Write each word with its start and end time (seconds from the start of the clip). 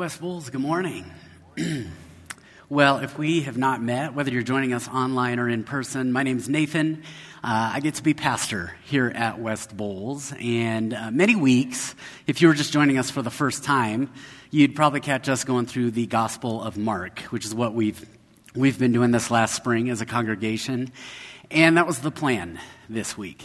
West 0.00 0.22
Bowles, 0.22 0.48
good 0.48 0.62
morning. 0.62 1.04
well, 2.70 3.00
if 3.00 3.18
we 3.18 3.42
have 3.42 3.58
not 3.58 3.82
met, 3.82 4.14
whether 4.14 4.30
you're 4.30 4.42
joining 4.42 4.72
us 4.72 4.88
online 4.88 5.38
or 5.38 5.46
in 5.46 5.62
person, 5.62 6.10
my 6.10 6.22
name 6.22 6.38
is 6.38 6.48
Nathan. 6.48 7.02
Uh, 7.44 7.72
I 7.74 7.80
get 7.80 7.96
to 7.96 8.02
be 8.02 8.14
pastor 8.14 8.72
here 8.86 9.12
at 9.14 9.38
West 9.40 9.76
Bowles. 9.76 10.32
And 10.40 10.94
uh, 10.94 11.10
many 11.10 11.36
weeks, 11.36 11.94
if 12.26 12.40
you 12.40 12.48
were 12.48 12.54
just 12.54 12.72
joining 12.72 12.96
us 12.96 13.10
for 13.10 13.20
the 13.20 13.30
first 13.30 13.62
time, 13.62 14.10
you'd 14.50 14.74
probably 14.74 15.00
catch 15.00 15.28
us 15.28 15.44
going 15.44 15.66
through 15.66 15.90
the 15.90 16.06
Gospel 16.06 16.62
of 16.62 16.78
Mark, 16.78 17.20
which 17.24 17.44
is 17.44 17.54
what 17.54 17.74
we've, 17.74 18.02
we've 18.54 18.78
been 18.78 18.92
doing 18.92 19.10
this 19.10 19.30
last 19.30 19.54
spring 19.54 19.90
as 19.90 20.00
a 20.00 20.06
congregation. 20.06 20.92
And 21.50 21.76
that 21.76 21.86
was 21.86 21.98
the 21.98 22.10
plan 22.10 22.58
this 22.88 23.18
week. 23.18 23.44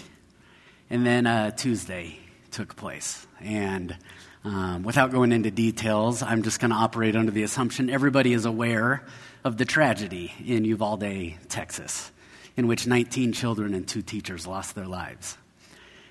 And 0.90 1.06
then 1.06 1.28
uh, 1.28 1.52
Tuesday 1.52 2.18
took 2.52 2.78
place. 2.78 3.28
And 3.42 3.98
um, 4.46 4.84
without 4.84 5.12
going 5.12 5.32
into 5.32 5.50
details, 5.50 6.21
I'm 6.21 6.43
just 6.43 6.59
going 6.59 6.70
to 6.70 6.78
operate 6.78 7.16
under 7.16 7.32
the 7.32 7.41
assumption 7.41 7.89
everybody 7.89 8.32
is 8.32 8.46
aware 8.46 9.04
of 9.43 9.57
the 9.57 9.65
tragedy 9.65 10.32
in 10.46 10.65
Uvalde, 10.65 11.33
Texas, 11.50 12.11
in 12.56 12.68
which 12.68 12.86
19 12.86 13.34
children 13.34 13.73
and 13.73 13.87
two 13.87 14.04
teachers 14.04 14.46
lost 14.46 14.75
their 14.75 14.86
lives. 14.86 15.37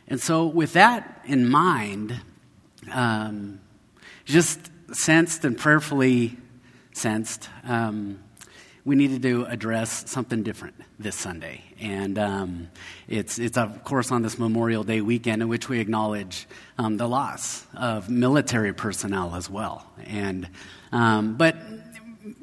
And 0.08 0.20
so, 0.20 0.46
with 0.46 0.72
that 0.72 1.22
in 1.24 1.48
mind, 1.48 2.20
um, 2.90 3.60
just 4.24 4.58
sensed 4.92 5.44
and 5.44 5.56
prayerfully 5.56 6.36
sensed, 6.92 7.48
um, 7.62 8.18
we 8.84 8.96
needed 8.96 9.22
to 9.22 9.44
address 9.44 10.10
something 10.10 10.42
different 10.42 10.74
this 11.04 11.14
Sunday. 11.14 11.60
And 11.80 12.18
um, 12.18 12.68
it's, 13.06 13.38
it's, 13.38 13.56
of 13.56 13.84
course, 13.84 14.10
on 14.10 14.22
this 14.22 14.38
Memorial 14.38 14.82
Day 14.82 15.02
weekend 15.02 15.42
in 15.42 15.48
which 15.48 15.68
we 15.68 15.78
acknowledge 15.78 16.48
um, 16.78 16.96
the 16.96 17.06
loss 17.06 17.64
of 17.76 18.10
military 18.10 18.72
personnel 18.72 19.36
as 19.36 19.48
well. 19.48 19.86
And, 20.06 20.48
um, 20.90 21.36
but 21.36 21.56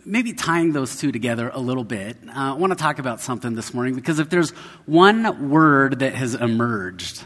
maybe 0.05 0.33
tying 0.33 0.71
those 0.73 0.95
two 0.95 1.11
together 1.11 1.49
a 1.53 1.59
little 1.59 1.83
bit, 1.83 2.17
uh, 2.27 2.31
I 2.31 2.53
want 2.53 2.71
to 2.71 2.77
talk 2.77 2.99
about 2.99 3.19
something 3.19 3.55
this 3.55 3.73
morning 3.73 3.95
because 3.95 4.19
if 4.19 4.29
there's 4.29 4.51
one 4.85 5.49
word 5.49 5.99
that 5.99 6.13
has 6.13 6.35
emerged 6.35 7.25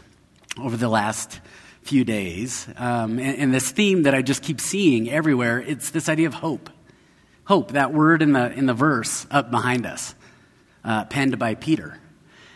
over 0.58 0.76
the 0.76 0.88
last 0.88 1.38
few 1.82 2.02
days, 2.02 2.66
um, 2.78 3.18
and, 3.18 3.38
and 3.38 3.54
this 3.54 3.70
theme 3.70 4.04
that 4.04 4.14
I 4.14 4.22
just 4.22 4.42
keep 4.42 4.60
seeing 4.60 5.10
everywhere, 5.10 5.60
it's 5.60 5.90
this 5.90 6.08
idea 6.08 6.26
of 6.28 6.34
hope. 6.34 6.70
Hope, 7.44 7.72
that 7.72 7.92
word 7.92 8.22
in 8.22 8.32
the, 8.32 8.50
in 8.52 8.66
the 8.66 8.74
verse 8.74 9.24
up 9.30 9.52
behind 9.52 9.86
us, 9.86 10.15
uh, 10.86 11.04
penned 11.04 11.38
by 11.38 11.54
Peter. 11.54 11.98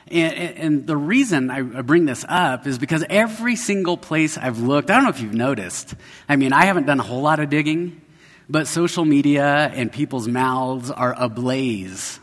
And, 0.06 0.34
and 0.34 0.86
the 0.86 0.96
reason 0.96 1.50
I 1.50 1.60
bring 1.82 2.06
this 2.06 2.24
up 2.26 2.66
is 2.66 2.78
because 2.78 3.04
every 3.10 3.56
single 3.56 3.96
place 3.96 4.38
I've 4.38 4.58
looked, 4.58 4.90
I 4.90 4.94
don't 4.94 5.04
know 5.04 5.10
if 5.10 5.20
you've 5.20 5.34
noticed, 5.34 5.94
I 6.28 6.36
mean, 6.36 6.52
I 6.52 6.64
haven't 6.64 6.86
done 6.86 6.98
a 6.98 7.02
whole 7.02 7.22
lot 7.22 7.38
of 7.38 7.50
digging, 7.50 8.00
but 8.48 8.66
social 8.66 9.04
media 9.04 9.44
and 9.44 9.92
people's 9.92 10.26
mouths 10.26 10.90
are 10.90 11.14
ablaze 11.16 12.18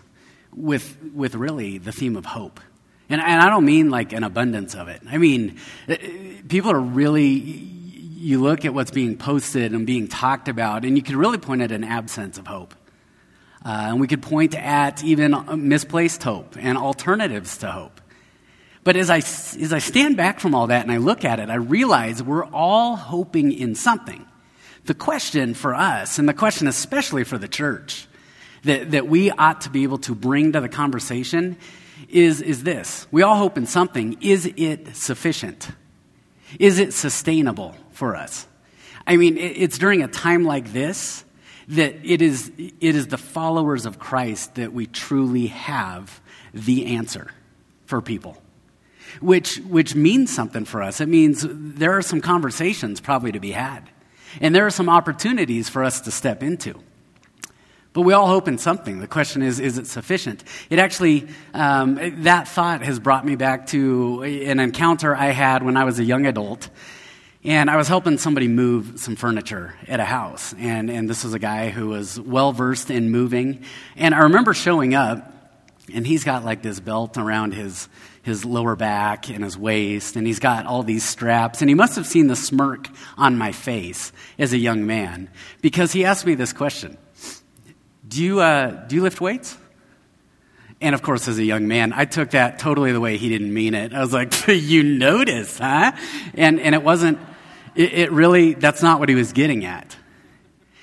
with, 0.53 0.97
with 1.13 1.35
really 1.35 1.77
the 1.77 1.91
theme 1.91 2.17
of 2.17 2.25
hope. 2.25 2.59
And, 3.09 3.21
and 3.21 3.41
I 3.41 3.49
don't 3.49 3.63
mean 3.63 3.89
like 3.89 4.11
an 4.11 4.23
abundance 4.23 4.75
of 4.75 4.89
it. 4.89 5.01
I 5.07 5.17
mean, 5.17 5.57
uh, 5.87 5.95
people 6.49 6.71
are 6.71 6.79
really 6.79 7.75
you 8.17 8.41
look 8.41 8.65
at 8.65 8.73
what's 8.73 8.91
being 8.91 9.15
posted 9.15 9.73
and 9.73 9.85
being 9.85 10.07
talked 10.07 10.49
about, 10.49 10.83
and 10.83 10.97
you 10.97 11.03
can 11.03 11.15
really 11.15 11.37
point 11.37 11.61
at 11.61 11.71
an 11.71 11.83
absence 11.83 12.37
of 12.37 12.47
hope. 12.47 12.73
Uh, 13.67 13.87
and 13.89 13.99
we 13.99 14.07
could 14.07 14.21
point 14.21 14.55
at 14.55 15.03
even 15.03 15.67
misplaced 15.67 16.23
hope 16.23 16.55
and 16.57 16.77
alternatives 16.77 17.57
to 17.57 17.69
hope. 17.69 17.99
But 18.85 18.95
as 18.95 19.09
I, 19.09 19.17
as 19.17 19.73
I 19.73 19.79
stand 19.79 20.15
back 20.15 20.39
from 20.39 20.55
all 20.55 20.67
that 20.67 20.83
and 20.83 20.91
I 20.91 20.97
look 20.97 21.25
at 21.25 21.41
it, 21.41 21.49
I 21.49 21.55
realize 21.55 22.23
we're 22.23 22.45
all 22.45 22.95
hoping 22.95 23.51
in 23.51 23.75
something. 23.75 24.25
The 24.85 24.93
question 24.93 25.53
for 25.53 25.75
us, 25.75 26.17
and 26.17 26.29
the 26.29 26.33
question 26.33 26.69
especially 26.69 27.25
for 27.25 27.37
the 27.37 27.49
church, 27.49 28.07
that, 28.63 28.91
that 28.91 29.09
we 29.09 29.31
ought 29.31 29.59
to 29.61 29.69
be 29.69 29.83
able 29.83 29.97
to 29.97 30.15
bring 30.15 30.53
to 30.53 30.61
the 30.61 30.69
conversation 30.69 31.57
is, 32.07 32.41
is 32.41 32.63
this. 32.63 33.05
We 33.11 33.21
all 33.21 33.35
hope 33.35 33.57
in 33.57 33.65
something. 33.65 34.15
Is 34.21 34.49
it 34.55 34.95
sufficient? 34.95 35.67
Is 36.57 36.79
it 36.79 36.93
sustainable 36.93 37.75
for 37.91 38.15
us? 38.15 38.47
I 39.05 39.17
mean, 39.17 39.37
it's 39.37 39.77
during 39.77 40.03
a 40.03 40.07
time 40.07 40.45
like 40.45 40.71
this 40.71 41.25
that 41.69 41.95
it 42.03 42.21
is, 42.21 42.51
it 42.57 42.95
is 42.95 43.07
the 43.07 43.17
followers 43.17 43.85
of 43.85 43.99
Christ 43.99 44.55
that 44.55 44.73
we 44.73 44.85
truly 44.85 45.47
have 45.47 46.21
the 46.53 46.95
answer 46.95 47.31
for 47.85 48.01
people. 48.01 48.41
Which, 49.21 49.57
which 49.59 49.95
means 49.95 50.33
something 50.33 50.65
for 50.65 50.83
us. 50.83 51.01
It 51.01 51.07
means 51.07 51.45
there 51.49 51.93
are 51.93 52.01
some 52.01 52.21
conversations 52.21 52.99
probably 52.99 53.31
to 53.31 53.39
be 53.39 53.51
had. 53.51 53.89
And 54.41 54.53
there 54.53 54.65
are 54.65 54.71
some 54.71 54.89
opportunities 54.89 55.69
for 55.69 55.83
us 55.83 56.01
to 56.01 56.11
step 56.11 56.43
into. 56.43 56.79
But 57.93 58.01
we 58.01 58.13
all 58.13 58.27
hope 58.27 58.47
in 58.47 58.59
something. 58.59 58.99
The 58.99 59.07
question 59.07 59.41
is, 59.41 59.59
is 59.59 59.77
it 59.77 59.87
sufficient? 59.87 60.43
It 60.69 60.77
actually, 60.77 61.27
um, 61.53 62.23
that 62.23 62.47
thought 62.47 62.83
has 62.83 62.99
brought 62.99 63.25
me 63.25 63.35
back 63.35 63.67
to 63.67 64.21
an 64.21 64.59
encounter 64.59 65.15
I 65.15 65.27
had 65.27 65.63
when 65.63 65.77
I 65.77 65.83
was 65.83 65.97
a 65.97 66.03
young 66.03 66.27
adult. 66.27 66.69
And 67.47 67.69
I 67.69 67.77
was 67.77 67.87
helping 67.87 68.17
somebody 68.17 68.49
move 68.49 68.99
some 68.99 69.15
furniture 69.15 69.73
at 69.87 70.01
a 70.01 70.03
house. 70.03 70.53
And, 70.59 70.91
and 70.91 71.09
this 71.09 71.23
was 71.23 71.33
a 71.33 71.39
guy 71.39 71.69
who 71.69 71.87
was 71.87 72.19
well 72.19 72.51
versed 72.51 72.91
in 72.91 73.09
moving. 73.09 73.63
And 73.95 74.13
I 74.13 74.23
remember 74.23 74.53
showing 74.53 74.93
up, 74.93 75.31
and 75.93 76.05
he's 76.05 76.25
got 76.25 76.43
like 76.43 76.61
this 76.61 76.81
belt 76.81 77.17
around 77.17 77.53
his, 77.53 77.87
his 78.21 78.43
lower 78.43 78.75
back 78.75 79.29
and 79.29 79.45
his 79.45 79.57
waist, 79.57 80.17
and 80.17 80.27
he's 80.27 80.39
got 80.39 80.65
all 80.65 80.83
these 80.83 81.05
straps. 81.05 81.61
And 81.61 81.69
he 81.69 81.73
must 81.73 81.95
have 81.95 82.05
seen 82.05 82.27
the 82.27 82.35
smirk 82.35 82.89
on 83.17 83.37
my 83.37 83.53
face 83.53 84.11
as 84.37 84.51
a 84.51 84.57
young 84.57 84.85
man 84.85 85.29
because 85.61 85.93
he 85.93 86.03
asked 86.03 86.25
me 86.25 86.35
this 86.35 86.51
question 86.51 86.97
do 88.05 88.21
you, 88.21 88.41
uh, 88.41 88.71
do 88.87 88.97
you 88.97 89.01
lift 89.01 89.21
weights? 89.21 89.57
And 90.81 90.93
of 90.93 91.01
course, 91.01 91.29
as 91.29 91.39
a 91.39 91.45
young 91.45 91.65
man, 91.65 91.93
I 91.93 92.03
took 92.03 92.31
that 92.31 92.59
totally 92.59 92.91
the 92.91 92.99
way 92.99 93.15
he 93.15 93.29
didn't 93.29 93.53
mean 93.53 93.73
it. 93.73 93.93
I 93.93 94.01
was 94.01 94.11
like, 94.11 94.33
you 94.49 94.83
notice, 94.83 95.59
huh? 95.59 95.93
And, 96.33 96.59
and 96.59 96.75
it 96.75 96.83
wasn't, 96.83 97.19
it, 97.77 97.93
it 97.93 98.11
really, 98.11 98.53
that's 98.53 98.81
not 98.81 98.99
what 98.99 99.07
he 99.07 99.15
was 99.15 99.31
getting 99.31 99.63
at. 99.63 99.95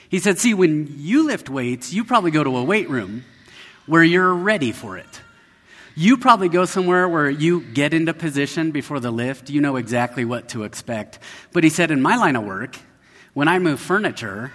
He 0.08 0.20
said, 0.20 0.38
see, 0.38 0.54
when 0.54 0.94
you 0.96 1.26
lift 1.26 1.50
weights, 1.50 1.92
you 1.92 2.04
probably 2.04 2.30
go 2.30 2.44
to 2.44 2.56
a 2.56 2.64
weight 2.64 2.88
room 2.88 3.24
where 3.86 4.04
you're 4.04 4.32
ready 4.32 4.72
for 4.72 4.96
it. 4.96 5.20
You 5.96 6.16
probably 6.16 6.48
go 6.48 6.64
somewhere 6.64 7.08
where 7.08 7.28
you 7.28 7.60
get 7.60 7.94
into 7.94 8.14
position 8.14 8.70
before 8.70 9.00
the 9.00 9.10
lift. 9.10 9.50
You 9.50 9.60
know 9.60 9.76
exactly 9.76 10.24
what 10.24 10.48
to 10.50 10.64
expect. 10.64 11.18
But 11.52 11.64
he 11.64 11.70
said, 11.70 11.90
in 11.90 12.00
my 12.00 12.16
line 12.16 12.36
of 12.36 12.44
work, 12.44 12.76
when 13.32 13.48
I 13.48 13.58
move 13.58 13.80
furniture, 13.80 14.52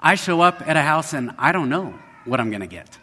I 0.00 0.16
show 0.16 0.40
up 0.40 0.66
at 0.66 0.76
a 0.76 0.82
house 0.82 1.12
and 1.12 1.32
I 1.38 1.52
don't 1.52 1.68
know 1.68 1.94
what 2.24 2.40
I'm 2.40 2.50
going 2.50 2.60
to 2.60 2.66
get. 2.66 2.98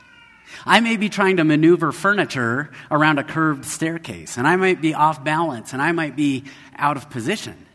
I 0.65 0.79
may 0.79 0.97
be 0.97 1.09
trying 1.09 1.37
to 1.37 1.43
maneuver 1.43 1.91
furniture 1.91 2.71
around 2.91 3.19
a 3.19 3.23
curved 3.23 3.65
staircase, 3.65 4.37
and 4.37 4.47
I 4.47 4.55
might 4.55 4.81
be 4.81 4.93
off 4.93 5.23
balance, 5.23 5.73
and 5.73 5.81
I 5.81 5.91
might 5.91 6.15
be 6.15 6.43
out 6.75 6.97
of 6.97 7.09
position. 7.09 7.65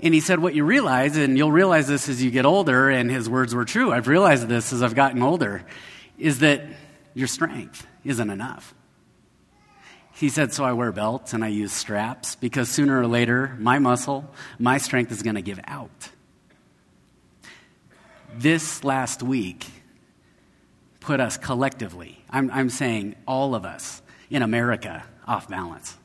And 0.00 0.12
he 0.12 0.20
said, 0.20 0.38
What 0.38 0.54
you 0.54 0.64
realize, 0.64 1.16
and 1.16 1.36
you'll 1.36 1.52
realize 1.52 1.86
this 1.86 2.08
as 2.08 2.22
you 2.22 2.30
get 2.30 2.46
older, 2.46 2.90
and 2.90 3.10
his 3.10 3.28
words 3.28 3.54
were 3.54 3.64
true. 3.64 3.92
I've 3.92 4.08
realized 4.08 4.48
this 4.48 4.72
as 4.72 4.82
I've 4.82 4.94
gotten 4.94 5.22
older, 5.22 5.64
is 6.18 6.40
that 6.40 6.62
your 7.14 7.28
strength 7.28 7.86
isn't 8.04 8.30
enough. 8.30 8.74
He 10.12 10.28
said, 10.28 10.52
So 10.52 10.64
I 10.64 10.72
wear 10.72 10.92
belts 10.92 11.32
and 11.32 11.44
I 11.44 11.48
use 11.48 11.72
straps 11.72 12.36
because 12.36 12.68
sooner 12.68 13.00
or 13.00 13.06
later, 13.06 13.56
my 13.58 13.78
muscle, 13.78 14.30
my 14.58 14.78
strength 14.78 15.12
is 15.12 15.22
going 15.22 15.36
to 15.36 15.42
give 15.42 15.60
out 15.66 16.10
this 18.38 18.84
last 18.84 19.22
week 19.22 19.66
put 21.00 21.20
us 21.20 21.36
collectively, 21.36 22.24
I'm, 22.30 22.50
I'm 22.50 22.70
saying 22.70 23.16
all 23.26 23.54
of 23.54 23.64
us 23.64 24.00
in 24.30 24.42
America, 24.42 25.04
off 25.26 25.48
balance. 25.48 25.96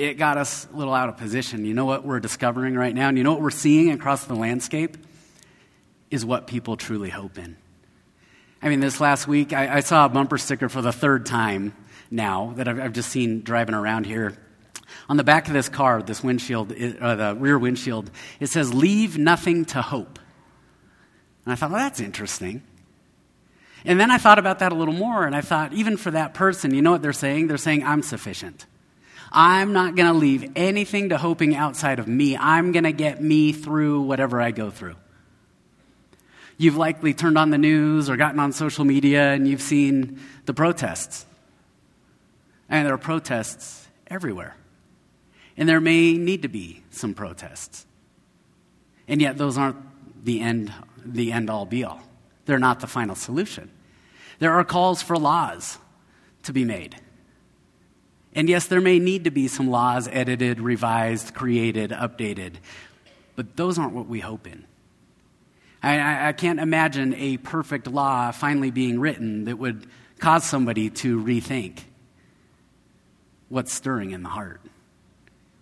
It 0.00 0.14
got 0.14 0.38
us 0.38 0.66
a 0.72 0.76
little 0.78 0.94
out 0.94 1.10
of 1.10 1.18
position. 1.18 1.66
You 1.66 1.74
know 1.74 1.84
what 1.84 2.06
we're 2.06 2.20
discovering 2.20 2.74
right 2.74 2.94
now? 2.94 3.10
And 3.10 3.18
you 3.18 3.22
know 3.22 3.32
what 3.32 3.42
we're 3.42 3.50
seeing 3.50 3.90
across 3.90 4.24
the 4.24 4.34
landscape? 4.34 4.96
Is 6.10 6.24
what 6.24 6.46
people 6.46 6.78
truly 6.78 7.10
hope 7.10 7.36
in. 7.36 7.58
I 8.62 8.70
mean, 8.70 8.80
this 8.80 8.98
last 8.98 9.28
week, 9.28 9.52
I, 9.52 9.76
I 9.76 9.80
saw 9.80 10.06
a 10.06 10.08
bumper 10.08 10.38
sticker 10.38 10.70
for 10.70 10.80
the 10.80 10.90
third 10.90 11.26
time 11.26 11.74
now 12.10 12.54
that 12.56 12.66
I've, 12.66 12.80
I've, 12.80 12.92
just 12.94 13.10
seen 13.10 13.42
driving 13.42 13.74
around 13.74 14.06
here. 14.06 14.38
On 15.10 15.18
the 15.18 15.22
back 15.22 15.48
of 15.48 15.52
this 15.52 15.68
car, 15.68 16.02
this 16.02 16.24
windshield, 16.24 16.72
uh, 16.72 17.14
the 17.16 17.36
rear 17.38 17.58
windshield, 17.58 18.10
it 18.40 18.46
says, 18.46 18.72
Leave 18.72 19.18
nothing 19.18 19.66
to 19.66 19.82
hope. 19.82 20.18
And 21.44 21.52
I 21.52 21.56
thought, 21.56 21.72
well, 21.72 21.80
that's 21.80 22.00
interesting. 22.00 22.62
And 23.84 24.00
then 24.00 24.10
I 24.10 24.16
thought 24.16 24.38
about 24.38 24.60
that 24.60 24.72
a 24.72 24.74
little 24.74 24.94
more, 24.94 25.26
and 25.26 25.36
I 25.36 25.42
thought, 25.42 25.74
even 25.74 25.98
for 25.98 26.10
that 26.12 26.32
person, 26.32 26.72
you 26.72 26.80
know 26.80 26.90
what 26.90 27.02
they're 27.02 27.12
saying? 27.12 27.48
They're 27.48 27.58
saying, 27.58 27.84
I'm 27.84 28.02
sufficient. 28.02 28.64
I'm 29.32 29.72
not 29.72 29.94
going 29.94 30.08
to 30.08 30.18
leave 30.18 30.52
anything 30.56 31.10
to 31.10 31.18
hoping 31.18 31.54
outside 31.54 31.98
of 31.98 32.08
me. 32.08 32.36
I'm 32.36 32.72
going 32.72 32.84
to 32.84 32.92
get 32.92 33.22
me 33.22 33.52
through 33.52 34.02
whatever 34.02 34.40
I 34.40 34.50
go 34.50 34.70
through. 34.70 34.96
You've 36.58 36.76
likely 36.76 37.14
turned 37.14 37.38
on 37.38 37.50
the 37.50 37.58
news 37.58 38.10
or 38.10 38.16
gotten 38.16 38.40
on 38.40 38.52
social 38.52 38.84
media 38.84 39.32
and 39.32 39.48
you've 39.48 39.62
seen 39.62 40.20
the 40.46 40.52
protests. 40.52 41.24
And 42.68 42.86
there 42.86 42.94
are 42.94 42.98
protests 42.98 43.88
everywhere. 44.08 44.56
And 45.56 45.68
there 45.68 45.80
may 45.80 46.14
need 46.14 46.42
to 46.42 46.48
be 46.48 46.82
some 46.90 47.14
protests. 47.14 47.86
And 49.08 49.20
yet, 49.20 49.38
those 49.38 49.58
aren't 49.58 49.78
the 50.24 50.40
end, 50.40 50.72
the 51.04 51.32
end 51.32 51.50
all 51.50 51.66
be 51.66 51.84
all. 51.84 52.00
They're 52.46 52.58
not 52.58 52.80
the 52.80 52.86
final 52.86 53.14
solution. 53.14 53.70
There 54.38 54.52
are 54.52 54.64
calls 54.64 55.02
for 55.02 55.16
laws 55.16 55.78
to 56.44 56.52
be 56.52 56.64
made. 56.64 56.96
And 58.34 58.48
yes, 58.48 58.66
there 58.66 58.80
may 58.80 58.98
need 58.98 59.24
to 59.24 59.30
be 59.30 59.48
some 59.48 59.70
laws 59.70 60.08
edited, 60.08 60.60
revised, 60.60 61.34
created, 61.34 61.90
updated, 61.90 62.54
but 63.34 63.56
those 63.56 63.78
aren't 63.78 63.92
what 63.92 64.06
we 64.06 64.20
hope 64.20 64.46
in. 64.46 64.64
I, 65.82 66.28
I, 66.28 66.32
can't 66.32 66.60
imagine 66.60 67.14
a 67.14 67.38
perfect 67.38 67.86
law 67.86 68.32
finally 68.32 68.70
being 68.70 69.00
written 69.00 69.46
that 69.46 69.58
would 69.58 69.86
cause 70.18 70.44
somebody 70.44 70.90
to 70.90 71.18
rethink 71.18 71.80
what's 73.48 73.72
stirring 73.72 74.10
in 74.10 74.22
the 74.22 74.28
heart. 74.28 74.60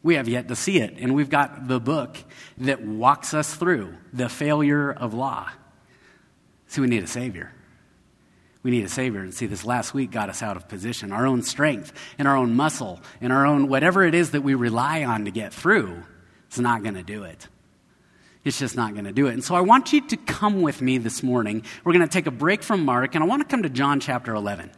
We 0.03 0.17
have 0.17 0.29
yet 0.29 0.49
to 0.49 0.57
see 0.57 0.81
it, 0.81 0.95
and 0.99 1.15
we've 1.15 1.31
got 1.31 1.69
the 1.69 1.79
book 1.79 2.17
that 2.59 2.83
walks 2.83 3.33
us 3.33 3.55
through 3.55 3.95
the 4.13 4.29
failure 4.29 4.91
of 4.91 5.15
law. 5.15 5.49
See, 6.67 6.81
we 6.81 6.89
need 6.89 7.05
a 7.05 7.09
Savior. 7.09 7.53
We 8.69 8.73
need 8.73 8.85
a 8.85 8.89
Savior. 8.91 9.21
And 9.21 9.33
see, 9.33 9.47
this 9.47 9.65
last 9.65 9.95
week 9.95 10.11
got 10.11 10.29
us 10.29 10.43
out 10.43 10.59
of 10.59 10.69
position. 10.69 11.11
Our 11.11 11.27
own 11.27 11.41
strength 11.41 11.91
and 12.19 12.29
our 12.29 12.37
own 12.37 12.55
muscle 12.55 13.01
and 13.23 13.33
our 13.33 13.47
own 13.47 13.67
whatever 13.69 14.05
it 14.05 14.15
is 14.15 14.33
that 14.33 14.43
we 14.43 14.55
rely 14.55 15.05
on 15.05 15.25
to 15.25 15.31
get 15.31 15.55
through 15.55 16.03
is 16.53 16.61
not 16.61 16.83
going 16.83 16.97
to 16.97 17.03
do 17.03 17.23
it. 17.23 17.49
It's 18.45 18.59
just 18.59 18.77
not 18.77 18.93
going 18.93 19.07
to 19.07 19.13
do 19.13 19.27
it. 19.27 19.33
And 19.33 19.43
so 19.43 19.55
I 19.55 19.63
want 19.63 19.95
you 19.95 20.07
to 20.09 20.19
come 20.19 20.61
with 20.61 20.83
me 20.83 20.99
this 20.99 21.23
morning. 21.23 21.63
We're 21.83 21.95
going 21.95 22.07
to 22.07 22.13
take 22.13 22.27
a 22.27 22.31
break 22.31 22.63
from 22.63 22.85
Mark, 22.85 23.15
and 23.15 23.25
I 23.25 23.27
want 23.27 23.41
to 23.41 23.49
come 23.49 23.63
to 23.63 23.71
John 23.71 24.01
chapter 24.01 24.35
11. 24.35 24.71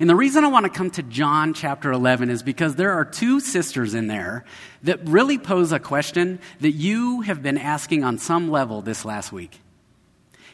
And 0.00 0.08
the 0.08 0.16
reason 0.16 0.42
I 0.42 0.48
want 0.48 0.64
to 0.64 0.72
come 0.72 0.90
to 0.92 1.02
John 1.02 1.52
chapter 1.52 1.92
11 1.92 2.30
is 2.30 2.42
because 2.42 2.76
there 2.76 2.92
are 2.92 3.04
two 3.04 3.40
sisters 3.40 3.92
in 3.92 4.06
there 4.06 4.46
that 4.84 5.06
really 5.06 5.36
pose 5.36 5.70
a 5.72 5.78
question 5.78 6.38
that 6.60 6.70
you 6.70 7.20
have 7.20 7.42
been 7.42 7.58
asking 7.58 8.04
on 8.04 8.16
some 8.16 8.50
level 8.50 8.80
this 8.80 9.04
last 9.04 9.32
week. 9.32 9.60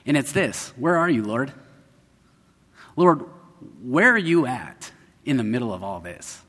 And 0.04 0.16
it's 0.16 0.32
this 0.32 0.72
Where 0.76 0.96
are 0.96 1.08
you, 1.08 1.22
Lord? 1.22 1.52
Lord, 2.96 3.24
where 3.82 4.12
are 4.12 4.18
you 4.18 4.46
at 4.46 4.90
in 5.24 5.36
the 5.36 5.44
middle 5.44 5.72
of 5.72 5.82
all 5.82 6.00
this? 6.00 6.42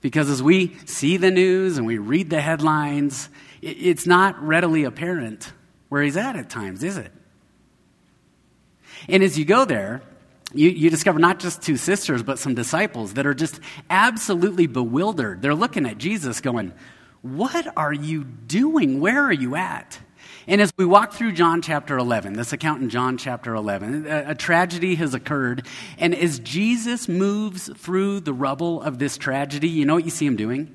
Because 0.00 0.30
as 0.30 0.42
we 0.42 0.76
see 0.86 1.16
the 1.16 1.30
news 1.30 1.76
and 1.76 1.86
we 1.86 1.98
read 1.98 2.30
the 2.30 2.40
headlines, 2.40 3.28
it's 3.60 4.06
not 4.06 4.42
readily 4.42 4.84
apparent 4.84 5.52
where 5.88 6.02
he's 6.02 6.16
at 6.16 6.36
at 6.36 6.48
times, 6.48 6.82
is 6.82 6.96
it? 6.96 7.12
And 9.08 9.22
as 9.22 9.38
you 9.38 9.44
go 9.44 9.64
there, 9.64 10.02
you, 10.52 10.68
you, 10.68 10.90
discover 10.90 11.18
not 11.18 11.38
just 11.38 11.62
two 11.62 11.76
sisters, 11.76 12.22
but 12.22 12.38
some 12.38 12.54
disciples 12.54 13.14
that 13.14 13.26
are 13.26 13.34
just 13.34 13.60
absolutely 13.88 14.66
bewildered. 14.66 15.42
They're 15.42 15.54
looking 15.54 15.86
at 15.86 15.98
Jesus 15.98 16.40
going, 16.40 16.72
What 17.22 17.66
are 17.76 17.92
you 17.92 18.24
doing? 18.24 19.00
Where 19.00 19.22
are 19.22 19.32
you 19.32 19.54
at? 19.54 19.98
And 20.46 20.60
as 20.60 20.72
we 20.76 20.84
walk 20.84 21.12
through 21.12 21.32
John 21.32 21.62
chapter 21.62 21.98
11, 21.98 22.34
this 22.34 22.52
account 22.52 22.82
in 22.82 22.90
John 22.90 23.18
chapter 23.18 23.54
11, 23.54 24.06
a, 24.06 24.30
a 24.30 24.34
tragedy 24.34 24.94
has 24.96 25.14
occurred. 25.14 25.66
And 25.98 26.14
as 26.14 26.38
Jesus 26.38 27.08
moves 27.08 27.70
through 27.76 28.20
the 28.20 28.32
rubble 28.32 28.82
of 28.82 28.98
this 28.98 29.16
tragedy, 29.16 29.68
you 29.68 29.84
know 29.84 29.94
what 29.94 30.04
you 30.04 30.10
see 30.10 30.26
him 30.26 30.36
doing? 30.36 30.74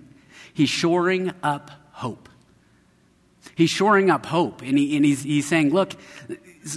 He's 0.53 0.69
shoring 0.69 1.31
up 1.43 1.71
hope. 1.91 2.29
He's 3.55 3.69
shoring 3.69 4.09
up 4.09 4.25
hope. 4.25 4.61
And, 4.61 4.77
he, 4.77 4.95
and 4.95 5.05
he's, 5.05 5.23
he's 5.23 5.47
saying, 5.47 5.71
Look, 5.71 5.93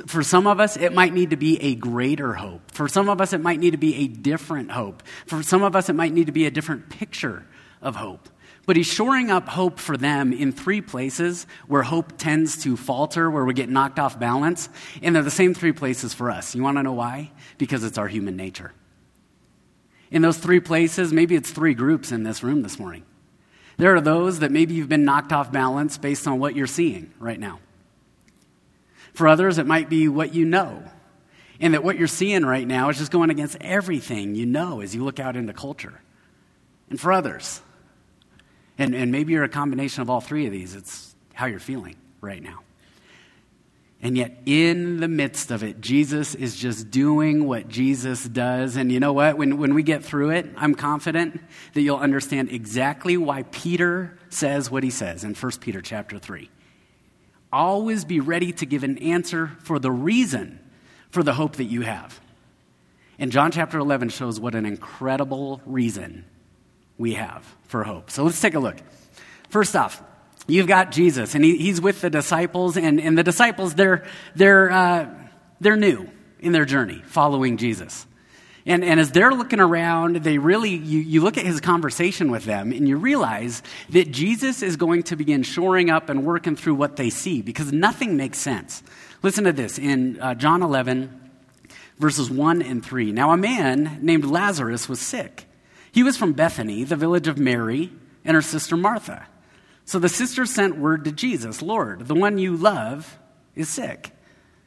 for 0.06 0.22
some 0.22 0.46
of 0.46 0.60
us, 0.60 0.76
it 0.76 0.92
might 0.92 1.14
need 1.14 1.30
to 1.30 1.36
be 1.36 1.60
a 1.62 1.74
greater 1.74 2.34
hope. 2.34 2.70
For 2.72 2.88
some 2.88 3.08
of 3.08 3.20
us, 3.20 3.32
it 3.32 3.40
might 3.40 3.58
need 3.58 3.70
to 3.70 3.78
be 3.78 3.94
a 3.96 4.06
different 4.06 4.70
hope. 4.70 5.02
For 5.26 5.42
some 5.42 5.62
of 5.62 5.74
us, 5.74 5.88
it 5.88 5.94
might 5.94 6.12
need 6.12 6.26
to 6.26 6.32
be 6.32 6.46
a 6.46 6.50
different 6.50 6.88
picture 6.88 7.46
of 7.80 7.96
hope. 7.96 8.28
But 8.68 8.76
he's 8.76 8.86
shoring 8.86 9.30
up 9.30 9.48
hope 9.48 9.78
for 9.78 9.96
them 9.96 10.30
in 10.30 10.52
three 10.52 10.82
places 10.82 11.46
where 11.68 11.82
hope 11.82 12.18
tends 12.18 12.64
to 12.64 12.76
falter, 12.76 13.30
where 13.30 13.46
we 13.46 13.54
get 13.54 13.70
knocked 13.70 13.98
off 13.98 14.20
balance. 14.20 14.68
And 15.00 15.16
they're 15.16 15.22
the 15.22 15.30
same 15.30 15.54
three 15.54 15.72
places 15.72 16.12
for 16.12 16.30
us. 16.30 16.54
You 16.54 16.62
want 16.62 16.76
to 16.76 16.82
know 16.82 16.92
why? 16.92 17.32
Because 17.56 17.82
it's 17.82 17.96
our 17.96 18.08
human 18.08 18.36
nature. 18.36 18.74
In 20.10 20.20
those 20.20 20.36
three 20.36 20.60
places, 20.60 21.14
maybe 21.14 21.34
it's 21.34 21.50
three 21.50 21.72
groups 21.72 22.12
in 22.12 22.24
this 22.24 22.42
room 22.42 22.60
this 22.60 22.78
morning. 22.78 23.06
There 23.78 23.96
are 23.96 24.02
those 24.02 24.40
that 24.40 24.52
maybe 24.52 24.74
you've 24.74 24.90
been 24.90 25.06
knocked 25.06 25.32
off 25.32 25.50
balance 25.50 25.96
based 25.96 26.28
on 26.28 26.38
what 26.38 26.54
you're 26.54 26.66
seeing 26.66 27.14
right 27.18 27.40
now. 27.40 27.60
For 29.14 29.28
others, 29.28 29.56
it 29.56 29.66
might 29.66 29.88
be 29.88 30.08
what 30.08 30.34
you 30.34 30.44
know. 30.44 30.82
And 31.58 31.72
that 31.72 31.82
what 31.82 31.96
you're 31.96 32.06
seeing 32.06 32.44
right 32.44 32.68
now 32.68 32.90
is 32.90 32.98
just 32.98 33.12
going 33.12 33.30
against 33.30 33.56
everything 33.62 34.34
you 34.34 34.44
know 34.44 34.82
as 34.82 34.94
you 34.94 35.04
look 35.04 35.18
out 35.18 35.36
into 35.36 35.54
culture. 35.54 36.02
And 36.90 37.00
for 37.00 37.12
others, 37.12 37.62
and, 38.78 38.94
and 38.94 39.12
maybe 39.12 39.32
you're 39.32 39.44
a 39.44 39.48
combination 39.48 40.02
of 40.02 40.08
all 40.08 40.20
three 40.20 40.46
of 40.46 40.52
these, 40.52 40.74
it's 40.74 41.14
how 41.34 41.46
you're 41.46 41.58
feeling 41.58 41.96
right 42.20 42.42
now. 42.42 42.60
And 44.00 44.16
yet, 44.16 44.42
in 44.46 45.00
the 45.00 45.08
midst 45.08 45.50
of 45.50 45.64
it, 45.64 45.80
Jesus 45.80 46.36
is 46.36 46.54
just 46.54 46.88
doing 46.88 47.48
what 47.48 47.66
Jesus 47.66 48.24
does. 48.24 48.76
And 48.76 48.92
you 48.92 49.00
know 49.00 49.12
what? 49.12 49.36
When, 49.36 49.58
when 49.58 49.74
we 49.74 49.82
get 49.82 50.04
through 50.04 50.30
it, 50.30 50.48
I'm 50.56 50.76
confident 50.76 51.40
that 51.74 51.80
you'll 51.82 51.96
understand 51.96 52.50
exactly 52.52 53.16
why 53.16 53.42
Peter 53.42 54.16
says 54.28 54.70
what 54.70 54.84
he 54.84 54.90
says 54.90 55.24
in 55.24 55.34
1 55.34 55.52
Peter 55.60 55.82
chapter 55.82 56.20
3. 56.20 56.48
Always 57.52 58.04
be 58.04 58.20
ready 58.20 58.52
to 58.52 58.66
give 58.66 58.84
an 58.84 58.98
answer 58.98 59.50
for 59.64 59.80
the 59.80 59.90
reason 59.90 60.60
for 61.10 61.24
the 61.24 61.34
hope 61.34 61.56
that 61.56 61.64
you 61.64 61.80
have. 61.80 62.20
And 63.18 63.32
John 63.32 63.50
chapter 63.50 63.78
11 63.78 64.10
shows 64.10 64.38
what 64.38 64.54
an 64.54 64.64
incredible 64.64 65.60
reason 65.66 66.24
we 66.98 67.14
have 67.14 67.44
for 67.68 67.84
hope. 67.84 68.10
So 68.10 68.24
let's 68.24 68.40
take 68.40 68.54
a 68.54 68.60
look. 68.60 68.76
First 69.48 69.76
off, 69.76 70.02
you've 70.46 70.66
got 70.66 70.90
Jesus, 70.90 71.34
and 71.34 71.44
he, 71.44 71.56
he's 71.56 71.80
with 71.80 72.00
the 72.00 72.10
disciples, 72.10 72.76
and, 72.76 73.00
and 73.00 73.16
the 73.16 73.22
disciples, 73.22 73.74
they're, 73.74 74.04
they're, 74.34 74.70
uh, 74.70 75.08
they're 75.60 75.76
new 75.76 76.10
in 76.40 76.52
their 76.52 76.64
journey 76.64 77.02
following 77.06 77.56
Jesus. 77.56 78.06
And, 78.66 78.84
and 78.84 79.00
as 79.00 79.12
they're 79.12 79.32
looking 79.32 79.60
around, 79.60 80.16
they 80.16 80.36
really, 80.36 80.74
you, 80.74 80.98
you 80.98 81.22
look 81.22 81.38
at 81.38 81.46
his 81.46 81.58
conversation 81.58 82.30
with 82.30 82.44
them 82.44 82.70
and 82.70 82.86
you 82.86 82.98
realize 82.98 83.62
that 83.90 84.10
Jesus 84.10 84.62
is 84.62 84.76
going 84.76 85.04
to 85.04 85.16
begin 85.16 85.42
shoring 85.42 85.88
up 85.88 86.10
and 86.10 86.22
working 86.22 86.54
through 86.54 86.74
what 86.74 86.96
they 86.96 87.08
see 87.08 87.40
because 87.40 87.72
nothing 87.72 88.18
makes 88.18 88.36
sense. 88.36 88.82
Listen 89.22 89.44
to 89.44 89.52
this 89.52 89.78
in 89.78 90.20
uh, 90.20 90.34
John 90.34 90.62
11, 90.62 91.30
verses 91.98 92.30
1 92.30 92.60
and 92.60 92.84
3. 92.84 93.10
Now, 93.12 93.30
a 93.30 93.38
man 93.38 94.00
named 94.02 94.26
Lazarus 94.26 94.86
was 94.86 95.00
sick. 95.00 95.47
He 95.98 96.04
was 96.04 96.16
from 96.16 96.32
Bethany, 96.32 96.84
the 96.84 96.94
village 96.94 97.26
of 97.26 97.40
Mary 97.40 97.90
and 98.24 98.36
her 98.36 98.40
sister 98.40 98.76
Martha. 98.76 99.26
So 99.84 99.98
the 99.98 100.08
sisters 100.08 100.48
sent 100.48 100.78
word 100.78 101.04
to 101.06 101.10
Jesus 101.10 101.60
Lord, 101.60 102.06
the 102.06 102.14
one 102.14 102.38
you 102.38 102.56
love 102.56 103.18
is 103.56 103.68
sick. 103.68 104.12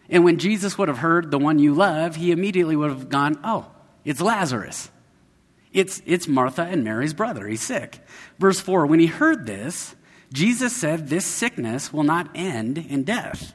And 0.09 0.25
when 0.25 0.39
Jesus 0.39 0.77
would 0.77 0.89
have 0.89 0.97
heard 0.97 1.31
the 1.31 1.39
one 1.39 1.57
you 1.57 1.73
love, 1.73 2.17
he 2.17 2.33
immediately 2.33 2.75
would 2.75 2.89
have 2.89 3.07
gone, 3.07 3.39
Oh, 3.45 3.71
it's 4.03 4.19
Lazarus. 4.19 4.91
It's, 5.71 6.01
it's 6.05 6.27
Martha 6.27 6.63
and 6.63 6.83
Mary's 6.83 7.13
brother. 7.13 7.47
He's 7.47 7.61
sick. 7.61 7.99
Verse 8.37 8.59
4 8.59 8.85
When 8.85 8.99
he 8.99 9.07
heard 9.07 9.45
this, 9.45 9.95
Jesus 10.33 10.75
said, 10.75 11.07
This 11.07 11.23
sickness 11.23 11.93
will 11.93 12.03
not 12.03 12.29
end 12.35 12.77
in 12.77 13.05
death. 13.05 13.53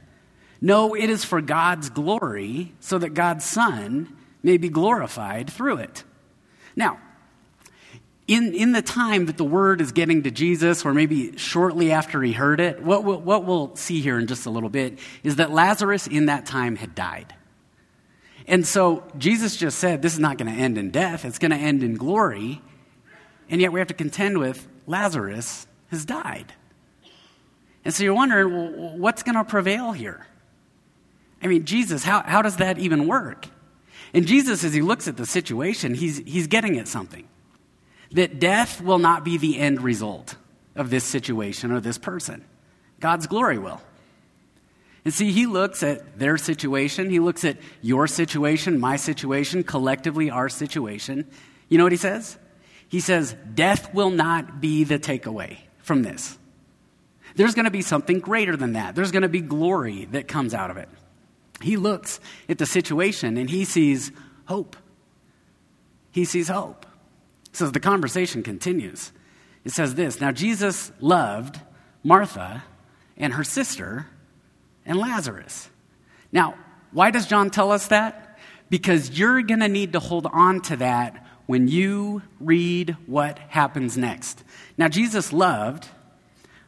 No, 0.62 0.94
it 0.94 1.10
is 1.10 1.26
for 1.26 1.42
God's 1.42 1.90
glory, 1.90 2.72
so 2.80 2.96
that 2.96 3.12
God's 3.12 3.44
Son 3.44 4.16
may 4.42 4.56
be 4.56 4.70
glorified 4.70 5.50
through 5.50 5.76
it. 5.76 6.04
Now, 6.74 7.00
in, 8.28 8.54
in 8.54 8.72
the 8.72 8.82
time 8.82 9.26
that 9.26 9.36
the 9.36 9.44
word 9.44 9.80
is 9.80 9.92
getting 9.92 10.24
to 10.24 10.30
Jesus, 10.30 10.84
or 10.84 10.92
maybe 10.92 11.36
shortly 11.36 11.92
after 11.92 12.22
he 12.22 12.32
heard 12.32 12.58
it, 12.60 12.82
what 12.82 13.04
we'll, 13.04 13.20
what 13.20 13.44
we'll 13.44 13.76
see 13.76 14.00
here 14.00 14.18
in 14.18 14.26
just 14.26 14.46
a 14.46 14.50
little 14.50 14.68
bit 14.68 14.98
is 15.22 15.36
that 15.36 15.52
Lazarus 15.52 16.06
in 16.06 16.26
that 16.26 16.44
time 16.44 16.76
had 16.76 16.94
died. 16.94 17.34
And 18.48 18.66
so 18.66 19.04
Jesus 19.16 19.56
just 19.56 19.78
said, 19.78 20.02
This 20.02 20.12
is 20.12 20.18
not 20.18 20.38
going 20.38 20.52
to 20.52 20.60
end 20.60 20.76
in 20.78 20.90
death, 20.90 21.24
it's 21.24 21.38
going 21.38 21.52
to 21.52 21.56
end 21.56 21.82
in 21.82 21.96
glory. 21.96 22.60
And 23.48 23.60
yet 23.60 23.72
we 23.72 23.78
have 23.78 23.88
to 23.88 23.94
contend 23.94 24.38
with 24.38 24.66
Lazarus 24.88 25.68
has 25.90 26.04
died. 26.04 26.52
And 27.84 27.94
so 27.94 28.02
you're 28.02 28.14
wondering, 28.14 28.52
well, 28.52 28.98
what's 28.98 29.22
going 29.22 29.36
to 29.36 29.44
prevail 29.44 29.92
here? 29.92 30.26
I 31.40 31.46
mean, 31.46 31.64
Jesus, 31.64 32.02
how, 32.02 32.22
how 32.22 32.42
does 32.42 32.56
that 32.56 32.78
even 32.78 33.06
work? 33.06 33.46
And 34.12 34.26
Jesus, 34.26 34.64
as 34.64 34.74
he 34.74 34.82
looks 34.82 35.06
at 35.06 35.16
the 35.16 35.26
situation, 35.26 35.94
he's, 35.94 36.18
he's 36.18 36.48
getting 36.48 36.78
at 36.78 36.88
something 36.88 37.28
that 38.12 38.38
death 38.38 38.80
will 38.80 38.98
not 38.98 39.24
be 39.24 39.36
the 39.36 39.58
end 39.58 39.82
result 39.82 40.36
of 40.74 40.90
this 40.90 41.04
situation 41.04 41.72
or 41.72 41.80
this 41.80 41.98
person, 41.98 42.44
God's 43.00 43.26
glory 43.26 43.58
will. 43.58 43.80
And 45.04 45.14
see, 45.14 45.30
he 45.30 45.46
looks 45.46 45.82
at 45.82 46.18
their 46.18 46.36
situation, 46.36 47.10
he 47.10 47.20
looks 47.20 47.44
at 47.44 47.58
your 47.80 48.06
situation, 48.06 48.80
my 48.80 48.96
situation, 48.96 49.62
collectively 49.62 50.30
our 50.30 50.48
situation. 50.48 51.28
You 51.68 51.78
know 51.78 51.84
what 51.84 51.92
he 51.92 51.98
says? 51.98 52.38
He 52.88 53.00
says, 53.00 53.36
Death 53.54 53.94
will 53.94 54.10
not 54.10 54.60
be 54.60 54.84
the 54.84 54.98
takeaway 54.98 55.58
from 55.78 56.02
this. 56.02 56.38
There's 57.36 57.54
going 57.54 57.66
to 57.66 57.70
be 57.70 57.82
something 57.82 58.18
greater 58.18 58.56
than 58.56 58.72
that. 58.72 58.94
There's 58.94 59.12
going 59.12 59.22
to 59.22 59.28
be 59.28 59.40
glory 59.40 60.06
that 60.06 60.26
comes 60.26 60.54
out 60.54 60.70
of 60.70 60.76
it. 60.76 60.88
He 61.60 61.76
looks 61.76 62.18
at 62.48 62.58
the 62.58 62.66
situation 62.66 63.36
and 63.36 63.48
he 63.48 63.64
sees 63.64 64.10
hope. 64.46 64.76
He 66.10 66.24
sees 66.24 66.48
hope. 66.48 66.85
So 67.56 67.70
the 67.70 67.80
conversation 67.80 68.42
continues. 68.42 69.12
It 69.64 69.72
says 69.72 69.94
this 69.94 70.20
Now 70.20 70.30
Jesus 70.30 70.92
loved 71.00 71.58
Martha 72.04 72.62
and 73.16 73.32
her 73.32 73.44
sister 73.44 74.06
and 74.84 74.98
Lazarus. 74.98 75.70
Now, 76.30 76.54
why 76.92 77.10
does 77.10 77.26
John 77.26 77.48
tell 77.48 77.72
us 77.72 77.86
that? 77.86 78.38
Because 78.68 79.18
you're 79.18 79.40
going 79.40 79.60
to 79.60 79.68
need 79.68 79.94
to 79.94 80.00
hold 80.00 80.26
on 80.26 80.60
to 80.62 80.76
that 80.76 81.26
when 81.46 81.66
you 81.66 82.20
read 82.40 82.94
what 83.06 83.38
happens 83.38 83.96
next. 83.96 84.44
Now, 84.76 84.88
Jesus 84.88 85.32
loved 85.32 85.88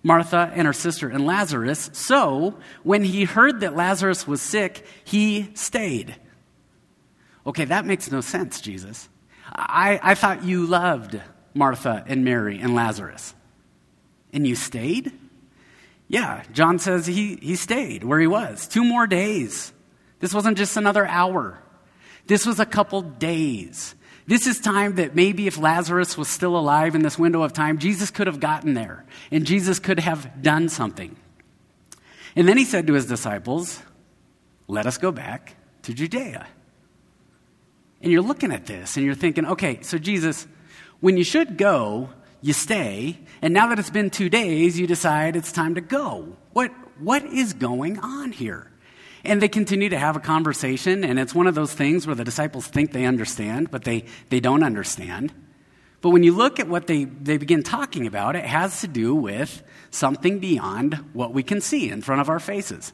Martha 0.02 0.50
and 0.54 0.66
her 0.66 0.72
sister 0.72 1.10
and 1.10 1.26
Lazarus, 1.26 1.90
so 1.92 2.56
when 2.82 3.04
he 3.04 3.24
heard 3.24 3.60
that 3.60 3.76
Lazarus 3.76 4.26
was 4.26 4.40
sick, 4.40 4.86
he 5.04 5.50
stayed. 5.52 6.16
Okay, 7.46 7.66
that 7.66 7.84
makes 7.84 8.10
no 8.10 8.22
sense, 8.22 8.62
Jesus. 8.62 9.10
I, 9.54 9.98
I 10.02 10.14
thought 10.14 10.44
you 10.44 10.66
loved 10.66 11.20
Martha 11.54 12.04
and 12.06 12.24
Mary 12.24 12.60
and 12.60 12.74
Lazarus. 12.74 13.34
And 14.32 14.46
you 14.46 14.54
stayed? 14.54 15.12
Yeah, 16.06 16.42
John 16.52 16.78
says 16.78 17.06
he, 17.06 17.36
he 17.36 17.56
stayed 17.56 18.04
where 18.04 18.20
he 18.20 18.26
was. 18.26 18.66
Two 18.66 18.84
more 18.84 19.06
days. 19.06 19.72
This 20.20 20.34
wasn't 20.34 20.58
just 20.58 20.76
another 20.76 21.06
hour. 21.06 21.62
This 22.26 22.46
was 22.46 22.60
a 22.60 22.66
couple 22.66 23.02
days. 23.02 23.94
This 24.26 24.46
is 24.46 24.60
time 24.60 24.96
that 24.96 25.14
maybe 25.14 25.46
if 25.46 25.58
Lazarus 25.58 26.18
was 26.18 26.28
still 26.28 26.56
alive 26.56 26.94
in 26.94 27.02
this 27.02 27.18
window 27.18 27.42
of 27.42 27.54
time, 27.54 27.78
Jesus 27.78 28.10
could 28.10 28.26
have 28.26 28.40
gotten 28.40 28.74
there 28.74 29.06
and 29.30 29.46
Jesus 29.46 29.78
could 29.78 30.00
have 30.00 30.42
done 30.42 30.68
something. 30.68 31.16
And 32.36 32.46
then 32.46 32.58
he 32.58 32.64
said 32.64 32.86
to 32.86 32.92
his 32.92 33.06
disciples, 33.06 33.80
Let 34.66 34.86
us 34.86 34.98
go 34.98 35.10
back 35.10 35.56
to 35.82 35.94
Judea. 35.94 36.46
And 38.00 38.12
you're 38.12 38.22
looking 38.22 38.52
at 38.52 38.66
this 38.66 38.96
and 38.96 39.04
you're 39.04 39.14
thinking, 39.14 39.46
okay, 39.46 39.80
so 39.82 39.98
Jesus, 39.98 40.46
when 41.00 41.16
you 41.16 41.24
should 41.24 41.58
go, 41.58 42.10
you 42.40 42.52
stay, 42.52 43.18
and 43.42 43.52
now 43.52 43.68
that 43.68 43.78
it's 43.78 43.90
been 43.90 44.10
two 44.10 44.28
days, 44.28 44.78
you 44.78 44.86
decide 44.86 45.34
it's 45.34 45.50
time 45.50 45.74
to 45.74 45.80
go. 45.80 46.36
What, 46.52 46.70
what 47.00 47.24
is 47.24 47.52
going 47.52 47.98
on 47.98 48.32
here? 48.32 48.70
And 49.24 49.42
they 49.42 49.48
continue 49.48 49.88
to 49.88 49.98
have 49.98 50.14
a 50.14 50.20
conversation, 50.20 51.02
and 51.02 51.18
it's 51.18 51.34
one 51.34 51.48
of 51.48 51.56
those 51.56 51.74
things 51.74 52.06
where 52.06 52.14
the 52.14 52.24
disciples 52.24 52.68
think 52.68 52.92
they 52.92 53.04
understand, 53.04 53.70
but 53.72 53.82
they, 53.82 54.04
they 54.28 54.38
don't 54.38 54.62
understand. 54.62 55.32
But 56.00 56.10
when 56.10 56.22
you 56.22 56.36
look 56.36 56.60
at 56.60 56.68
what 56.68 56.86
they, 56.86 57.04
they 57.04 57.38
begin 57.38 57.64
talking 57.64 58.06
about, 58.06 58.36
it 58.36 58.44
has 58.44 58.80
to 58.82 58.86
do 58.86 59.16
with 59.16 59.64
something 59.90 60.38
beyond 60.38 60.94
what 61.12 61.34
we 61.34 61.42
can 61.42 61.60
see 61.60 61.90
in 61.90 62.02
front 62.02 62.20
of 62.20 62.28
our 62.28 62.38
faces. 62.38 62.92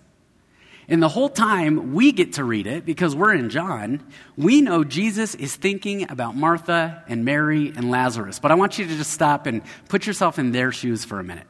And 0.89 1.03
the 1.03 1.09
whole 1.09 1.31
time 1.31 1.95
we 1.95 2.13
get 2.13 2.35
to 2.35 2.45
read 2.45 2.67
it 2.67 2.85
because 2.85 3.17
we're 3.17 3.35
in 3.35 3.49
John, 3.49 4.07
we 4.37 4.61
know 4.61 4.85
Jesus 4.85 5.35
is 5.35 5.57
thinking 5.57 6.11
about 6.11 6.37
Martha 6.37 7.03
and 7.09 7.25
Mary 7.25 7.73
and 7.75 7.91
Lazarus. 7.91 8.39
But 8.39 8.51
I 8.51 8.55
want 8.55 8.79
you 8.79 8.87
to 8.87 8.97
just 8.97 9.11
stop 9.11 9.47
and 9.47 9.63
put 9.89 10.07
yourself 10.07 10.39
in 10.39 10.53
their 10.53 10.73
shoes 10.73 11.05
for 11.05 11.19
a 11.19 11.25
minute. 11.25 11.47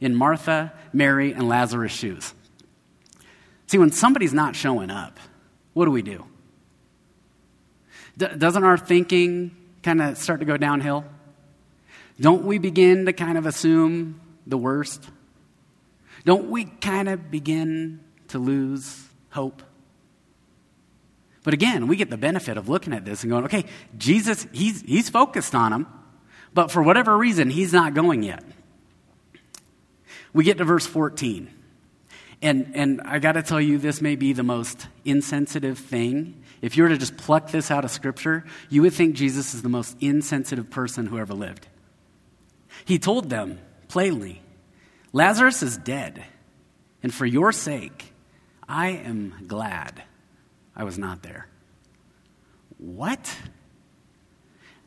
In 0.00 0.14
Martha, 0.14 0.72
Mary, 0.92 1.32
and 1.32 1.48
Lazarus' 1.48 1.92
shoes. 1.92 2.32
See, 3.66 3.78
when 3.78 3.92
somebody's 3.92 4.32
not 4.32 4.56
showing 4.56 4.90
up, 4.90 5.18
what 5.74 5.84
do 5.84 5.90
we 5.90 6.02
do? 6.02 6.24
D- 8.16 8.28
doesn't 8.38 8.64
our 8.64 8.78
thinking 8.78 9.54
kind 9.82 10.00
of 10.00 10.16
start 10.16 10.40
to 10.40 10.46
go 10.46 10.56
downhill? 10.56 11.04
Don't 12.20 12.44
we 12.44 12.58
begin 12.58 13.06
to 13.06 13.12
kind 13.12 13.36
of 13.36 13.44
assume 13.44 14.20
the 14.46 14.56
worst? 14.56 15.04
Don't 16.24 16.50
we 16.50 16.64
kind 16.64 17.08
of 17.08 17.30
begin 17.30 18.00
to 18.28 18.38
lose 18.38 19.08
hope. 19.30 19.62
But 21.44 21.54
again, 21.54 21.86
we 21.86 21.96
get 21.96 22.10
the 22.10 22.18
benefit 22.18 22.56
of 22.56 22.68
looking 22.68 22.92
at 22.92 23.04
this 23.04 23.22
and 23.22 23.30
going, 23.30 23.44
okay, 23.44 23.64
Jesus, 23.96 24.46
he's, 24.52 24.82
he's 24.82 25.08
focused 25.08 25.54
on 25.54 25.72
him, 25.72 25.86
but 26.52 26.70
for 26.70 26.82
whatever 26.82 27.16
reason, 27.16 27.50
he's 27.50 27.72
not 27.72 27.94
going 27.94 28.22
yet. 28.22 28.44
We 30.32 30.44
get 30.44 30.58
to 30.58 30.64
verse 30.64 30.86
14. 30.86 31.48
And, 32.40 32.72
and 32.74 33.00
I 33.02 33.18
got 33.18 33.32
to 33.32 33.42
tell 33.42 33.60
you, 33.60 33.78
this 33.78 34.00
may 34.00 34.14
be 34.14 34.32
the 34.32 34.42
most 34.42 34.86
insensitive 35.04 35.78
thing. 35.78 36.42
If 36.60 36.76
you 36.76 36.84
were 36.84 36.88
to 36.90 36.98
just 36.98 37.16
pluck 37.16 37.50
this 37.50 37.70
out 37.70 37.84
of 37.84 37.90
Scripture, 37.90 38.44
you 38.68 38.82
would 38.82 38.92
think 38.92 39.16
Jesus 39.16 39.54
is 39.54 39.62
the 39.62 39.68
most 39.68 39.96
insensitive 40.00 40.70
person 40.70 41.06
who 41.06 41.18
ever 41.18 41.34
lived. 41.34 41.66
He 42.84 42.98
told 42.98 43.30
them 43.30 43.58
plainly 43.88 44.42
Lazarus 45.12 45.62
is 45.62 45.76
dead, 45.78 46.24
and 47.02 47.12
for 47.12 47.26
your 47.26 47.50
sake, 47.52 48.12
I 48.68 48.88
am 48.88 49.44
glad 49.46 50.02
I 50.76 50.84
was 50.84 50.98
not 50.98 51.22
there. 51.22 51.48
What? 52.76 53.34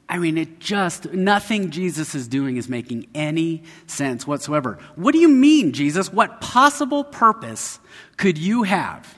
I 0.07 0.17
mean, 0.19 0.37
it 0.37 0.59
just, 0.59 1.11
nothing 1.13 1.71
Jesus 1.71 2.13
is 2.15 2.27
doing 2.27 2.57
is 2.57 2.69
making 2.69 3.07
any 3.15 3.63
sense 3.87 4.27
whatsoever. 4.27 4.77
What 4.95 5.13
do 5.13 5.19
you 5.19 5.29
mean, 5.29 5.71
Jesus? 5.71 6.11
What 6.11 6.41
possible 6.41 7.03
purpose 7.03 7.79
could 8.17 8.37
you 8.37 8.63
have? 8.63 9.17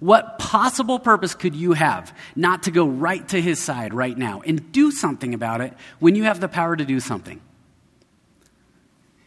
What 0.00 0.38
possible 0.38 0.98
purpose 0.98 1.34
could 1.34 1.54
you 1.54 1.74
have 1.74 2.16
not 2.34 2.62
to 2.64 2.70
go 2.70 2.86
right 2.86 3.26
to 3.28 3.40
his 3.40 3.62
side 3.62 3.92
right 3.92 4.16
now 4.16 4.40
and 4.40 4.72
do 4.72 4.90
something 4.90 5.34
about 5.34 5.60
it 5.60 5.74
when 5.98 6.14
you 6.14 6.24
have 6.24 6.40
the 6.40 6.48
power 6.48 6.74
to 6.74 6.86
do 6.86 7.00
something? 7.00 7.40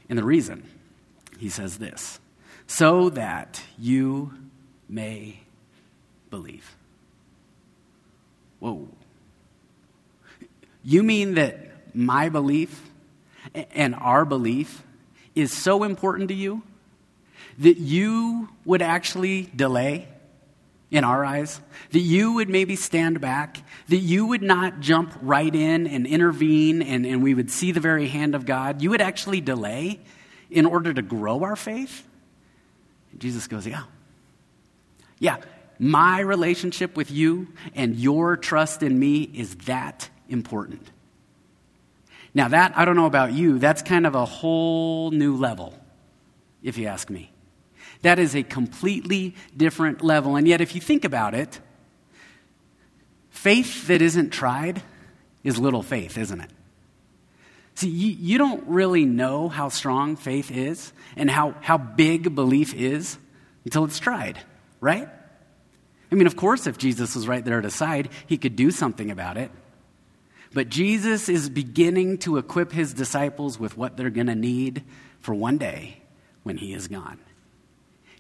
And 0.10 0.18
the 0.18 0.24
reason, 0.24 0.68
he 1.38 1.48
says 1.48 1.78
this 1.78 2.20
so 2.66 3.10
that 3.12 3.62
you 3.78 4.34
may 4.94 5.40
believe. 6.30 6.76
Whoa. 8.60 8.88
You 10.84 11.04
mean 11.04 11.36
that 11.36 11.96
my 11.96 12.30
belief 12.30 12.90
and 13.54 13.96
our 13.96 14.26
belief 14.26 14.84
is 15.36 15.52
so 15.52 15.84
important 15.84 16.30
to 16.30 16.34
you 16.34 16.62
that 17.60 17.78
you 17.78 18.50
would 18.66 18.82
actually 18.82 19.44
delay 19.56 20.08
in 20.92 21.04
our 21.04 21.26
eyes? 21.26 21.60
That 21.92 22.00
you 22.00 22.34
would 22.34 22.50
maybe 22.50 22.76
stand 22.76 23.20
back? 23.20 23.58
That 23.90 23.98
you 23.98 24.28
would 24.28 24.44
not 24.44 24.80
jump 24.80 25.14
right 25.22 25.54
in 25.54 25.88
and 25.88 26.06
intervene 26.06 26.82
and, 26.82 27.06
and 27.06 27.24
we 27.24 27.34
would 27.34 27.50
see 27.50 27.72
the 27.72 27.80
very 27.80 28.08
hand 28.08 28.36
of 28.36 28.46
God? 28.46 28.82
You 28.82 28.92
would 28.92 29.02
actually 29.02 29.42
delay 29.42 30.00
in 30.52 30.66
order 30.66 30.94
to 30.94 31.02
grow 31.02 31.44
our 31.44 31.56
faith? 31.56 32.08
And 33.12 33.20
Jesus 33.20 33.48
goes, 33.48 33.66
Yeah, 33.66 33.84
yeah, 35.24 35.38
my 35.80 36.20
relationship 36.20 36.98
with 36.98 37.10
you 37.10 37.48
and 37.76 37.96
your 37.96 38.36
trust 38.36 38.84
in 38.84 39.00
me 39.00 39.22
is 39.22 39.56
that 39.68 40.10
important. 40.28 40.92
Now, 42.34 42.50
that, 42.50 42.78
I 42.78 42.84
don't 42.84 42.98
know 42.98 43.06
about 43.06 43.32
you, 43.32 43.58
that's 43.58 43.82
kind 43.82 44.06
of 44.06 44.16
a 44.16 44.26
whole 44.26 45.12
new 45.12 45.38
level, 45.38 45.80
if 46.62 46.78
you 46.78 46.88
ask 46.88 47.10
me. 47.10 47.32
That 48.02 48.20
is 48.20 48.36
a 48.36 48.44
completely 48.44 49.36
different 49.56 50.04
level. 50.04 50.36
And 50.36 50.46
yet, 50.46 50.60
if 50.60 50.76
you 50.76 50.82
think 50.82 51.06
about 51.06 51.34
it, 51.34 51.58
faith 53.30 53.88
that 53.88 54.02
isn't 54.02 54.32
tried 54.32 54.84
is 55.46 55.58
little 55.58 55.84
faith, 55.84 56.18
isn't 56.18 56.42
it? 56.42 56.50
See, 57.76 57.88
you, 57.88 58.12
you 58.12 58.38
don't 58.38 58.68
really 58.68 59.06
know 59.06 59.48
how 59.48 59.70
strong 59.70 60.18
faith 60.18 60.52
is 60.52 60.92
and 61.16 61.32
how, 61.32 61.56
how 61.62 61.78
big 61.78 62.36
belief 62.36 62.74
is 62.74 63.18
until 63.64 63.86
it's 63.86 64.00
tried 64.00 64.40
right? 64.84 65.08
I 66.12 66.16
mean, 66.16 66.28
of 66.28 66.36
course, 66.36 66.68
if 66.68 66.78
Jesus 66.78 67.16
was 67.16 67.26
right 67.26 67.44
there 67.44 67.58
at 67.58 67.64
his 67.64 67.74
side, 67.74 68.10
he 68.28 68.38
could 68.38 68.58
do 68.58 68.70
something 68.70 69.10
about 69.10 69.38
it. 69.38 69.50
But 70.54 70.70
Jesus 70.70 71.30
is 71.30 71.50
beginning 71.50 72.20
to 72.20 72.38
equip 72.38 72.72
his 72.72 72.94
disciples 72.94 73.58
with 73.58 73.78
what 73.78 73.96
they're 73.96 74.12
going 74.12 74.28
to 74.28 74.36
need 74.36 74.84
for 75.22 75.34
one 75.34 75.58
day 75.58 76.02
when 76.44 76.58
he 76.58 76.74
is 76.74 76.90
gone. 76.90 77.18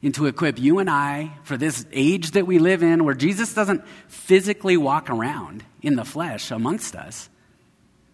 And 0.02 0.16
to 0.16 0.26
equip 0.26 0.58
you 0.58 0.80
and 0.80 0.90
I 0.90 1.34
for 1.44 1.58
this 1.58 1.86
age 1.92 2.32
that 2.32 2.48
we 2.48 2.60
live 2.60 2.82
in, 2.82 3.04
where 3.04 3.14
Jesus 3.14 3.54
doesn't 3.54 3.86
physically 4.08 4.78
walk 4.78 5.10
around 5.10 5.64
in 5.82 5.96
the 5.96 6.06
flesh 6.06 6.50
amongst 6.50 6.96
us, 6.96 7.30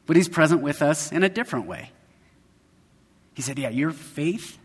but 0.07 0.15
he's 0.15 0.27
present 0.27 0.61
with 0.61 0.81
us 0.81 1.11
in 1.11 1.23
a 1.23 1.29
different 1.29 1.67
way. 1.67 1.91
He 3.35 3.43
said, 3.43 3.59
Yeah, 3.59 3.69
your 3.69 3.91
faith 3.91 4.57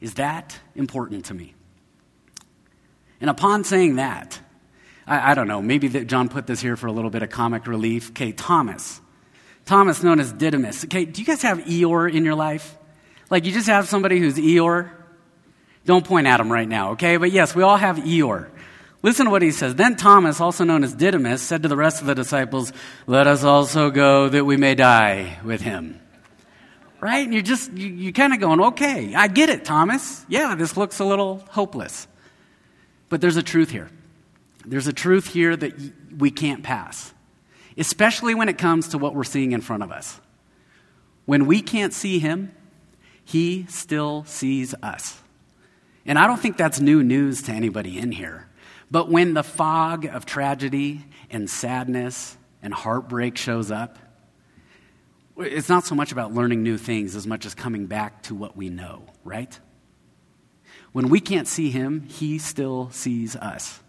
is 0.00 0.14
that 0.14 0.58
important 0.76 1.24
to 1.26 1.34
me. 1.34 1.54
And 3.22 3.30
upon 3.30 3.62
saying 3.62 3.96
that, 3.96 4.38
I, 5.06 5.30
I 5.30 5.34
don't 5.34 5.46
know, 5.46 5.62
maybe 5.62 5.86
that 5.88 6.08
John 6.08 6.28
put 6.28 6.48
this 6.48 6.60
here 6.60 6.76
for 6.76 6.88
a 6.88 6.92
little 6.92 7.08
bit 7.08 7.22
of 7.22 7.30
comic 7.30 7.68
relief. 7.68 8.10
Okay, 8.10 8.32
Thomas. 8.32 9.00
Thomas, 9.64 10.02
known 10.02 10.18
as 10.18 10.32
Didymus. 10.32 10.84
Okay, 10.84 11.04
do 11.04 11.20
you 11.20 11.26
guys 11.26 11.40
have 11.42 11.58
Eeyore 11.60 12.12
in 12.12 12.24
your 12.24 12.34
life? 12.34 12.76
Like, 13.30 13.44
you 13.44 13.52
just 13.52 13.68
have 13.68 13.88
somebody 13.88 14.18
who's 14.18 14.34
Eeyore? 14.34 14.90
Don't 15.84 16.04
point 16.04 16.26
at 16.26 16.40
him 16.40 16.50
right 16.50 16.68
now, 16.68 16.90
okay? 16.92 17.16
But 17.16 17.30
yes, 17.30 17.54
we 17.54 17.62
all 17.62 17.76
have 17.76 17.96
Eeyore. 17.96 18.50
Listen 19.04 19.26
to 19.26 19.30
what 19.30 19.42
he 19.42 19.52
says. 19.52 19.76
Then 19.76 19.94
Thomas, 19.94 20.40
also 20.40 20.64
known 20.64 20.82
as 20.82 20.92
Didymus, 20.92 21.42
said 21.42 21.62
to 21.62 21.68
the 21.68 21.76
rest 21.76 22.00
of 22.00 22.08
the 22.08 22.16
disciples, 22.16 22.72
Let 23.06 23.28
us 23.28 23.44
also 23.44 23.90
go 23.90 24.28
that 24.28 24.44
we 24.44 24.56
may 24.56 24.74
die 24.74 25.38
with 25.44 25.60
him. 25.60 26.00
Right? 27.00 27.24
And 27.24 27.32
you're 27.32 27.42
just, 27.42 27.72
you, 27.72 27.88
you're 27.88 28.12
kind 28.12 28.32
of 28.32 28.40
going, 28.40 28.60
okay, 28.60 29.14
I 29.14 29.28
get 29.28 29.48
it, 29.48 29.64
Thomas. 29.64 30.24
Yeah, 30.28 30.56
this 30.56 30.76
looks 30.76 30.98
a 30.98 31.04
little 31.04 31.44
hopeless. 31.50 32.06
But 33.12 33.20
there's 33.20 33.36
a 33.36 33.42
truth 33.42 33.68
here. 33.68 33.90
There's 34.64 34.86
a 34.86 34.92
truth 34.94 35.26
here 35.26 35.54
that 35.54 35.74
we 36.16 36.30
can't 36.30 36.62
pass, 36.62 37.12
especially 37.76 38.34
when 38.34 38.48
it 38.48 38.56
comes 38.56 38.88
to 38.88 38.96
what 38.96 39.14
we're 39.14 39.22
seeing 39.22 39.52
in 39.52 39.60
front 39.60 39.82
of 39.82 39.92
us. 39.92 40.18
When 41.26 41.44
we 41.44 41.60
can't 41.60 41.92
see 41.92 42.20
him, 42.20 42.52
he 43.22 43.66
still 43.68 44.24
sees 44.24 44.74
us. 44.82 45.20
And 46.06 46.18
I 46.18 46.26
don't 46.26 46.40
think 46.40 46.56
that's 46.56 46.80
new 46.80 47.02
news 47.02 47.42
to 47.42 47.52
anybody 47.52 47.98
in 47.98 48.12
here. 48.12 48.48
But 48.90 49.10
when 49.10 49.34
the 49.34 49.44
fog 49.44 50.06
of 50.06 50.24
tragedy 50.24 51.04
and 51.28 51.50
sadness 51.50 52.38
and 52.62 52.72
heartbreak 52.72 53.36
shows 53.36 53.70
up, 53.70 53.98
it's 55.36 55.68
not 55.68 55.84
so 55.84 55.94
much 55.94 56.12
about 56.12 56.32
learning 56.32 56.62
new 56.62 56.78
things 56.78 57.14
as 57.14 57.26
much 57.26 57.44
as 57.44 57.54
coming 57.54 57.84
back 57.84 58.22
to 58.22 58.34
what 58.34 58.56
we 58.56 58.70
know, 58.70 59.02
right? 59.22 59.60
When 60.92 61.08
we 61.08 61.20
can't 61.20 61.48
see 61.48 61.70
him, 61.70 62.02
he 62.08 62.38
still 62.38 62.90
sees 62.90 63.34
us. 63.36 63.80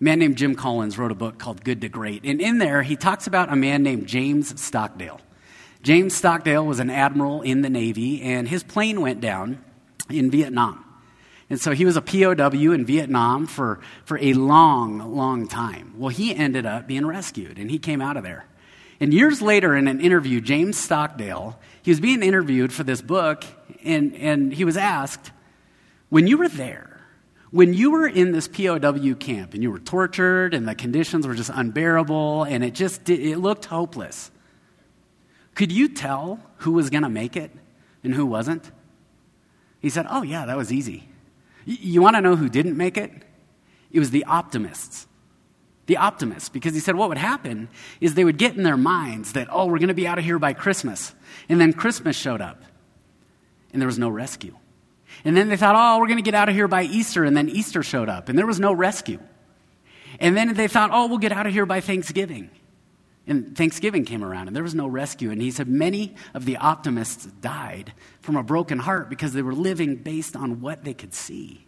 A 0.00 0.04
man 0.04 0.18
named 0.20 0.36
Jim 0.36 0.54
Collins 0.54 0.96
wrote 0.96 1.10
a 1.10 1.16
book 1.16 1.38
called 1.38 1.64
Good 1.64 1.80
to 1.82 1.88
Great. 1.88 2.24
And 2.24 2.40
in 2.40 2.58
there, 2.58 2.82
he 2.82 2.96
talks 2.96 3.26
about 3.26 3.52
a 3.52 3.56
man 3.56 3.82
named 3.82 4.06
James 4.06 4.60
Stockdale. 4.60 5.20
James 5.82 6.14
Stockdale 6.14 6.64
was 6.64 6.80
an 6.80 6.90
admiral 6.90 7.42
in 7.42 7.62
the 7.62 7.70
Navy, 7.70 8.22
and 8.22 8.48
his 8.48 8.62
plane 8.62 9.00
went 9.00 9.20
down 9.20 9.62
in 10.08 10.30
Vietnam. 10.30 10.84
And 11.50 11.60
so 11.60 11.72
he 11.72 11.84
was 11.84 11.96
a 11.96 12.02
POW 12.02 12.72
in 12.72 12.84
Vietnam 12.84 13.46
for, 13.46 13.80
for 14.04 14.18
a 14.18 14.34
long, 14.34 15.14
long 15.16 15.46
time. 15.48 15.94
Well, 15.96 16.10
he 16.10 16.34
ended 16.34 16.66
up 16.66 16.86
being 16.86 17.06
rescued, 17.06 17.58
and 17.58 17.70
he 17.70 17.78
came 17.78 18.00
out 18.00 18.16
of 18.16 18.22
there. 18.22 18.44
And 19.00 19.14
years 19.14 19.40
later, 19.40 19.76
in 19.76 19.88
an 19.88 20.00
interview, 20.00 20.40
James 20.40 20.78
Stockdale, 20.78 21.58
he 21.82 21.90
was 21.90 22.00
being 22.00 22.22
interviewed 22.22 22.72
for 22.72 22.82
this 22.82 23.00
book, 23.00 23.44
and, 23.84 24.14
and 24.16 24.52
he 24.52 24.64
was 24.64 24.76
asked, 24.76 25.30
When 26.08 26.26
you 26.26 26.38
were 26.38 26.48
there, 26.48 27.00
when 27.50 27.74
you 27.74 27.90
were 27.90 28.06
in 28.06 28.32
this 28.32 28.48
POW 28.48 29.14
camp 29.14 29.54
and 29.54 29.62
you 29.62 29.70
were 29.70 29.78
tortured 29.78 30.54
and 30.54 30.66
the 30.68 30.74
conditions 30.74 31.26
were 31.26 31.34
just 31.34 31.50
unbearable 31.52 32.44
and 32.44 32.62
it 32.62 32.74
just 32.74 33.08
it 33.08 33.38
looked 33.38 33.66
hopeless, 33.66 34.30
could 35.54 35.72
you 35.72 35.88
tell 35.88 36.40
who 36.58 36.72
was 36.72 36.90
going 36.90 37.02
to 37.02 37.08
make 37.08 37.36
it 37.36 37.50
and 38.02 38.14
who 38.14 38.26
wasn't? 38.26 38.70
He 39.80 39.90
said, 39.90 40.06
Oh, 40.08 40.22
yeah, 40.22 40.46
that 40.46 40.56
was 40.56 40.72
easy. 40.72 41.08
You 41.64 42.02
want 42.02 42.16
to 42.16 42.20
know 42.20 42.36
who 42.36 42.48
didn't 42.48 42.76
make 42.76 42.96
it? 42.96 43.12
It 43.90 43.98
was 43.98 44.10
the 44.10 44.24
optimists 44.24 45.08
the 45.88 45.96
optimists, 45.96 46.50
because 46.50 46.74
he 46.74 46.80
said 46.80 46.94
what 46.94 47.08
would 47.08 47.18
happen 47.18 47.68
is 47.98 48.14
they 48.14 48.24
would 48.24 48.36
get 48.36 48.54
in 48.54 48.62
their 48.62 48.76
minds 48.76 49.32
that, 49.32 49.48
oh, 49.50 49.64
we're 49.64 49.78
going 49.78 49.88
to 49.88 49.94
be 49.94 50.06
out 50.06 50.18
of 50.18 50.24
here 50.24 50.38
by 50.38 50.52
Christmas. 50.52 51.14
And 51.48 51.58
then 51.58 51.72
Christmas 51.72 52.14
showed 52.14 52.42
up, 52.42 52.62
and 53.72 53.80
there 53.80 53.86
was 53.86 53.98
no 53.98 54.10
rescue. 54.10 54.54
And 55.24 55.36
then 55.36 55.48
they 55.48 55.56
thought, 55.56 55.74
oh, 55.76 55.98
we're 55.98 56.06
going 56.06 56.18
to 56.18 56.22
get 56.22 56.34
out 56.34 56.48
of 56.48 56.54
here 56.54 56.68
by 56.68 56.84
Easter, 56.84 57.24
and 57.24 57.36
then 57.36 57.48
Easter 57.48 57.82
showed 57.82 58.08
up, 58.08 58.28
and 58.28 58.38
there 58.38 58.46
was 58.46 58.60
no 58.60 58.72
rescue. 58.72 59.18
And 60.20 60.36
then 60.36 60.54
they 60.54 60.68
thought, 60.68 60.90
oh, 60.92 61.06
we'll 61.06 61.18
get 61.18 61.32
out 61.32 61.46
of 61.46 61.52
here 61.52 61.66
by 61.66 61.80
Thanksgiving. 61.80 62.50
And 63.26 63.56
Thanksgiving 63.56 64.04
came 64.04 64.24
around, 64.24 64.46
and 64.46 64.56
there 64.56 64.62
was 64.62 64.74
no 64.74 64.86
rescue. 64.86 65.30
And 65.30 65.40
he 65.40 65.50
said 65.50 65.68
many 65.68 66.14
of 66.32 66.46
the 66.46 66.56
optimists 66.56 67.26
died 67.26 67.92
from 68.20 68.36
a 68.36 68.42
broken 68.42 68.78
heart 68.78 69.10
because 69.10 69.34
they 69.34 69.42
were 69.42 69.52
living 69.52 69.96
based 69.96 70.34
on 70.34 70.60
what 70.60 70.82
they 70.82 70.94
could 70.94 71.12
see. 71.12 71.66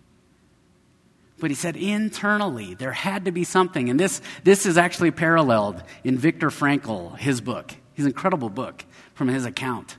But 1.38 1.50
he 1.50 1.54
said 1.54 1.76
internally, 1.76 2.74
there 2.74 2.92
had 2.92 3.26
to 3.26 3.32
be 3.32 3.44
something. 3.44 3.90
And 3.90 4.00
this, 4.00 4.20
this 4.42 4.66
is 4.66 4.78
actually 4.78 5.10
paralleled 5.10 5.82
in 6.02 6.18
Viktor 6.18 6.48
Frankl, 6.48 7.16
his 7.18 7.40
book, 7.40 7.74
his 7.94 8.06
incredible 8.06 8.50
book 8.50 8.84
from 9.14 9.28
his 9.28 9.44
account 9.44 9.96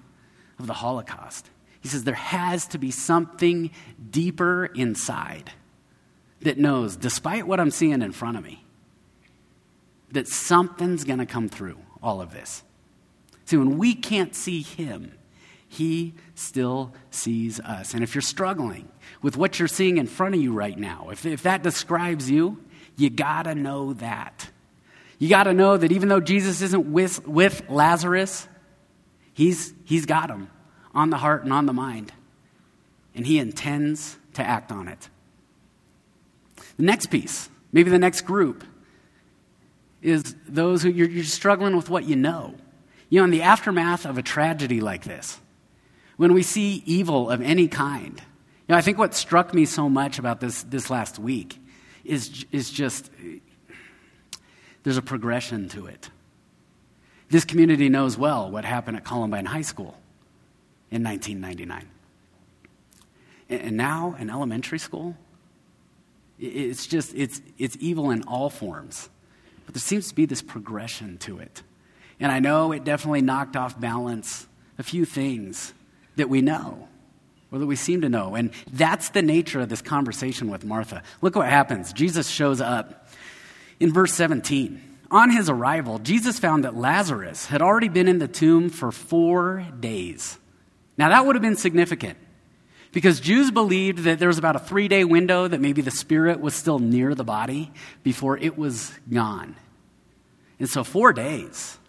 of 0.60 0.68
the 0.68 0.74
Holocaust. 0.74 1.50
He 1.82 1.90
says 1.90 2.04
there 2.04 2.14
has 2.14 2.68
to 2.68 2.78
be 2.78 2.92
something 2.92 3.72
deeper 4.10 4.66
inside 4.66 5.52
that 6.42 6.58
knows, 6.58 6.96
despite 6.96 7.48
what 7.48 7.60
I'm 7.60 7.72
seeing 7.72 8.02
in 8.02 8.12
front 8.12 8.38
of 8.38 8.44
me, 8.44 8.64
that 10.12 10.28
something's 10.28 11.04
going 11.04 11.20
to 11.20 11.26
come 11.26 11.50
through 11.50 11.78
all 12.02 12.22
of 12.22 12.32
this. 12.32 12.64
See, 13.46 13.58
when 13.58 13.78
we 13.78 13.96
can't 13.96 14.36
see 14.36 14.62
him, 14.62 15.14
he 15.68 16.14
still 16.36 16.94
sees 17.10 17.60
us. 17.60 17.94
And 17.94 18.04
if 18.04 18.14
you're 18.14 18.22
struggling 18.22 18.90
with 19.22 19.36
what 19.38 19.58
you're 19.58 19.68
seeing 19.68 19.98
in 19.98 20.06
front 20.06 20.36
of 20.36 20.42
you 20.42 20.54
right 20.54 20.78
now, 20.78 21.10
if, 21.12 21.26
if 21.26 21.44
that 21.44 21.64
describes 21.64 22.30
you, 22.30 22.64
you 22.96 23.10
got 23.10 23.44
to 23.44 23.56
know 23.56 23.94
that. 23.94 24.50
You 25.18 25.30
got 25.30 25.44
to 25.44 25.54
know 25.54 25.78
that 25.78 25.92
even 25.92 26.10
though 26.10 26.20
Jesus 26.20 26.62
isn't 26.62 26.92
with, 26.92 27.28
with 27.28 27.64
Lazarus, 27.70 28.48
he's, 29.34 29.74
he's 29.86 30.06
got 30.06 30.30
him 30.30 30.50
on 30.94 31.10
the 31.10 31.18
heart 31.18 31.44
and 31.44 31.54
on 31.54 31.66
the 31.66 31.74
mind. 31.74 32.12
And 33.16 33.26
he 33.26 33.40
intends 33.40 34.18
to 34.34 34.44
act 34.44 34.72
on 34.72 34.88
it. 34.88 35.10
The 36.78 36.84
next 36.84 37.08
piece, 37.08 37.50
maybe 37.72 37.90
the 37.90 38.00
next 38.00 38.22
group, 38.22 38.64
is 40.02 40.36
those 40.48 40.82
who 40.84 40.90
you're, 40.90 41.10
you're 41.10 41.24
struggling 41.24 41.76
with 41.76 41.90
what 41.90 42.06
you 42.06 42.16
know. 42.16 42.56
You 43.10 43.20
know, 43.20 43.26
in 43.26 43.32
the 43.32 43.42
aftermath 43.42 44.06
of 44.06 44.18
a 44.18 44.22
tragedy 44.22 44.82
like 44.82 45.04
this, 45.04 45.40
when 46.18 46.34
we 46.34 46.44
see 46.44 46.82
evil 46.86 47.30
of 47.30 47.42
any 47.42 47.68
kind, 47.68 48.14
you 48.18 48.74
know, 48.74 48.78
I 48.78 48.82
think 48.82 48.98
what 48.98 49.14
struck 49.14 49.54
me 49.54 49.66
so 49.66 49.90
much 49.90 50.18
about 50.18 50.40
this, 50.40 50.64
this 50.64 50.90
last 50.90 51.20
week 51.20 51.60
is, 52.06 52.46
is 52.52 52.72
just 52.72 53.12
there's 54.84 54.98
a 54.98 55.02
progression 55.02 55.70
to 55.70 55.88
it. 55.88 56.10
This 57.30 57.46
community 57.46 57.90
knows 57.90 58.18
well 58.18 58.50
what 58.50 58.66
happened 58.66 58.98
at 58.98 59.04
Columbine 59.04 59.46
High 59.46 59.62
School 59.62 59.98
in 60.92 61.04
1999. 61.04 61.90
And 63.50 63.76
now 63.76 64.16
in 64.20 64.30
elementary 64.30 64.80
school, 64.80 65.16
it's 66.40 66.88
just, 66.88 67.14
it's, 67.16 67.42
it's 67.58 67.78
evil 67.80 68.12
in 68.12 68.24
all 68.24 68.50
forms. 68.50 69.10
But 69.66 69.76
there 69.76 69.82
seems 69.82 70.10
to 70.10 70.16
be 70.16 70.26
this 70.26 70.42
progression 70.42 71.18
to 71.20 71.40
it. 71.40 71.64
And 72.20 72.32
I 72.32 72.40
know 72.40 72.72
it 72.72 72.84
definitely 72.84 73.22
knocked 73.22 73.56
off 73.56 73.80
balance 73.80 74.48
a 74.78 74.84
few 74.84 75.06
things 75.06 75.74
that 76.16 76.30
we 76.30 76.42
know 76.42 76.88
or 77.52 77.60
that 77.60 77.66
we 77.66 77.76
seem 77.76 78.02
to 78.02 78.10
know. 78.10 78.36
And 78.36 78.52
that's 78.72 79.10
the 79.10 79.22
nature 79.22 79.60
of 79.60 79.70
this 79.70 79.82
conversation 79.82 80.50
with 80.50 80.64
Martha. 80.64 81.04
Look 81.22 81.36
what 81.36 81.50
happens. 81.50 81.94
Jesus 81.94 82.28
shows 82.28 82.62
up 82.62 83.08
in 83.80 83.92
verse 83.92 84.14
17. 84.14 84.82
On 85.12 85.30
his 85.30 85.50
arrival, 85.50 86.00
Jesus 86.00 86.40
found 86.40 86.64
that 86.64 86.76
Lazarus 86.76 87.48
had 87.48 87.62
already 87.62 87.90
been 87.90 88.08
in 88.08 88.20
the 88.20 88.30
tomb 88.30 88.70
for 88.70 88.92
four 88.92 89.68
days. 89.80 90.38
Now, 91.02 91.10
that 91.10 91.26
would 91.26 91.36
have 91.36 91.42
been 91.42 91.56
significant 91.56 92.16
because 92.92 93.20
Jews 93.20 93.50
believed 93.50 94.04
that 94.04 94.20
there 94.20 94.28
was 94.28 94.38
about 94.38 94.56
a 94.56 94.60
three 94.60 94.88
day 94.88 95.04
window 95.04 95.48
that 95.48 95.60
maybe 95.60 95.82
the 95.82 95.90
spirit 95.90 96.40
was 96.40 96.54
still 96.54 96.78
near 96.78 97.16
the 97.16 97.24
body 97.24 97.72
before 98.04 98.38
it 98.38 98.56
was 98.56 98.94
gone. 99.12 99.56
And 100.60 100.70
so, 100.70 100.84
four 100.84 101.12
days, 101.12 101.80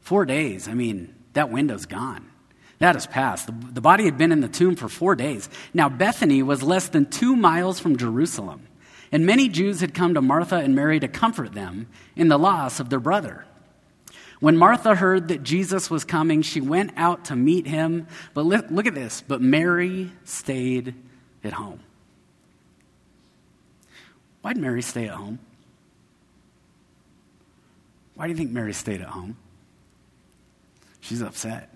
four 0.00 0.24
days, 0.24 0.66
I 0.66 0.74
mean, 0.74 1.14
that 1.34 1.52
window's 1.52 1.86
gone. 1.86 2.32
That 2.80 2.96
has 2.96 3.06
passed. 3.06 3.46
The, 3.46 3.52
the 3.74 3.80
body 3.80 4.06
had 4.06 4.18
been 4.18 4.32
in 4.32 4.40
the 4.40 4.48
tomb 4.48 4.74
for 4.74 4.88
four 4.88 5.14
days. 5.14 5.48
Now, 5.72 5.88
Bethany 5.88 6.42
was 6.42 6.64
less 6.64 6.88
than 6.88 7.06
two 7.06 7.36
miles 7.36 7.78
from 7.78 7.96
Jerusalem, 7.96 8.66
and 9.12 9.24
many 9.24 9.48
Jews 9.48 9.80
had 9.80 9.94
come 9.94 10.14
to 10.14 10.20
Martha 10.20 10.56
and 10.56 10.74
Mary 10.74 10.98
to 10.98 11.06
comfort 11.06 11.52
them 11.52 11.86
in 12.16 12.26
the 12.26 12.40
loss 12.40 12.80
of 12.80 12.90
their 12.90 12.98
brother. 12.98 13.44
When 14.42 14.56
Martha 14.56 14.96
heard 14.96 15.28
that 15.28 15.44
Jesus 15.44 15.88
was 15.88 16.04
coming, 16.04 16.42
she 16.42 16.60
went 16.60 16.94
out 16.96 17.26
to 17.26 17.36
meet 17.36 17.64
him. 17.64 18.08
But 18.34 18.44
look, 18.44 18.68
look 18.72 18.88
at 18.88 18.94
this. 18.96 19.22
But 19.24 19.40
Mary 19.40 20.10
stayed 20.24 20.96
at 21.44 21.52
home. 21.52 21.78
Why'd 24.40 24.56
Mary 24.56 24.82
stay 24.82 25.04
at 25.04 25.14
home? 25.14 25.38
Why 28.14 28.26
do 28.26 28.32
you 28.32 28.36
think 28.36 28.50
Mary 28.50 28.72
stayed 28.72 29.00
at 29.00 29.06
home? 29.06 29.36
She's 30.98 31.22
upset. 31.22 31.72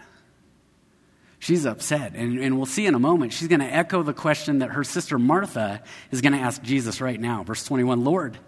She's 1.39 1.67
upset. 1.67 2.17
And, 2.17 2.37
and 2.41 2.57
we'll 2.57 2.67
see 2.67 2.87
in 2.87 2.97
a 2.97 2.99
moment, 2.99 3.33
she's 3.33 3.47
going 3.47 3.61
to 3.61 3.73
echo 3.73 4.03
the 4.03 4.13
question 4.13 4.59
that 4.59 4.71
her 4.71 4.83
sister 4.83 5.21
Martha 5.21 5.85
is 6.11 6.21
going 6.21 6.33
to 6.33 6.41
ask 6.41 6.61
Jesus 6.63 7.01
right 7.01 7.21
now. 7.21 7.45
Verse 7.45 7.63
21 7.63 8.03
Lord, 8.03 8.39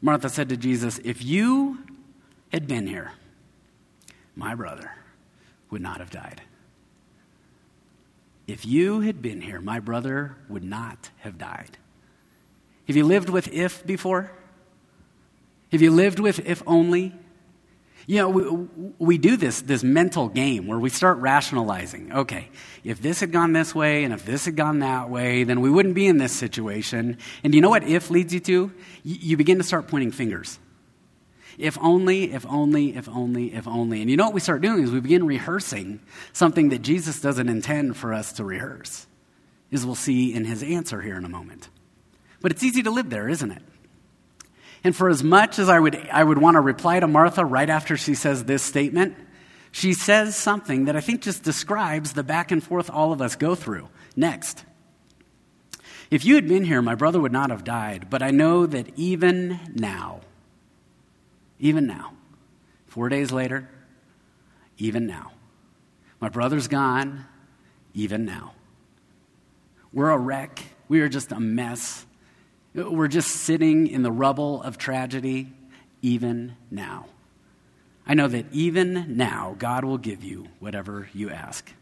Martha 0.00 0.28
said 0.28 0.50
to 0.50 0.56
Jesus, 0.56 1.00
If 1.02 1.24
you 1.24 1.78
had 2.52 2.68
been 2.68 2.86
here, 2.86 3.10
my 4.36 4.54
brother 4.54 4.92
would 5.70 5.82
not 5.82 5.98
have 5.98 6.10
died. 6.10 6.42
If 8.46 8.64
you 8.64 9.00
had 9.00 9.20
been 9.20 9.40
here, 9.40 9.60
my 9.60 9.80
brother 9.80 10.36
would 10.48 10.62
not 10.62 11.10
have 11.18 11.36
died. 11.36 11.78
Have 12.86 12.94
you 12.94 13.04
lived 13.04 13.28
with 13.28 13.52
if 13.52 13.84
before? 13.84 14.30
Have 15.72 15.82
you 15.82 15.90
lived 15.90 16.20
with 16.20 16.38
if 16.46 16.62
only? 16.66 17.12
You 18.06 18.18
know, 18.18 18.28
we, 18.28 18.92
we 18.98 19.18
do 19.18 19.36
this, 19.36 19.62
this 19.62 19.82
mental 19.82 20.28
game 20.28 20.68
where 20.68 20.78
we 20.78 20.90
start 20.90 21.18
rationalizing. 21.18 22.12
Okay, 22.12 22.48
if 22.84 23.02
this 23.02 23.18
had 23.18 23.32
gone 23.32 23.52
this 23.52 23.74
way 23.74 24.04
and 24.04 24.14
if 24.14 24.24
this 24.24 24.44
had 24.44 24.54
gone 24.54 24.78
that 24.78 25.10
way, 25.10 25.42
then 25.42 25.60
we 25.60 25.68
wouldn't 25.68 25.96
be 25.96 26.06
in 26.06 26.18
this 26.18 26.32
situation. 26.32 27.18
And 27.42 27.52
you 27.52 27.60
know 27.60 27.70
what 27.70 27.82
if 27.82 28.08
leads 28.08 28.32
you 28.32 28.38
to? 28.40 28.72
You, 29.02 29.16
you 29.20 29.36
begin 29.36 29.58
to 29.58 29.64
start 29.64 29.88
pointing 29.88 30.12
fingers. 30.12 30.60
If 31.58 31.78
only, 31.80 32.32
if 32.32 32.46
only, 32.46 32.96
if 32.96 33.08
only, 33.08 33.54
if 33.54 33.66
only. 33.66 34.02
And 34.02 34.10
you 34.10 34.16
know 34.16 34.26
what 34.26 34.34
we 34.34 34.40
start 34.40 34.60
doing 34.60 34.82
is 34.82 34.90
we 34.90 35.00
begin 35.00 35.26
rehearsing 35.26 36.00
something 36.32 36.68
that 36.68 36.82
Jesus 36.82 37.20
doesn't 37.20 37.48
intend 37.48 37.96
for 37.96 38.12
us 38.12 38.32
to 38.34 38.44
rehearse, 38.44 39.06
as 39.72 39.86
we'll 39.86 39.94
see 39.94 40.34
in 40.34 40.44
his 40.44 40.62
answer 40.62 41.00
here 41.00 41.16
in 41.16 41.24
a 41.24 41.30
moment. 41.30 41.68
But 42.40 42.52
it's 42.52 42.62
easy 42.62 42.82
to 42.82 42.90
live 42.90 43.08
there, 43.08 43.28
isn't 43.28 43.50
it? 43.50 43.62
And 44.84 44.94
for 44.94 45.08
as 45.08 45.24
much 45.24 45.58
as 45.58 45.68
I 45.68 45.80
would, 45.80 45.96
I 46.12 46.22
would 46.22 46.38
want 46.38 46.56
to 46.56 46.60
reply 46.60 47.00
to 47.00 47.06
Martha 47.06 47.44
right 47.44 47.68
after 47.68 47.96
she 47.96 48.14
says 48.14 48.44
this 48.44 48.62
statement, 48.62 49.16
she 49.72 49.94
says 49.94 50.36
something 50.36 50.84
that 50.84 50.96
I 50.96 51.00
think 51.00 51.22
just 51.22 51.42
describes 51.42 52.12
the 52.12 52.22
back 52.22 52.50
and 52.50 52.62
forth 52.62 52.88
all 52.88 53.12
of 53.12 53.20
us 53.20 53.34
go 53.36 53.54
through. 53.54 53.88
Next. 54.14 54.64
If 56.10 56.24
you 56.24 56.36
had 56.36 56.46
been 56.46 56.64
here, 56.64 56.80
my 56.82 56.94
brother 56.94 57.20
would 57.20 57.32
not 57.32 57.50
have 57.50 57.64
died, 57.64 58.08
but 58.08 58.22
I 58.22 58.30
know 58.30 58.64
that 58.64 58.90
even 58.96 59.58
now, 59.74 60.20
even 61.58 61.86
now, 61.86 62.12
four 62.86 63.08
days 63.08 63.32
later, 63.32 63.68
even 64.78 65.06
now, 65.06 65.32
my 66.20 66.28
brother's 66.28 66.68
gone, 66.68 67.24
even 67.94 68.24
now. 68.24 68.52
We're 69.92 70.10
a 70.10 70.18
wreck. 70.18 70.62
We 70.88 71.00
are 71.00 71.08
just 71.08 71.32
a 71.32 71.40
mess. 71.40 72.04
We're 72.74 73.08
just 73.08 73.30
sitting 73.30 73.86
in 73.86 74.02
the 74.02 74.12
rubble 74.12 74.62
of 74.62 74.76
tragedy, 74.76 75.52
even 76.02 76.56
now. 76.70 77.06
I 78.06 78.14
know 78.14 78.28
that 78.28 78.46
even 78.52 79.16
now, 79.16 79.56
God 79.58 79.84
will 79.84 79.98
give 79.98 80.22
you 80.22 80.46
whatever 80.60 81.08
you 81.12 81.30
ask. 81.30 81.72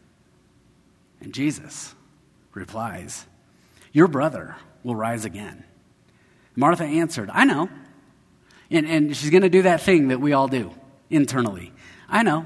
And 1.21 1.33
Jesus 1.33 1.93
replies, 2.53 3.25
Your 3.91 4.07
brother 4.07 4.55
will 4.83 4.95
rise 4.95 5.25
again. 5.25 5.65
Martha 6.55 6.85
answered, 6.85 7.29
I 7.33 7.45
know. 7.45 7.69
And, 8.71 8.87
and 8.87 9.15
she's 9.15 9.29
going 9.29 9.43
to 9.43 9.49
do 9.49 9.63
that 9.63 9.81
thing 9.81 10.09
that 10.09 10.19
we 10.19 10.33
all 10.33 10.47
do 10.47 10.73
internally. 11.09 11.71
I 12.09 12.23
know. 12.23 12.45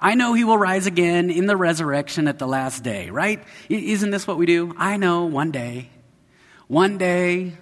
I 0.00 0.14
know 0.14 0.34
he 0.34 0.44
will 0.44 0.58
rise 0.58 0.86
again 0.86 1.30
in 1.30 1.46
the 1.46 1.56
resurrection 1.56 2.28
at 2.28 2.38
the 2.38 2.46
last 2.46 2.82
day, 2.82 3.10
right? 3.10 3.42
Isn't 3.68 4.10
this 4.10 4.26
what 4.26 4.36
we 4.36 4.46
do? 4.46 4.74
I 4.76 4.96
know 4.96 5.24
one 5.24 5.50
day. 5.50 5.88
One 6.66 6.98
day, 6.98 7.54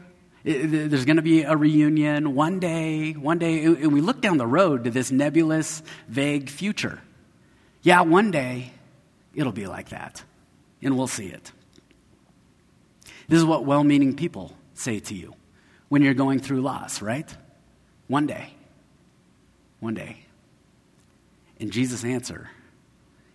there's 0.44 1.04
going 1.04 1.16
to 1.16 1.22
be 1.22 1.42
a 1.42 1.56
reunion. 1.56 2.34
One 2.34 2.58
day, 2.58 3.12
one 3.12 3.38
day, 3.38 3.64
and 3.64 3.92
we 3.92 4.00
look 4.00 4.20
down 4.20 4.36
the 4.36 4.46
road 4.46 4.84
to 4.84 4.90
this 4.90 5.10
nebulous, 5.10 5.82
vague 6.08 6.50
future. 6.50 7.00
Yeah, 7.82 8.02
one 8.02 8.30
day, 8.30 8.72
it'll 9.34 9.52
be 9.52 9.66
like 9.66 9.90
that, 9.90 10.22
and 10.82 10.96
we'll 10.96 11.06
see 11.06 11.28
it. 11.28 11.52
This 13.28 13.38
is 13.38 13.44
what 13.44 13.64
well 13.64 13.84
meaning 13.84 14.16
people 14.16 14.56
say 14.74 15.00
to 15.00 15.14
you 15.14 15.34
when 15.88 16.02
you're 16.02 16.14
going 16.14 16.38
through 16.38 16.62
loss, 16.62 17.00
right? 17.00 17.34
One 18.08 18.26
day. 18.26 18.52
One 19.80 19.94
day. 19.94 20.18
And 21.60 21.70
Jesus' 21.70 22.04
answer 22.04 22.50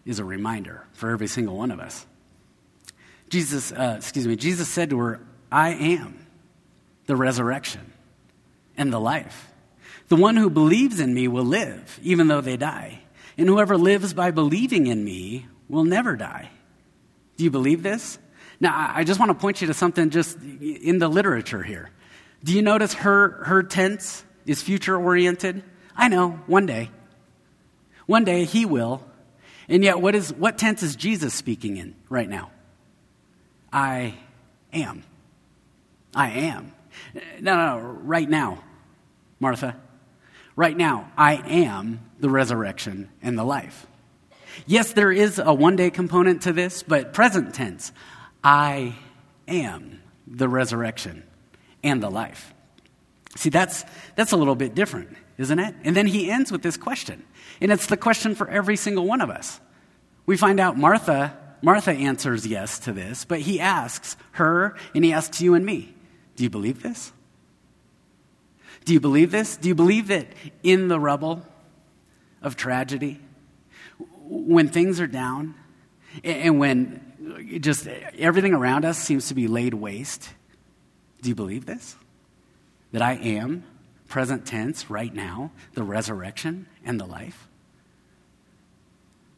is 0.05 0.19
a 0.19 0.25
reminder 0.25 0.85
for 0.93 1.11
every 1.11 1.27
single 1.27 1.55
one 1.55 1.71
of 1.71 1.79
us. 1.79 2.05
Jesus, 3.29 3.71
uh, 3.71 3.95
excuse 3.97 4.27
me, 4.27 4.35
Jesus 4.35 4.67
said 4.67 4.89
to 4.89 4.99
her, 4.99 5.21
I 5.51 5.69
am 5.69 6.25
the 7.05 7.15
resurrection 7.15 7.93
and 8.77 8.91
the 8.91 8.99
life. 8.99 9.49
The 10.09 10.15
one 10.15 10.35
who 10.35 10.49
believes 10.49 10.99
in 10.99 11.13
me 11.13 11.27
will 11.27 11.45
live, 11.45 11.99
even 12.03 12.27
though 12.27 12.41
they 12.41 12.57
die. 12.57 12.99
And 13.37 13.47
whoever 13.47 13.77
lives 13.77 14.13
by 14.13 14.31
believing 14.31 14.87
in 14.87 15.03
me 15.03 15.47
will 15.69 15.85
never 15.85 16.15
die. 16.15 16.49
Do 17.37 17.43
you 17.43 17.51
believe 17.51 17.81
this? 17.81 18.19
Now, 18.59 18.91
I 18.93 19.03
just 19.03 19.19
want 19.19 19.29
to 19.29 19.35
point 19.35 19.61
you 19.61 19.67
to 19.67 19.73
something 19.73 20.09
just 20.09 20.37
in 20.39 20.99
the 20.99 21.07
literature 21.07 21.63
here. 21.63 21.89
Do 22.43 22.53
you 22.53 22.61
notice 22.61 22.93
her, 22.93 23.43
her 23.45 23.63
tense 23.63 24.23
is 24.45 24.61
future 24.61 24.97
oriented? 24.97 25.63
I 25.95 26.07
know, 26.07 26.31
one 26.47 26.65
day. 26.65 26.89
One 28.05 28.23
day 28.23 28.45
he 28.45 28.65
will. 28.65 29.03
And 29.67 29.83
yet, 29.83 30.01
what, 30.01 30.15
is, 30.15 30.33
what 30.33 30.57
tense 30.57 30.83
is 30.83 30.95
Jesus 30.95 31.33
speaking 31.33 31.77
in 31.77 31.95
right 32.09 32.27
now? 32.27 32.51
I 33.71 34.15
am. 34.73 35.03
I 36.13 36.29
am. 36.31 36.73
No, 37.39 37.55
no, 37.55 37.79
no, 37.79 37.79
right 37.79 38.29
now, 38.29 38.63
Martha. 39.39 39.79
Right 40.55 40.75
now, 40.75 41.11
I 41.17 41.35
am 41.35 41.99
the 42.19 42.29
resurrection 42.29 43.09
and 43.21 43.37
the 43.37 43.43
life. 43.43 43.87
Yes, 44.67 44.93
there 44.93 45.11
is 45.11 45.39
a 45.39 45.53
one 45.53 45.75
day 45.75 45.89
component 45.89 46.43
to 46.43 46.53
this, 46.53 46.83
but 46.83 47.13
present 47.13 47.55
tense, 47.55 47.91
I 48.43 48.95
am 49.47 50.01
the 50.27 50.47
resurrection 50.47 51.23
and 51.83 52.03
the 52.03 52.09
life. 52.09 52.52
See, 53.35 53.49
that's, 53.49 53.83
that's 54.15 54.31
a 54.31 54.37
little 54.37 54.55
bit 54.55 54.75
different, 54.75 55.15
isn't 55.37 55.57
it? 55.57 55.75
And 55.83 55.95
then 55.95 56.07
he 56.07 56.29
ends 56.29 56.51
with 56.51 56.61
this 56.61 56.77
question 56.77 57.23
and 57.61 57.71
it's 57.71 57.87
the 57.87 57.97
question 57.97 58.35
for 58.35 58.47
every 58.49 58.75
single 58.75 59.05
one 59.05 59.21
of 59.21 59.29
us. 59.29 59.59
We 60.25 60.37
find 60.37 60.59
out 60.59 60.77
Martha, 60.77 61.37
Martha 61.61 61.91
answers 61.91 62.45
yes 62.45 62.79
to 62.79 62.93
this, 62.93 63.25
but 63.25 63.39
he 63.39 63.59
asks 63.59 64.17
her 64.33 64.75
and 64.93 65.03
he 65.03 65.13
asks 65.13 65.41
you 65.41 65.53
and 65.53 65.65
me, 65.65 65.93
do 66.35 66.43
you 66.43 66.49
believe 66.49 66.81
this? 66.81 67.11
Do 68.85 68.93
you 68.93 68.99
believe 68.99 69.31
this? 69.31 69.55
Do 69.57 69.69
you 69.69 69.75
believe 69.75 70.07
that 70.07 70.27
in 70.61 70.87
the 70.87 70.99
rubble 70.99 71.45
of 72.41 72.55
tragedy, 72.55 73.19
when 74.25 74.67
things 74.67 74.99
are 74.99 75.07
down 75.07 75.55
and 76.23 76.59
when 76.59 77.59
just 77.61 77.87
everything 77.87 78.53
around 78.53 78.83
us 78.83 78.97
seems 78.97 79.29
to 79.29 79.33
be 79.33 79.47
laid 79.47 79.73
waste, 79.73 80.29
do 81.21 81.29
you 81.29 81.35
believe 81.35 81.65
this? 81.65 81.95
That 82.93 83.01
I 83.01 83.15
am 83.15 83.65
present 84.07 84.45
tense, 84.45 84.89
right 84.89 85.13
now, 85.13 85.51
the 85.73 85.83
resurrection 85.83 86.67
and 86.85 86.99
the 86.99 87.05
life? 87.05 87.47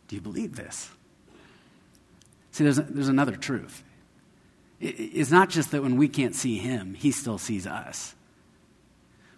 Do 0.10 0.16
you 0.16 0.22
believe 0.22 0.58
this? 0.58 0.90
See, 2.52 2.66
there's, 2.66 2.76
there's 2.76 3.08
another 3.08 3.36
truth. 3.36 3.84
it's 4.80 5.32
not 5.32 5.50
just 5.50 5.72
that 5.72 5.82
when 5.82 5.96
we 5.96 6.08
can't 6.08 6.36
see 6.36 6.58
him, 6.58 6.94
he 6.94 7.12
still 7.12 7.38
sees 7.38 7.66
us. 7.66 8.16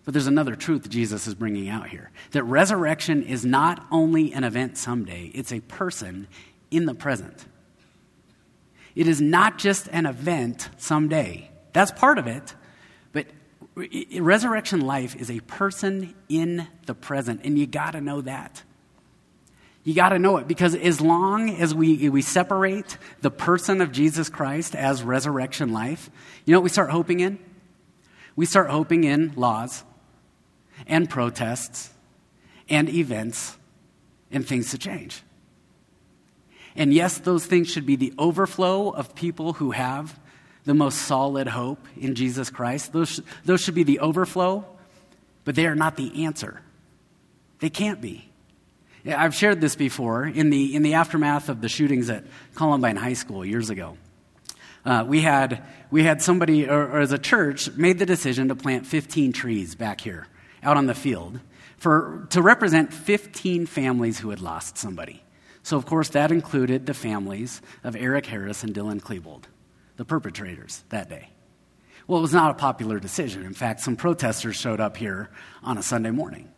But 0.06 0.14
there's 0.14 0.28
another 0.28 0.56
truth 0.56 0.90
Jesus 0.90 1.28
is 1.28 1.36
bringing 1.36 1.70
out 1.70 1.90
here 1.90 2.12
that 2.32 2.44
resurrection 2.44 3.24
is 3.24 3.46
not 3.46 3.86
only 3.92 4.34
an 4.34 4.44
event 4.44 4.78
someday, 4.78 5.32
it's 5.36 5.52
a 5.52 5.60
person 5.60 6.28
in 6.72 6.86
the 6.86 6.96
present. 6.96 7.46
It 8.96 9.08
is 9.08 9.22
not 9.22 9.60
just 9.60 9.88
an 9.92 10.06
event 10.08 10.70
someday. 10.78 11.52
That's 11.74 11.92
part 11.92 12.18
of 12.18 12.26
it, 12.26 12.56
resurrection 14.20 14.82
life 14.82 15.16
is 15.16 15.30
a 15.30 15.40
person 15.42 16.16
in 16.30 16.68
the 16.86 16.96
present, 16.96 17.42
and 17.44 17.58
you 17.58 17.68
got 17.68 17.92
to 17.92 18.02
know 18.02 18.22
that. 18.22 18.63
You 19.84 19.94
got 19.94 20.10
to 20.10 20.20
know 20.20 20.38
it 20.38 20.48
because 20.48 20.76
as 20.76 21.00
long 21.00 21.50
as 21.50 21.74
we, 21.74 22.10
we 22.10 22.22
separate 22.22 22.98
the 23.22 23.32
person 23.32 23.80
of 23.80 23.92
Jesus 23.92 24.28
Christ 24.28 24.76
as 24.76 25.02
resurrection 25.02 25.72
life, 25.72 26.10
you 26.46 26.52
know 26.52 26.60
what 26.60 26.66
we 26.66 26.70
start 26.70 26.90
hoping 26.90 27.22
in? 27.22 27.40
We 28.36 28.46
start 28.46 28.70
hoping 28.70 29.06
in 29.06 29.34
laws 29.36 29.84
and 30.88 31.10
protests 31.10 31.90
and 32.68 32.90
events 32.90 33.58
and 34.30 34.46
things 34.46 34.72
to 34.72 34.78
change. 34.78 35.24
And 36.76 36.94
yes, 36.94 37.20
those 37.20 37.46
things 37.46 37.70
should 37.70 37.86
be 37.86 37.96
the 37.96 38.13
overflow 38.18 38.90
of 38.90 39.16
people 39.16 39.54
who 39.54 39.72
have 39.72 40.20
the 40.68 40.74
most 40.74 41.04
solid 41.04 41.48
hope 41.48 41.88
in 41.98 42.14
Jesus 42.14 42.50
Christ. 42.50 42.92
Those, 42.92 43.22
those 43.46 43.62
should 43.62 43.74
be 43.74 43.84
the 43.84 44.00
overflow, 44.00 44.66
but 45.46 45.56
they 45.56 45.66
are 45.66 45.76
not 45.76 45.96
the 45.96 46.26
answer. 46.26 46.62
They 47.60 47.70
can't 47.70 48.02
be. 48.02 48.30
I've 49.06 49.34
shared 49.34 49.62
this 49.62 49.78
before 49.78 50.26
in 50.26 50.50
the, 50.50 50.76
in 50.76 50.84
the 50.84 50.96
aftermath 50.96 51.48
of 51.48 51.62
the 51.62 51.70
shootings 51.70 52.10
at 52.10 52.26
Columbine 52.54 52.98
High 52.98 53.14
School 53.14 53.46
years 53.46 53.70
ago. 53.70 53.98
Uh, 54.84 55.06
we, 55.08 55.22
had, 55.22 55.64
we 55.90 56.04
had 56.04 56.22
somebody, 56.22 56.68
or, 56.68 56.86
or 56.86 57.00
as 57.00 57.14
a 57.14 57.18
church, 57.18 57.72
made 57.78 57.98
the 57.98 58.06
decision 58.06 58.50
to 58.50 58.56
plant 58.56 58.86
15 58.86 59.32
trees 59.32 59.74
back 59.74 60.02
here 60.02 60.28
out 60.62 60.76
on 60.76 60.86
the 60.86 60.94
field 60.94 61.40
for, 61.78 62.28
to 62.32 62.42
represent 62.42 62.94
15 62.94 63.68
families 63.68 64.20
who 64.20 64.32
had 64.32 64.42
lost 64.42 64.78
somebody. 64.78 65.24
So, 65.64 65.78
of 65.78 65.86
course, 65.86 66.10
that 66.10 66.30
included 66.30 66.86
the 66.86 66.94
families 66.94 67.62
of 67.86 67.96
Eric 67.96 68.26
Harris 68.26 68.64
and 68.64 68.74
Dylan 68.74 69.02
Klebold 69.02 69.44
the 69.98 70.06
perpetrators 70.06 70.84
that 70.90 71.10
day. 71.10 71.30
Well, 72.08 72.20
it 72.20 72.22
was 72.22 72.34
not 72.34 72.52
a 72.52 72.54
popular 72.54 73.00
decision. 73.00 73.44
In 73.44 73.54
fact, 73.54 73.82
some 73.82 73.98
protesters 73.98 74.56
showed 74.56 74.80
up 74.80 74.96
here 74.96 75.30
on 75.62 75.78
a 75.78 75.84
Sunday 75.84 76.12
morning. 76.12 76.50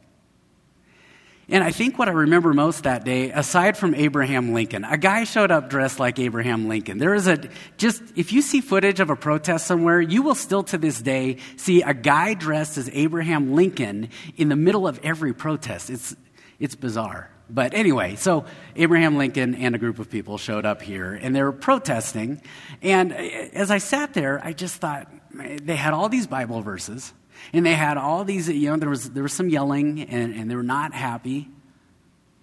And 1.51 1.63
I 1.63 1.71
think 1.71 1.97
what 1.97 2.07
I 2.07 2.11
remember 2.11 2.53
most 2.53 2.83
that 2.83 3.03
day, 3.03 3.31
aside 3.31 3.75
from 3.75 3.95
Abraham 3.95 4.53
Lincoln, 4.53 4.83
a 4.83 4.99
guy 4.99 5.23
showed 5.23 5.49
up 5.49 5.67
dressed 5.67 5.99
like 5.99 6.19
Abraham 6.19 6.67
Lincoln. 6.67 6.99
There 6.99 7.15
is 7.15 7.25
a, 7.25 7.49
just, 7.77 8.03
if 8.15 8.31
you 8.31 8.43
see 8.43 8.61
footage 8.61 8.99
of 8.99 9.09
a 9.09 9.15
protest 9.15 9.65
somewhere, 9.65 9.99
you 9.99 10.21
will 10.21 10.35
still 10.35 10.61
to 10.65 10.77
this 10.77 11.01
day 11.01 11.37
see 11.55 11.81
a 11.81 11.95
guy 11.95 12.35
dressed 12.35 12.77
as 12.77 12.87
Abraham 12.93 13.55
Lincoln 13.55 14.09
in 14.37 14.49
the 14.49 14.55
middle 14.55 14.87
of 14.87 14.99
every 15.01 15.33
protest. 15.33 15.89
It's, 15.89 16.15
it's 16.59 16.75
bizarre. 16.75 17.31
But 17.49 17.73
anyway, 17.73 18.15
so 18.15 18.45
Abraham 18.75 19.17
Lincoln 19.17 19.55
and 19.55 19.73
a 19.73 19.77
group 19.77 19.99
of 19.99 20.09
people 20.09 20.37
showed 20.37 20.65
up 20.65 20.81
here 20.81 21.13
and 21.13 21.35
they 21.35 21.41
were 21.41 21.51
protesting. 21.51 22.41
And 22.81 23.11
eh, 23.11 23.15
eh, 23.15 23.49
as 23.53 23.71
I 23.71 23.79
sat 23.79 24.13
there, 24.13 24.39
I 24.43 24.53
just 24.53 24.75
thought 24.75 25.11
eh, 25.39 25.57
they 25.61 25.75
had 25.75 25.93
all 25.93 26.09
these 26.09 26.27
Bible 26.27 26.61
verses 26.61 27.11
and 27.53 27.65
they 27.65 27.73
had 27.73 27.97
all 27.97 28.23
these, 28.23 28.47
you 28.47 28.69
know, 28.69 28.77
there 28.77 28.89
was, 28.89 29.09
there 29.11 29.23
was 29.23 29.33
some 29.33 29.49
yelling 29.49 30.01
and, 30.03 30.35
and 30.35 30.49
they 30.49 30.55
were 30.55 30.63
not 30.63 30.93
happy. 30.93 31.49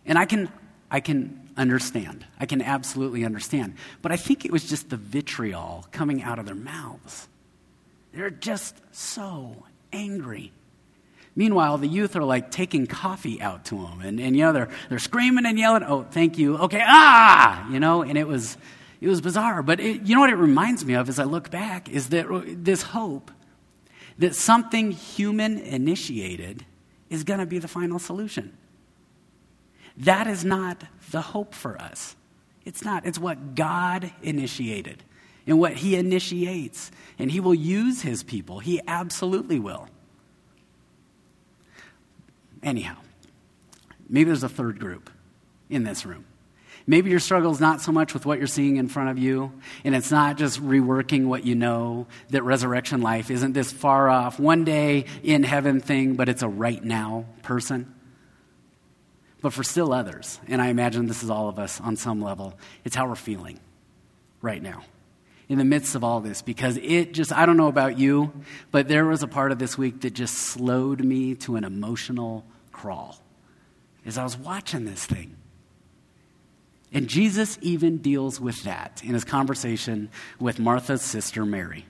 And 0.05 0.19
I 0.19 0.25
can, 0.27 0.51
I 0.91 1.01
can 1.01 1.51
understand. 1.57 2.27
I 2.41 2.47
can 2.47 2.61
absolutely 2.61 3.25
understand. 3.25 3.75
But 4.03 4.13
I 4.13 4.17
think 4.17 4.45
it 4.45 4.51
was 4.51 4.69
just 4.69 4.91
the 4.91 4.97
vitriol 4.97 5.87
coming 5.93 6.23
out 6.23 6.39
of 6.39 6.47
their 6.47 6.55
mouths. 6.55 7.29
They're 8.13 8.31
just 8.31 8.75
so 8.93 9.65
angry. 9.93 10.53
Meanwhile, 11.39 11.79
the 11.79 11.87
youth 11.87 12.17
are 12.17 12.25
like 12.25 12.51
taking 12.51 12.87
coffee 12.87 13.43
out 13.43 13.67
to 13.67 13.77
them. 13.77 14.01
And, 14.01 14.19
and 14.19 14.35
you 14.35 14.43
know, 14.43 14.53
they're, 14.55 14.71
they're 14.89 14.99
screaming 14.99 15.45
and 15.45 15.59
yelling, 15.59 15.83
oh, 15.83 16.07
thank 16.11 16.39
you. 16.39 16.57
Okay, 16.57 16.83
ah! 16.83 17.71
You 17.71 17.79
know, 17.79 18.03
and 18.03 18.17
it 18.17 18.27
was, 18.27 18.57
it 19.03 19.09
was 19.09 19.21
bizarre. 19.21 19.63
But 19.63 19.79
it, 19.79 20.01
you 20.03 20.15
know 20.15 20.23
what 20.23 20.31
it 20.31 20.37
reminds 20.37 20.87
me 20.87 20.95
of 20.95 21.11
as 21.11 21.19
I 21.19 21.25
look 21.25 21.51
back 21.51 21.91
is 21.91 22.09
that 22.09 22.27
this 22.65 22.81
hope 22.83 23.31
that 24.19 24.35
something 24.35 24.93
human 24.93 25.59
initiated 25.59 26.65
is 27.11 27.23
going 27.23 27.41
to 27.41 27.47
be 27.47 27.59
the 27.59 27.69
final 27.69 27.99
solution. 27.99 28.57
That 29.99 30.27
is 30.27 30.43
not 30.43 30.85
the 31.11 31.21
hope 31.21 31.55
for 31.55 31.81
us. 31.81 32.17
It's 32.65 32.83
not. 32.83 33.07
It's 33.07 33.19
what 33.19 33.55
God 33.55 34.11
initiated 34.23 35.05
and 35.47 35.59
what 35.61 35.75
He 35.75 35.97
initiates. 35.97 36.91
And 37.19 37.31
He 37.31 37.41
will 37.41 37.55
use 37.55 38.01
His 38.01 38.23
people. 38.23 38.59
He 38.59 38.81
absolutely 38.89 39.59
will. 39.59 39.89
Anyhow, 42.63 42.97
maybe 44.09 44.25
there's 44.25 44.43
a 44.43 44.49
third 44.49 44.79
group 44.79 45.11
in 45.69 45.85
this 45.85 46.07
room. 46.07 46.25
Maybe 46.87 47.11
your 47.11 47.19
struggle 47.19 47.51
is 47.51 47.61
not 47.61 47.81
so 47.81 47.91
much 47.91 48.15
with 48.15 48.27
what 48.27 48.39
you're 48.39 48.47
seeing 48.47 48.77
in 48.77 48.87
front 48.87 49.11
of 49.11 49.19
you, 49.19 49.53
and 49.83 49.95
it's 49.95 50.13
not 50.13 50.39
just 50.39 50.63
reworking 50.63 51.27
what 51.27 51.45
you 51.45 51.57
know, 51.57 52.07
that 52.31 52.45
resurrection 52.45 53.03
life 53.03 53.29
isn't 53.31 53.55
this 53.55 53.73
far 53.73 54.09
off, 54.09 54.39
one 54.39 54.65
day 54.65 55.07
in 55.25 55.43
heaven 55.43 55.81
thing, 55.81 56.15
but 56.15 56.29
it's 56.29 56.43
a 56.43 56.49
right 56.49 56.83
now 56.83 57.27
person. 57.43 57.93
But 59.43 59.53
for 59.53 59.65
still 59.65 59.93
others, 59.93 60.39
and 60.47 60.63
I 60.63 60.69
imagine 60.69 61.07
this 61.07 61.25
is 61.25 61.31
all 61.31 61.49
of 61.49 61.59
us 61.59 61.81
on 61.81 61.97
some 61.97 62.23
level, 62.23 62.57
it's 62.85 62.95
how 62.95 63.09
we're 63.09 63.17
feeling 63.17 63.59
right 64.41 64.63
now 64.63 64.85
in 65.49 65.59
the 65.59 65.65
midst 65.65 65.95
of 65.95 66.03
all 66.03 66.21
this 66.21 66.43
because 66.43 66.77
it 66.79 67.13
just, 67.13 67.33
I 67.33 67.47
don't 67.47 67.57
know 67.57 67.69
about 67.69 67.99
you, 67.99 68.33
but 68.71 68.89
there 68.89 69.05
was 69.05 69.23
a 69.23 69.29
part 69.29 69.53
of 69.53 69.59
this 69.59 69.79
week 69.79 70.01
that 70.01 70.13
just 70.13 70.35
slowed 70.35 71.01
me 71.01 71.35
to 71.37 71.57
an 71.57 71.65
emotional 71.65 72.45
crawl 72.73 73.17
as 74.05 74.19
I 74.19 74.25
was 74.25 74.37
watching 74.37 74.85
this 74.85 75.05
thing. 75.05 75.37
And 76.93 77.09
Jesus 77.09 77.59
even 77.61 77.99
deals 77.99 78.41
with 78.41 78.63
that 78.63 79.03
in 79.05 79.13
his 79.15 79.25
conversation 79.25 80.09
with 80.39 80.59
Martha's 80.59 81.03
sister 81.03 81.45
Mary. 81.45 81.85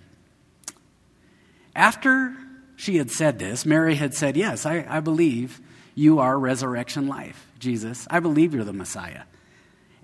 After 1.75 2.35
she 2.77 2.97
had 2.97 3.11
said 3.11 3.39
this, 3.39 3.67
Mary 3.67 3.95
had 3.95 4.15
said, 4.15 4.37
Yes, 4.37 4.65
I, 4.65 4.87
I 4.89 5.01
believe 5.01 5.61
you 5.95 6.19
are 6.19 6.39
resurrection 6.39 7.07
life, 7.07 7.47
Jesus. 7.59 8.07
I 8.11 8.21
believe 8.21 8.55
you're 8.55 8.65
the 8.65 8.73
Messiah. 8.73 9.23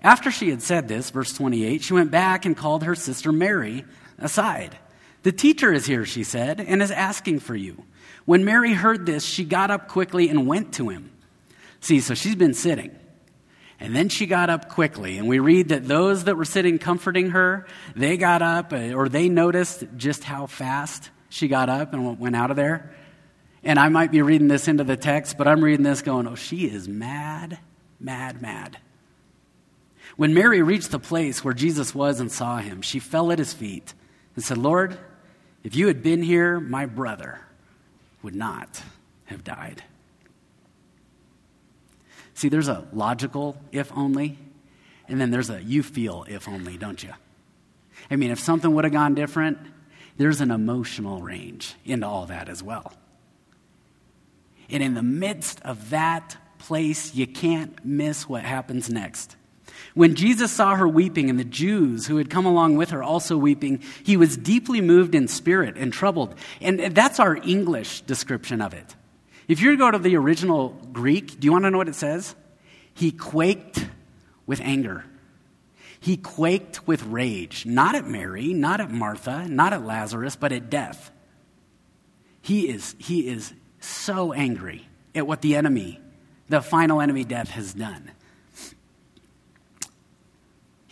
After 0.03 0.31
she 0.31 0.49
had 0.49 0.61
said 0.61 0.87
this, 0.87 1.09
verse 1.11 1.33
28, 1.33 1.81
she 1.81 1.93
went 1.93 2.11
back 2.11 2.45
and 2.45 2.57
called 2.57 2.83
her 2.83 2.95
sister 2.95 3.31
Mary 3.31 3.85
aside. 4.17 4.77
The 5.23 5.31
teacher 5.31 5.71
is 5.71 5.85
here, 5.85 6.05
she 6.05 6.25
said, 6.25 6.59
and 6.59 6.81
is 6.81 6.91
asking 6.91 7.39
for 7.39 7.55
you. 7.55 7.85
When 8.25 8.43
Mary 8.43 8.73
heard 8.73 9.05
this, 9.05 9.23
she 9.23 9.45
got 9.45 9.71
up 9.71 9.87
quickly 9.87 10.29
and 10.29 10.45
went 10.45 10.73
to 10.73 10.89
him. 10.89 11.11
See, 11.79 12.01
so 12.01 12.13
she's 12.13 12.35
been 12.35 12.53
sitting. 12.53 12.91
And 13.79 13.95
then 13.95 14.09
she 14.09 14.25
got 14.25 14.49
up 14.49 14.69
quickly, 14.69 15.17
and 15.17 15.27
we 15.27 15.39
read 15.39 15.69
that 15.69 15.87
those 15.87 16.25
that 16.25 16.37
were 16.37 16.45
sitting 16.45 16.79
comforting 16.79 17.31
her, 17.31 17.65
they 17.95 18.17
got 18.17 18.41
up, 18.41 18.71
uh, 18.71 18.93
or 18.93 19.09
they 19.09 19.29
noticed 19.29 19.83
just 19.97 20.23
how 20.23 20.45
fast 20.45 21.09
she 21.29 21.47
got 21.47 21.69
up 21.69 21.93
and 21.93 22.19
went 22.19 22.35
out 22.35 22.51
of 22.51 22.55
there. 22.55 22.93
And 23.63 23.79
I 23.79 23.89
might 23.89 24.11
be 24.11 24.21
reading 24.21 24.47
this 24.47 24.67
into 24.67 24.83
the 24.83 24.95
text, 24.95 25.37
but 25.37 25.47
I'm 25.47 25.63
reading 25.63 25.83
this 25.83 26.01
going, 26.01 26.27
oh, 26.27 26.35
she 26.35 26.65
is 26.65 26.87
mad, 26.87 27.59
mad, 27.99 28.41
mad. 28.41 28.77
When 30.15 30.33
Mary 30.33 30.61
reached 30.61 30.91
the 30.91 30.99
place 30.99 31.43
where 31.43 31.53
Jesus 31.53 31.95
was 31.95 32.19
and 32.19 32.31
saw 32.31 32.57
him, 32.57 32.81
she 32.81 32.99
fell 32.99 33.31
at 33.31 33.39
his 33.39 33.53
feet 33.53 33.93
and 34.35 34.43
said, 34.43 34.57
Lord, 34.57 34.97
if 35.63 35.75
you 35.75 35.87
had 35.87 36.03
been 36.03 36.21
here, 36.21 36.59
my 36.59 36.85
brother 36.85 37.39
would 38.21 38.35
not 38.35 38.83
have 39.25 39.43
died. 39.43 39.83
See, 42.35 42.49
there's 42.49 42.67
a 42.67 42.87
logical 42.93 43.57
if 43.71 43.91
only, 43.95 44.37
and 45.07 45.19
then 45.19 45.31
there's 45.31 45.49
a 45.49 45.61
you 45.61 45.83
feel 45.83 46.25
if 46.27 46.47
only, 46.47 46.77
don't 46.77 47.01
you? 47.01 47.13
I 48.09 48.15
mean, 48.15 48.31
if 48.31 48.39
something 48.39 48.73
would 48.73 48.83
have 48.83 48.93
gone 48.93 49.15
different, 49.15 49.57
there's 50.17 50.41
an 50.41 50.51
emotional 50.51 51.21
range 51.21 51.75
into 51.85 52.07
all 52.07 52.25
that 52.27 52.49
as 52.49 52.61
well. 52.61 52.93
And 54.69 54.83
in 54.83 54.93
the 54.93 55.03
midst 55.03 55.61
of 55.61 55.89
that 55.91 56.37
place, 56.57 57.13
you 57.13 57.27
can't 57.27 57.83
miss 57.85 58.27
what 58.27 58.43
happens 58.43 58.89
next. 58.89 59.35
When 59.93 60.15
Jesus 60.15 60.51
saw 60.51 60.75
her 60.75 60.87
weeping 60.87 61.29
and 61.29 61.39
the 61.39 61.43
Jews 61.43 62.07
who 62.07 62.17
had 62.17 62.29
come 62.29 62.45
along 62.45 62.77
with 62.77 62.89
her 62.89 63.03
also 63.03 63.37
weeping, 63.37 63.81
he 64.03 64.17
was 64.17 64.37
deeply 64.37 64.81
moved 64.81 65.15
in 65.15 65.27
spirit 65.27 65.77
and 65.77 65.93
troubled. 65.93 66.35
And 66.61 66.79
that's 66.95 67.19
our 67.19 67.35
English 67.35 68.01
description 68.01 68.61
of 68.61 68.73
it. 68.73 68.95
If 69.47 69.61
you 69.61 69.77
go 69.77 69.91
to 69.91 69.99
the 69.99 70.15
original 70.15 70.69
Greek, 70.91 71.39
do 71.39 71.45
you 71.45 71.51
want 71.51 71.65
to 71.65 71.71
know 71.71 71.77
what 71.77 71.89
it 71.89 71.95
says? 71.95 72.35
He 72.93 73.11
quaked 73.11 73.87
with 74.45 74.61
anger. 74.61 75.05
He 75.99 76.17
quaked 76.17 76.85
with 76.87 77.03
rage, 77.03 77.65
not 77.65 77.95
at 77.95 78.07
Mary, 78.07 78.53
not 78.53 78.81
at 78.81 78.91
Martha, 78.91 79.47
not 79.47 79.73
at 79.73 79.85
Lazarus, 79.85 80.35
but 80.35 80.51
at 80.51 80.69
death. 80.69 81.11
He 82.41 82.67
is, 82.67 82.95
he 82.99 83.29
is 83.29 83.53
so 83.79 84.33
angry 84.33 84.85
at 85.15 85.25
what 85.25 85.41
the 85.41 85.55
enemy, 85.55 86.01
the 86.49 86.61
final 86.61 86.99
enemy, 86.99 87.23
death, 87.23 87.51
has 87.51 87.73
done. 87.73 88.11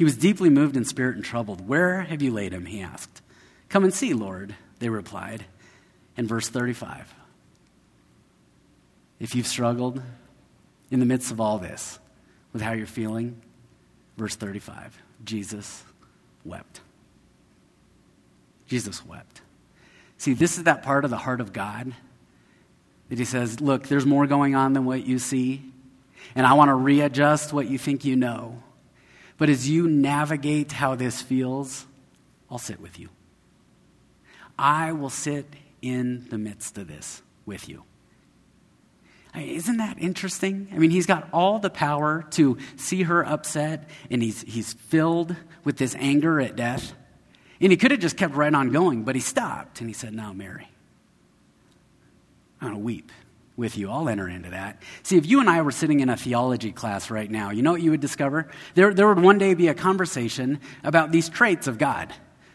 He 0.02 0.06
was 0.06 0.18
deeply 0.18 0.50
moved 0.50 0.76
in 0.76 0.84
spirit 0.84 1.16
and 1.16 1.24
troubled. 1.24 1.68
Where 1.68 2.02
have 2.02 2.24
you 2.24 2.32
laid 2.32 2.54
him? 2.54 2.66
He 2.66 2.82
asked. 2.82 3.22
Come 3.70 3.84
and 3.84 3.94
see, 3.94 4.16
Lord, 4.16 4.56
they 4.80 4.90
replied. 4.90 5.46
In 6.18 6.26
verse 6.26 6.50
35 6.50 7.14
if 9.20 9.36
you've 9.36 9.46
struggled 9.46 10.02
in 10.90 11.00
the 11.00 11.06
midst 11.06 11.30
of 11.30 11.40
all 11.40 11.60
this 11.60 12.00
with 12.52 12.64
how 12.64 12.72
you're 12.72 12.88
feeling, 12.88 13.44
verse 14.18 14.36
35 14.36 14.98
Jesus 15.24 15.84
wept. 16.44 16.82
Jesus 18.68 19.06
wept. 19.06 19.42
See, 20.18 20.34
this 20.34 20.58
is 20.58 20.64
that 20.64 20.82
part 20.82 21.06
of 21.06 21.12
the 21.12 21.18
heart 21.18 21.42
of 21.42 21.54
God 21.54 21.94
that 23.10 23.20
He 23.20 23.26
says, 23.26 23.62
Look, 23.62 23.88
there's 23.88 24.08
more 24.08 24.26
going 24.26 24.56
on 24.56 24.74
than 24.74 24.86
what 24.86 25.06
you 25.06 25.20
see, 25.20 25.62
and 26.34 26.48
I 26.48 26.54
want 26.54 26.70
to 26.70 26.74
readjust 26.74 27.54
what 27.54 27.70
you 27.70 27.78
think 27.78 28.04
you 28.04 28.16
know. 28.16 28.64
But 29.42 29.50
as 29.50 29.68
you 29.68 29.88
navigate 29.88 30.72
how 30.72 30.94
this 30.94 31.20
feels, 31.20 31.88
I'll 32.52 32.60
sit 32.60 32.80
with 32.80 33.00
you. 33.00 33.10
I 34.56 34.92
will 34.92 35.10
sit 35.10 35.48
in 35.82 36.28
the 36.30 36.38
midst 36.38 36.78
of 36.78 36.88
this 36.88 37.24
with 37.44 37.68
you. 37.68 37.82
Isn't 39.36 39.78
that 39.78 39.98
interesting? 39.98 40.68
I 40.72 40.78
mean, 40.78 40.92
he's 40.92 41.08
got 41.08 41.28
all 41.34 41.58
the 41.58 41.72
power 41.72 42.28
to 42.34 42.60
see 42.76 43.02
her 43.02 43.26
upset, 43.26 43.90
and 44.12 44.22
he's, 44.22 44.44
he's 44.44 44.74
filled 44.74 45.36
with 45.64 45.78
this 45.78 45.96
anger 45.96 46.40
at 46.40 46.56
death. 46.56 46.94
And 47.60 47.72
he 47.72 47.78
could 47.78 47.90
have 47.90 48.00
just 48.00 48.18
kept 48.18 48.36
right 48.36 48.54
on 48.54 48.70
going, 48.70 49.06
but 49.06 49.16
he 49.16 49.22
stopped 49.22 49.82
and 49.82 49.90
he 49.90 49.94
said, 49.96 50.14
Now, 50.14 50.34
Mary, 50.34 50.68
I'm 52.62 52.68
going 52.68 52.80
to 52.80 52.86
weep 52.86 53.12
with 53.56 53.78
you. 53.78 53.92
I'll 53.92 54.10
enter 54.10 54.28
into 54.28 54.52
that. 54.52 54.82
See, 55.04 55.18
if 55.18 55.26
you 55.26 55.40
and 55.40 55.50
I 55.50 55.62
were 55.62 55.72
sitting 55.72 56.00
in 56.00 56.10
a 56.10 56.18
theology 56.18 56.72
class 56.72 57.12
right 57.12 57.30
now, 57.30 57.52
you 57.52 57.62
know 57.62 57.72
what 57.72 57.82
you 57.82 57.92
would 57.92 58.02
discover? 58.02 58.48
There, 58.76 58.94
there 58.94 59.08
would 59.08 59.24
one 59.24 59.38
day 59.38 59.54
be 59.54 59.68
a 59.68 59.74
conversation 59.74 60.60
about 60.84 61.12
these 61.12 61.30
traits 61.30 61.68
of 61.68 61.78
God 61.78 62.14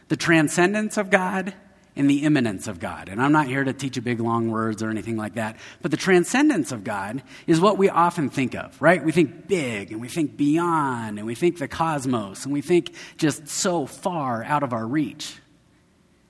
the 0.09 0.17
transcendence 0.17 0.97
of 0.99 1.11
God 1.11 1.53
and 1.97 2.11
the 2.11 2.25
immanence 2.25 2.69
of 2.69 2.79
God. 2.79 3.09
And 3.09 3.21
I'm 3.21 3.33
not 3.33 3.47
here 3.47 3.65
to 3.65 3.73
teach 3.73 3.97
you 3.97 4.03
big, 4.03 4.21
long 4.21 4.51
words 4.51 4.83
or 4.83 4.91
anything 4.91 5.17
like 5.17 5.35
that. 5.35 5.57
But 5.81 5.91
the 5.91 5.97
transcendence 5.97 6.71
of 6.71 6.85
God 6.85 7.23
is 7.47 7.59
what 7.59 7.79
we 7.79 7.89
often 7.89 8.29
think 8.29 8.55
of, 8.55 8.81
right? 8.81 9.03
We 9.03 9.13
think 9.13 9.49
big 9.49 9.93
and 9.93 10.01
we 10.01 10.09
think 10.09 10.37
beyond 10.37 11.19
and 11.19 11.27
we 11.27 11.35
think 11.35 11.59
the 11.59 11.69
cosmos 11.69 12.45
and 12.45 12.53
we 12.53 12.61
think 12.61 12.93
just 13.17 13.49
so 13.49 13.87
far 13.87 14.45
out 14.45 14.63
of 14.63 14.75
our 14.75 14.87
reach. 14.87 15.39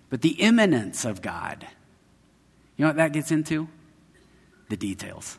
But 0.08 0.22
the 0.22 0.40
immanence 0.40 1.04
of 1.04 1.20
God, 1.20 1.66
you 2.76 2.84
know 2.84 2.90
what 2.90 2.96
that 2.96 3.12
gets 3.12 3.32
into? 3.32 3.68
The 4.68 4.76
details. 4.76 5.38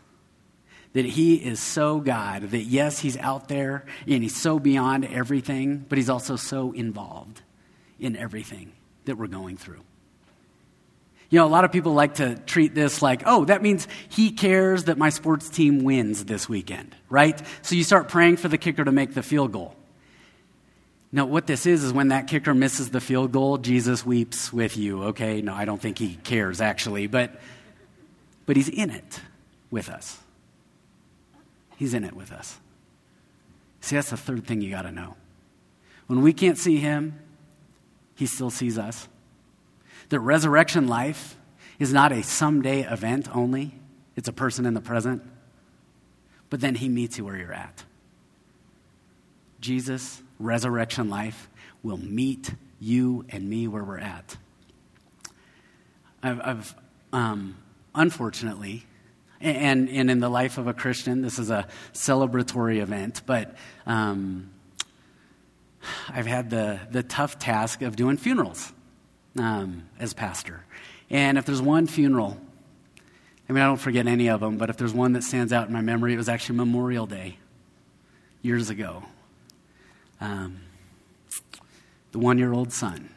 That 0.94 1.06
He 1.06 1.36
is 1.36 1.60
so 1.60 2.00
God, 2.00 2.44
that 2.52 2.64
yes, 2.64 3.00
He's 3.00 3.18
out 3.18 3.48
there 3.48 3.86
and 4.08 4.24
He's 4.24 4.36
so 4.36 4.60
beyond 4.60 5.06
everything, 5.06 5.86
but 5.88 5.98
He's 5.98 6.10
also 6.10 6.36
so 6.36 6.72
involved 6.72 7.42
in 8.00 8.16
everything 8.16 8.72
that 9.06 9.18
we're 9.18 9.28
going 9.28 9.58
through. 9.58 9.82
You 11.30 11.40
know, 11.40 11.46
a 11.46 11.50
lot 11.50 11.66
of 11.66 11.74
people 11.74 11.94
like 11.94 12.16
to 12.16 12.36
treat 12.36 12.74
this 12.74 13.02
like, 13.02 13.24
oh, 13.26 13.44
that 13.46 13.62
means 13.62 13.88
he 14.08 14.32
cares 14.32 14.86
that 14.86 14.98
my 14.98 15.10
sports 15.10 15.50
team 15.50 15.84
wins 15.84 16.24
this 16.24 16.48
weekend, 16.48 16.96
right? 17.10 17.42
So 17.64 17.76
you 17.76 17.84
start 17.84 18.08
praying 18.08 18.38
for 18.38 18.48
the 18.48 18.58
kicker 18.58 18.86
to 18.86 18.94
make 18.94 19.14
the 19.14 19.24
field 19.24 19.52
goal. 19.52 19.76
Now, 21.12 21.26
what 21.26 21.46
this 21.48 21.66
is, 21.66 21.84
is 21.84 21.92
when 21.92 22.10
that 22.10 22.28
kicker 22.28 22.54
misses 22.54 22.92
the 22.92 23.02
field 23.02 23.32
goal, 23.32 23.58
Jesus 23.58 24.06
weeps 24.06 24.54
with 24.54 24.78
you, 24.78 25.04
okay? 25.06 25.42
No, 25.42 25.54
I 25.54 25.66
don't 25.66 25.82
think 25.82 25.98
he 25.98 26.16
cares, 26.16 26.62
actually, 26.62 27.08
but, 27.08 27.40
but 28.48 28.56
he's 28.56 28.70
in 28.70 28.90
it 28.90 29.22
with 29.70 29.90
us. 29.90 30.18
He's 31.76 31.94
in 31.94 32.04
it 32.04 32.16
with 32.16 32.32
us. 32.32 32.58
See, 33.82 33.96
that's 33.96 34.10
the 34.10 34.18
third 34.18 34.48
thing 34.48 34.62
you 34.62 34.72
got 34.72 34.82
to 34.82 34.92
know. 34.92 35.16
When 36.08 36.24
we 36.24 36.34
can't 36.34 36.58
see 36.58 36.78
him, 36.78 37.20
he 38.16 38.26
still 38.26 38.50
sees 38.50 38.80
us. 38.80 39.08
That 40.10 40.22
resurrection 40.22 40.88
life 40.88 41.38
is 41.78 41.94
not 41.94 42.12
a 42.12 42.24
someday 42.24 42.82
event 42.82 43.36
only, 43.36 43.76
it's 44.16 44.28
a 44.28 44.34
person 44.34 44.66
in 44.66 44.74
the 44.74 44.82
present. 44.82 45.22
But 46.50 46.62
then 46.62 46.76
he 46.76 46.90
meets 46.90 47.18
you 47.18 47.26
where 47.26 47.36
you're 47.36 47.54
at. 47.54 47.84
Jesus 49.60 50.24
resurrection 50.40 51.10
life 51.10 51.50
will 51.84 51.98
meet 51.98 52.54
you 52.80 53.26
and 53.30 53.48
me 53.50 53.68
where 53.68 53.84
we're 53.84 54.00
at. 54.00 54.38
I've, 56.24 56.42
I've 56.42 56.76
um, 57.12 57.58
unfortunately, 57.98 58.86
and, 59.42 59.90
and 59.90 60.10
in 60.10 60.20
the 60.20 60.30
life 60.30 60.58
of 60.58 60.68
a 60.68 60.74
Christian, 60.74 61.22
this 61.22 61.38
is 61.38 61.50
a 61.50 61.68
celebratory 61.94 62.82
event, 62.82 63.22
but 63.26 63.56
um, 63.86 64.50
I've 66.10 66.26
had 66.26 66.50
the, 66.50 66.80
the 66.90 67.04
tough 67.04 67.38
task 67.38 67.82
of 67.82 67.96
doing 67.96 68.18
funerals 68.18 68.72
um, 69.38 69.84
as 70.00 70.14
pastor. 70.14 70.64
And 71.10 71.38
if 71.38 71.46
there's 71.46 71.62
one 71.62 71.88
funeral, 71.88 72.38
I 73.50 73.54
mean, 73.54 73.64
I 73.64 73.68
don't 73.68 73.78
forget 73.78 74.08
any 74.08 74.30
of 74.30 74.40
them, 74.40 74.58
but 74.58 74.70
if 74.70 74.78
there's 74.78 74.94
one 74.94 75.14
that 75.14 75.24
stands 75.24 75.54
out 75.54 75.68
in 75.68 75.74
my 75.74 75.82
memory, 75.82 76.14
it 76.14 76.18
was 76.18 76.30
actually 76.30 76.58
Memorial 76.58 77.06
Day 77.06 77.38
years 78.42 78.70
ago. 78.70 79.04
Um, 80.20 80.62
the 82.12 82.20
one 82.20 82.38
year 82.38 82.54
old 82.54 82.74
son 82.74 83.10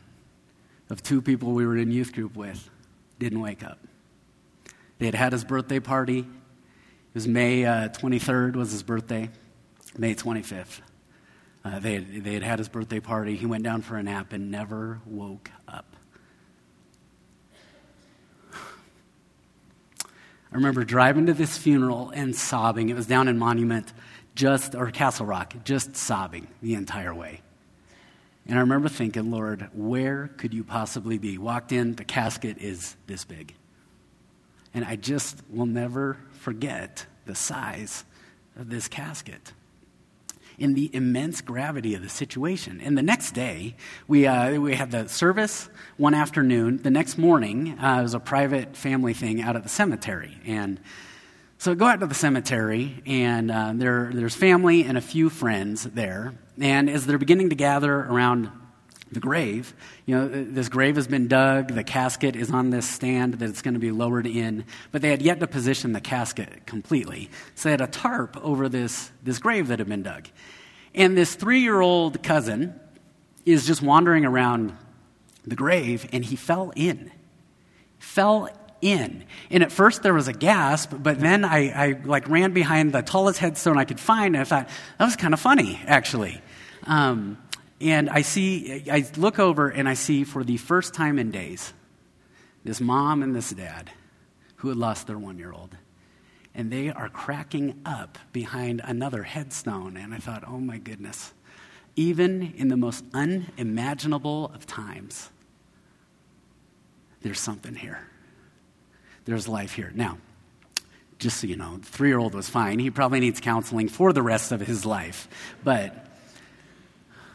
of 0.88 1.02
two 1.02 1.22
people 1.22 1.52
we 1.52 1.64
were 1.64 1.76
in 1.76 1.90
youth 1.90 2.12
group 2.12 2.36
with 2.36 2.68
didn't 3.18 3.40
wake 3.40 3.64
up. 3.64 3.78
They 5.00 5.06
had 5.06 5.14
had 5.14 5.32
his 5.32 5.44
birthday 5.44 5.80
party. 5.80 6.18
It 6.18 6.26
was 7.14 7.26
May 7.26 7.64
uh, 7.64 7.88
23rd 7.88 8.54
was 8.54 8.70
his 8.70 8.82
birthday, 8.82 9.30
May 9.96 10.14
25th. 10.14 10.82
Uh, 11.64 11.78
they, 11.78 11.98
they 11.98 12.34
had 12.34 12.42
had 12.42 12.58
his 12.58 12.68
birthday 12.68 13.00
party. 13.00 13.34
He 13.34 13.46
went 13.46 13.64
down 13.64 13.80
for 13.80 13.96
a 13.96 14.02
nap 14.02 14.34
and 14.34 14.50
never 14.50 15.00
woke 15.06 15.50
up. 15.66 15.96
I 18.52 18.56
remember 20.56 20.84
driving 20.84 21.26
to 21.26 21.32
this 21.32 21.56
funeral 21.56 22.10
and 22.10 22.36
sobbing. 22.36 22.90
It 22.90 22.94
was 22.94 23.06
down 23.06 23.26
in 23.26 23.38
Monument, 23.38 23.90
just 24.34 24.74
or 24.74 24.90
Castle 24.90 25.24
Rock, 25.24 25.54
just 25.64 25.96
sobbing 25.96 26.46
the 26.60 26.74
entire 26.74 27.14
way. 27.14 27.40
And 28.46 28.58
I 28.58 28.60
remember 28.60 28.90
thinking, 28.90 29.30
Lord, 29.30 29.70
where 29.72 30.28
could 30.36 30.52
you 30.52 30.62
possibly 30.62 31.16
be? 31.16 31.38
Walked 31.38 31.72
in, 31.72 31.94
the 31.94 32.04
casket 32.04 32.58
is 32.58 32.96
this 33.06 33.24
big. 33.24 33.54
And 34.74 34.84
I 34.84 34.96
just 34.96 35.42
will 35.50 35.66
never 35.66 36.16
forget 36.32 37.06
the 37.26 37.34
size 37.34 38.04
of 38.56 38.70
this 38.70 38.88
casket 38.88 39.52
in 40.60 40.74
the 40.74 40.90
immense 40.94 41.40
gravity 41.40 41.94
of 41.94 42.02
the 42.02 42.08
situation. 42.08 42.80
And 42.82 42.96
the 42.96 43.02
next 43.02 43.32
day, 43.32 43.76
we, 44.06 44.26
uh, 44.26 44.60
we 44.60 44.74
had 44.74 44.90
the 44.90 45.08
service 45.08 45.70
one 45.96 46.12
afternoon. 46.12 46.82
The 46.82 46.90
next 46.90 47.16
morning, 47.16 47.78
uh, 47.78 48.00
it 48.00 48.02
was 48.02 48.14
a 48.14 48.20
private 48.20 48.76
family 48.76 49.14
thing 49.14 49.40
out 49.40 49.56
at 49.56 49.62
the 49.62 49.70
cemetery. 49.70 50.38
And 50.44 50.78
so 51.56 51.72
I 51.72 51.74
go 51.74 51.86
out 51.86 52.00
to 52.00 52.06
the 52.06 52.14
cemetery, 52.14 53.02
and 53.06 53.50
uh, 53.50 53.72
there, 53.74 54.10
there's 54.12 54.34
family 54.34 54.84
and 54.84 54.98
a 54.98 55.00
few 55.00 55.30
friends 55.30 55.84
there. 55.84 56.34
And 56.60 56.90
as 56.90 57.06
they're 57.06 57.18
beginning 57.18 57.50
to 57.50 57.56
gather 57.56 57.94
around 57.94 58.50
the 59.12 59.20
grave, 59.20 59.74
you 60.06 60.16
know, 60.16 60.28
this 60.28 60.68
grave 60.68 60.96
has 60.96 61.08
been 61.08 61.26
dug, 61.26 61.74
the 61.74 61.82
casket 61.82 62.36
is 62.36 62.50
on 62.50 62.70
this 62.70 62.88
stand 62.88 63.34
that 63.34 63.48
it's 63.48 63.62
going 63.62 63.74
to 63.74 63.80
be 63.80 63.90
lowered 63.90 64.26
in, 64.26 64.64
but 64.92 65.02
they 65.02 65.10
had 65.10 65.20
yet 65.20 65.40
to 65.40 65.46
position 65.48 65.92
the 65.92 66.00
casket 66.00 66.64
completely. 66.66 67.28
So 67.56 67.68
they 67.68 67.72
had 67.72 67.80
a 67.80 67.88
tarp 67.88 68.36
over 68.36 68.68
this, 68.68 69.10
this 69.22 69.38
grave 69.38 69.68
that 69.68 69.80
had 69.80 69.88
been 69.88 70.04
dug. 70.04 70.28
And 70.94 71.16
this 71.16 71.34
three 71.34 71.60
year 71.60 71.80
old 71.80 72.22
cousin 72.22 72.78
is 73.44 73.66
just 73.66 73.82
wandering 73.82 74.24
around 74.24 74.76
the 75.44 75.56
grave, 75.56 76.08
and 76.12 76.24
he 76.24 76.36
fell 76.36 76.72
in. 76.76 77.10
Fell 77.98 78.48
in. 78.80 79.24
And 79.50 79.62
at 79.62 79.72
first 79.72 80.02
there 80.02 80.14
was 80.14 80.28
a 80.28 80.32
gasp, 80.32 80.92
but 80.96 81.18
then 81.18 81.44
I, 81.44 81.70
I 81.70 82.00
like 82.04 82.28
ran 82.28 82.52
behind 82.52 82.92
the 82.92 83.02
tallest 83.02 83.38
headstone 83.38 83.78
I 83.78 83.84
could 83.84 84.00
find, 84.00 84.36
and 84.36 84.42
I 84.42 84.44
thought, 84.44 84.68
that 84.98 85.04
was 85.04 85.16
kind 85.16 85.34
of 85.34 85.40
funny, 85.40 85.80
actually. 85.86 86.40
Um, 86.84 87.38
and 87.80 88.10
I 88.10 88.22
see, 88.22 88.84
I 88.90 89.06
look 89.16 89.38
over 89.38 89.68
and 89.68 89.88
I 89.88 89.94
see 89.94 90.24
for 90.24 90.44
the 90.44 90.58
first 90.58 90.92
time 90.92 91.18
in 91.18 91.30
days 91.30 91.72
this 92.62 92.80
mom 92.80 93.22
and 93.22 93.34
this 93.34 93.50
dad 93.50 93.90
who 94.56 94.68
had 94.68 94.76
lost 94.76 95.06
their 95.06 95.18
one 95.18 95.38
year 95.38 95.52
old. 95.52 95.74
And 96.54 96.70
they 96.70 96.90
are 96.90 97.08
cracking 97.08 97.80
up 97.86 98.18
behind 98.32 98.82
another 98.84 99.22
headstone. 99.22 99.96
And 99.96 100.12
I 100.12 100.18
thought, 100.18 100.44
oh 100.46 100.58
my 100.58 100.78
goodness, 100.78 101.32
even 101.96 102.54
in 102.56 102.68
the 102.68 102.76
most 102.76 103.04
unimaginable 103.14 104.50
of 104.54 104.66
times, 104.66 105.30
there's 107.22 107.40
something 107.40 107.74
here. 107.74 108.00
There's 109.24 109.48
life 109.48 109.72
here. 109.72 109.92
Now, 109.94 110.18
just 111.18 111.40
so 111.40 111.46
you 111.46 111.56
know, 111.56 111.76
the 111.76 111.86
three 111.86 112.08
year 112.08 112.18
old 112.18 112.34
was 112.34 112.48
fine. 112.48 112.78
He 112.78 112.90
probably 112.90 113.20
needs 113.20 113.40
counseling 113.40 113.88
for 113.88 114.12
the 114.12 114.22
rest 114.22 114.52
of 114.52 114.60
his 114.60 114.84
life. 114.84 115.28
But 115.62 116.09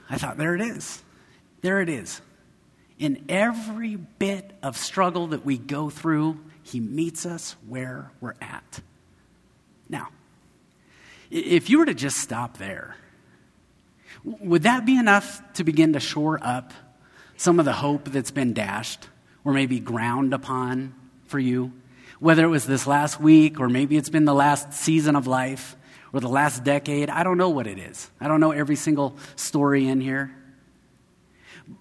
I 0.09 0.17
thought, 0.17 0.37
there 0.37 0.55
it 0.55 0.61
is. 0.61 1.01
There 1.61 1.81
it 1.81 1.89
is. 1.89 2.21
In 2.99 3.25
every 3.27 3.95
bit 3.95 4.51
of 4.63 4.77
struggle 4.77 5.27
that 5.27 5.45
we 5.45 5.57
go 5.57 5.89
through, 5.89 6.39
He 6.63 6.79
meets 6.79 7.25
us 7.25 7.55
where 7.67 8.11
we're 8.21 8.35
at. 8.39 8.81
Now, 9.89 10.09
if 11.29 11.69
you 11.69 11.79
were 11.79 11.85
to 11.85 11.93
just 11.93 12.17
stop 12.17 12.57
there, 12.57 12.95
would 14.23 14.63
that 14.63 14.85
be 14.85 14.97
enough 14.97 15.41
to 15.53 15.63
begin 15.63 15.93
to 15.93 15.99
shore 15.99 16.39
up 16.41 16.73
some 17.37 17.59
of 17.59 17.65
the 17.65 17.73
hope 17.73 18.05
that's 18.05 18.31
been 18.31 18.53
dashed 18.53 19.07
or 19.43 19.53
maybe 19.53 19.79
ground 19.79 20.33
upon 20.33 20.93
for 21.25 21.39
you? 21.39 21.73
Whether 22.19 22.45
it 22.45 22.49
was 22.49 22.65
this 22.65 22.87
last 22.87 23.19
week 23.19 23.59
or 23.59 23.67
maybe 23.67 23.97
it's 23.97 24.09
been 24.09 24.25
the 24.25 24.33
last 24.33 24.73
season 24.73 25.15
of 25.15 25.27
life, 25.27 25.75
or 26.15 26.21
the 26.21 26.29
last 26.29 26.63
decade. 26.63 27.09
I 27.09 27.23
don't 27.23 27.37
know 27.37 27.49
what 27.49 27.67
it 27.67 27.77
is. 27.77 28.09
I 28.21 28.29
don't 28.29 28.39
know 28.39 28.51
every 28.51 28.77
single 28.77 29.17
story 29.35 29.85
in 29.85 29.99
here. 29.99 30.33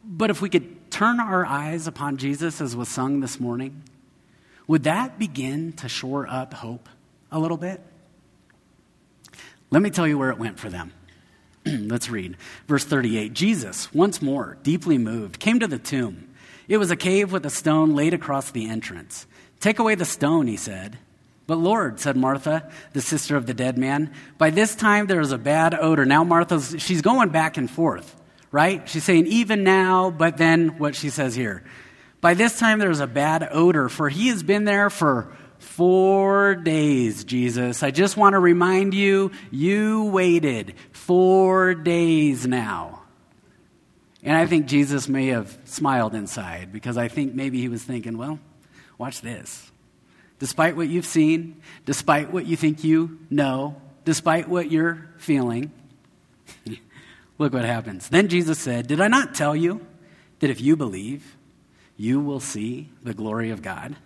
But 0.04 0.28
if 0.30 0.42
we 0.42 0.48
could 0.48 0.90
turn 0.90 1.20
our 1.20 1.46
eyes 1.46 1.86
upon 1.86 2.16
Jesus 2.16 2.60
as 2.60 2.74
was 2.74 2.88
sung 2.88 3.20
this 3.20 3.38
morning, 3.38 3.84
would 4.66 4.82
that 4.84 5.20
begin 5.20 5.72
to 5.74 5.88
shore 5.88 6.26
up 6.28 6.52
hope 6.52 6.88
a 7.30 7.38
little 7.38 7.56
bit? 7.56 7.80
Let 9.70 9.82
me 9.82 9.90
tell 9.90 10.08
you 10.08 10.18
where 10.18 10.30
it 10.30 10.38
went 10.38 10.58
for 10.58 10.68
them. 10.68 10.92
Let's 11.64 12.10
read. 12.10 12.36
Verse 12.66 12.84
38 12.84 13.34
Jesus, 13.34 13.94
once 13.94 14.20
more, 14.20 14.58
deeply 14.64 14.98
moved, 14.98 15.38
came 15.38 15.60
to 15.60 15.68
the 15.68 15.78
tomb. 15.78 16.28
It 16.66 16.78
was 16.78 16.90
a 16.90 16.96
cave 16.96 17.30
with 17.30 17.46
a 17.46 17.50
stone 17.50 17.94
laid 17.94 18.14
across 18.14 18.50
the 18.50 18.68
entrance. 18.68 19.28
Take 19.60 19.78
away 19.78 19.94
the 19.94 20.04
stone, 20.04 20.48
he 20.48 20.56
said. 20.56 20.98
But 21.46 21.58
Lord, 21.58 22.00
said 22.00 22.16
Martha, 22.16 22.70
the 22.92 23.02
sister 23.02 23.36
of 23.36 23.46
the 23.46 23.54
dead 23.54 23.76
man, 23.76 24.12
by 24.38 24.50
this 24.50 24.74
time 24.74 25.06
there 25.06 25.20
is 25.20 25.32
a 25.32 25.38
bad 25.38 25.74
odor. 25.74 26.06
Now 26.06 26.24
Martha's, 26.24 26.74
she's 26.78 27.02
going 27.02 27.28
back 27.30 27.56
and 27.56 27.70
forth, 27.70 28.16
right? 28.50 28.88
She's 28.88 29.04
saying, 29.04 29.26
even 29.26 29.62
now, 29.62 30.10
but 30.10 30.38
then 30.38 30.78
what 30.78 30.94
she 30.94 31.10
says 31.10 31.34
here. 31.34 31.62
By 32.22 32.32
this 32.32 32.58
time 32.58 32.78
there 32.78 32.90
is 32.90 33.00
a 33.00 33.06
bad 33.06 33.46
odor, 33.50 33.90
for 33.90 34.08
he 34.08 34.28
has 34.28 34.42
been 34.42 34.64
there 34.64 34.88
for 34.88 35.36
four 35.58 36.54
days, 36.54 37.24
Jesus. 37.24 37.82
I 37.82 37.90
just 37.90 38.16
want 38.16 38.32
to 38.32 38.38
remind 38.38 38.94
you, 38.94 39.30
you 39.50 40.04
waited 40.04 40.74
four 40.92 41.74
days 41.74 42.46
now. 42.46 43.02
And 44.22 44.34
I 44.34 44.46
think 44.46 44.64
Jesus 44.64 45.06
may 45.06 45.26
have 45.26 45.58
smiled 45.66 46.14
inside 46.14 46.72
because 46.72 46.96
I 46.96 47.08
think 47.08 47.34
maybe 47.34 47.60
he 47.60 47.68
was 47.68 47.82
thinking, 47.82 48.16
well, 48.16 48.38
watch 48.96 49.20
this 49.20 49.70
despite 50.38 50.76
what 50.76 50.88
you've 50.88 51.06
seen, 51.06 51.60
despite 51.84 52.32
what 52.32 52.46
you 52.46 52.56
think 52.56 52.84
you 52.84 53.18
know, 53.30 53.80
despite 54.04 54.48
what 54.48 54.70
you're 54.70 55.08
feeling, 55.16 55.72
look 57.38 57.52
what 57.52 57.64
happens. 57.64 58.08
Then 58.08 58.28
Jesus 58.28 58.58
said, 58.58 58.86
Did 58.86 59.00
I 59.00 59.08
not 59.08 59.34
tell 59.34 59.54
you 59.56 59.86
that 60.40 60.50
if 60.50 60.60
you 60.60 60.76
believe, 60.76 61.36
you 61.96 62.20
will 62.20 62.40
see 62.40 62.90
the 63.02 63.14
glory 63.14 63.50
of 63.50 63.62
God? 63.62 63.96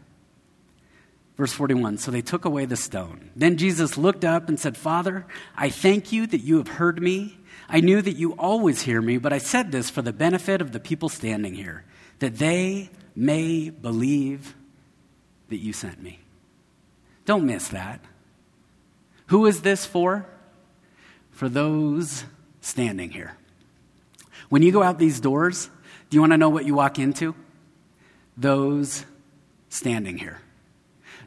Verse 1.37 1.53
41 1.53 1.99
So 1.99 2.11
they 2.11 2.21
took 2.21 2.45
away 2.45 2.67
the 2.67 2.77
stone. 2.77 3.31
Then 3.35 3.57
Jesus 3.57 3.97
looked 3.97 4.25
up 4.25 4.49
and 4.49 4.59
said, 4.59 4.77
Father, 4.77 5.25
I 5.57 5.71
thank 5.71 6.13
you 6.13 6.27
that 6.27 6.41
you 6.41 6.59
have 6.59 6.69
heard 6.69 7.01
me. 7.01 7.39
I 7.69 7.81
knew 7.81 8.03
that 8.03 8.17
you 8.17 8.33
always 8.33 8.83
hear 8.83 9.01
me, 9.01 9.19
but 9.19 9.33
I 9.33 9.39
said 9.39 9.73
this 9.73 9.91
for 9.91 10.03
the 10.03 10.13
benefit 10.13 10.61
of 10.61 10.73
the 10.73 10.81
people 10.81 11.09
standing 11.09 11.55
here, 11.55 11.85
that 12.19 12.37
they 12.37 12.91
may 13.15 13.71
believe 13.71 14.55
that 15.49 15.59
you 15.59 15.73
sent 15.73 16.03
me. 16.03 16.21
Don't 17.25 17.45
miss 17.45 17.69
that. 17.69 18.01
Who 19.27 19.47
is 19.47 19.63
this 19.63 19.85
for? 19.85 20.27
For 21.31 21.49
those 21.49 22.25
standing 22.61 23.11
here. 23.11 23.37
When 24.49 24.63
you 24.63 24.73
go 24.73 24.83
out 24.83 24.99
these 24.99 25.21
doors, 25.21 25.69
do 26.11 26.17
you 26.17 26.21
want 26.21 26.33
to 26.33 26.39
know 26.39 26.49
what 26.49 26.65
you 26.65 26.75
walk 26.75 26.99
into? 26.99 27.35
Those 28.37 29.05
standing 29.69 30.17
here. 30.17 30.41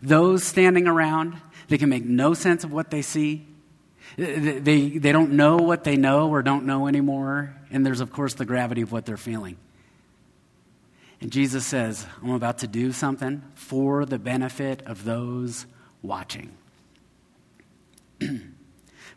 Those 0.02 0.44
standing 0.44 0.88
around, 0.88 1.40
they 1.68 1.78
can 1.78 1.90
make 1.90 2.04
no 2.04 2.34
sense 2.34 2.64
of 2.64 2.72
what 2.72 2.90
they 2.90 3.04
see. 3.04 3.46
They, 4.18 4.90
they 4.90 5.12
don't 5.12 5.34
know 5.34 5.58
what 5.58 5.84
they 5.84 5.96
know 5.96 6.30
or 6.30 6.42
don't 6.42 6.66
know 6.66 6.88
anymore. 6.88 7.56
And 7.70 7.86
there's, 7.86 8.02
of 8.02 8.12
course, 8.12 8.34
the 8.34 8.46
gravity 8.46 8.82
of 8.82 8.92
what 8.92 9.06
they're 9.06 9.18
feeling. 9.18 9.58
And 11.22 11.32
Jesus 11.32 11.66
says, 11.66 12.06
I'm 12.22 12.32
about 12.32 12.58
to 12.60 12.68
do 12.68 12.92
something 12.92 13.44
for 13.54 14.06
the 14.06 14.18
benefit 14.18 14.82
of 14.88 15.06
those 15.06 15.68
watching. 16.02 16.52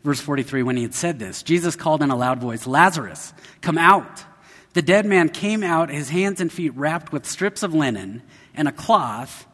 Verse 0.03 0.21
43 0.21 0.61
When 0.61 0.77
he 0.77 0.83
had 0.83 0.93
said 0.93 1.17
this, 1.17 1.41
Jesus 1.41 1.75
called 1.75 2.03
in 2.03 2.11
a 2.11 2.15
loud 2.15 2.39
voice, 2.39 2.67
Lazarus, 2.67 3.33
come 3.61 3.79
out. 3.79 4.23
The 4.73 4.83
dead 4.83 5.05
man 5.05 5.29
came 5.29 5.63
out, 5.63 5.89
his 5.89 6.09
hands 6.09 6.41
and 6.41 6.51
feet 6.51 6.75
wrapped 6.75 7.11
with 7.11 7.25
strips 7.25 7.63
of 7.63 7.73
linen 7.73 8.21
and 8.53 8.67
a 8.67 8.73
cloth 8.73 9.47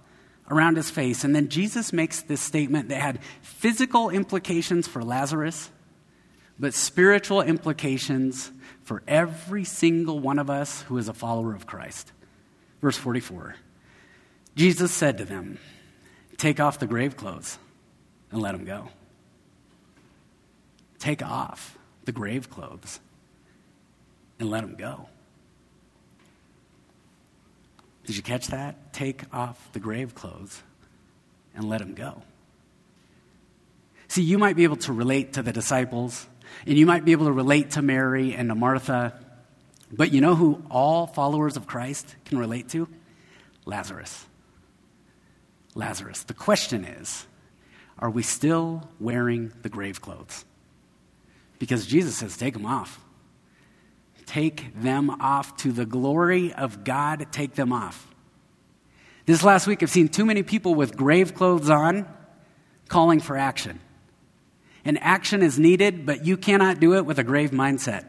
around 0.50 0.76
his 0.76 0.90
face. 0.90 1.24
And 1.24 1.34
then 1.34 1.48
Jesus 1.48 1.94
makes 1.94 2.22
this 2.22 2.42
statement 2.42 2.90
that 2.90 3.00
had 3.00 3.24
physical 3.42 4.10
implications 4.10 4.88
for 4.88 5.04
Lazarus, 5.04 5.70
but 6.60 6.74
spiritual 6.74 7.42
implications 7.42 8.52
for 8.84 9.04
every 9.08 9.64
single 9.64 10.20
one 10.20 10.40
of 10.40 10.50
us 10.50 10.82
who 10.84 10.98
is 10.98 11.08
a 11.08 11.14
follower 11.14 11.54
of 11.54 11.66
Christ. 11.66 12.12
Verse 12.82 12.98
44 12.98 13.56
Jesus 14.56 14.92
said 14.92 15.20
to 15.20 15.26
them, 15.26 15.58
Take 16.38 16.60
off 16.60 16.80
the 16.80 16.88
grave 16.88 17.16
clothes 17.16 17.58
and 18.32 18.42
let 18.42 18.56
him 18.56 18.66
go. 18.66 18.90
Take 21.00 21.24
off 21.24 21.78
the 22.06 22.12
grave 22.12 22.50
clothes 22.50 23.00
and 24.40 24.50
let 24.50 24.64
him 24.64 24.76
go. 24.76 25.08
Did 28.06 28.18
you 28.18 28.24
catch 28.24 28.48
that? 28.48 28.94
Take 28.94 29.24
off 29.32 29.72
the 29.74 29.80
grave 29.80 30.16
clothes 30.16 30.62
and 31.56 31.70
let 31.70 31.82
him 31.82 31.94
go. 31.94 32.24
See, 34.08 34.24
you 34.24 34.38
might 34.38 34.56
be 34.56 34.64
able 34.64 34.78
to 34.78 34.94
relate 34.94 35.34
to 35.34 35.44
the 35.44 35.54
disciples, 35.54 36.28
and 36.66 36.78
you 36.78 36.86
might 36.86 37.06
be 37.06 37.14
able 37.14 37.28
to 37.28 37.32
relate 37.32 37.72
to 37.72 37.82
Mary 37.82 38.34
and 38.34 38.50
to 38.50 38.56
Martha, 38.56 39.21
but 39.92 40.12
you 40.12 40.22
know 40.22 40.36
who 40.36 40.64
all 40.70 41.08
followers 41.08 41.58
of 41.58 41.68
Christ 41.68 42.16
can 42.26 42.38
relate 42.38 42.70
to? 42.70 42.88
Lazarus. 43.66 44.26
Lazarus. 45.76 46.24
The 46.24 46.34
question 46.34 46.86
is 46.86 47.26
are 48.00 48.10
we 48.10 48.24
still 48.24 48.90
wearing 49.00 49.54
the 49.62 49.70
grave 49.70 50.02
clothes? 50.02 50.46
Because 51.60 51.86
Jesus 51.86 52.18
says, 52.18 52.36
take 52.36 52.54
them 52.54 52.66
off. 52.66 53.00
Take 54.26 54.74
them 54.82 55.10
off 55.22 55.58
to 55.58 55.72
the 55.72 55.86
glory 55.86 56.54
of 56.54 56.84
God. 56.84 57.28
Take 57.32 57.54
them 57.54 57.72
off. 57.72 58.08
This 59.26 59.44
last 59.44 59.68
week, 59.68 59.84
I've 59.84 59.90
seen 59.90 60.08
too 60.08 60.26
many 60.26 60.42
people 60.42 60.74
with 60.74 60.98
grave 60.98 61.36
clothes 61.36 61.70
on 61.70 62.08
calling 62.88 63.20
for 63.20 63.38
action. 63.38 63.80
And 64.84 64.98
action 65.02 65.44
is 65.44 65.60
needed, 65.60 66.06
but 66.06 66.26
you 66.26 66.38
cannot 66.38 66.80
do 66.80 66.96
it 66.96 67.06
with 67.06 67.20
a 67.20 67.24
grave 67.24 67.52
mindset. 67.52 68.06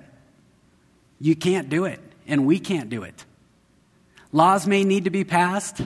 You 1.23 1.37
can't 1.37 1.69
do 1.69 1.85
it, 1.85 2.01
and 2.27 2.47
we 2.47 2.59
can't 2.59 2.91
do 2.91 3.05
it. 3.05 3.25
Laws 4.33 4.67
may 4.67 4.83
need 4.83 5.05
to 5.05 5.11
be 5.11 5.23
passed, 5.23 5.81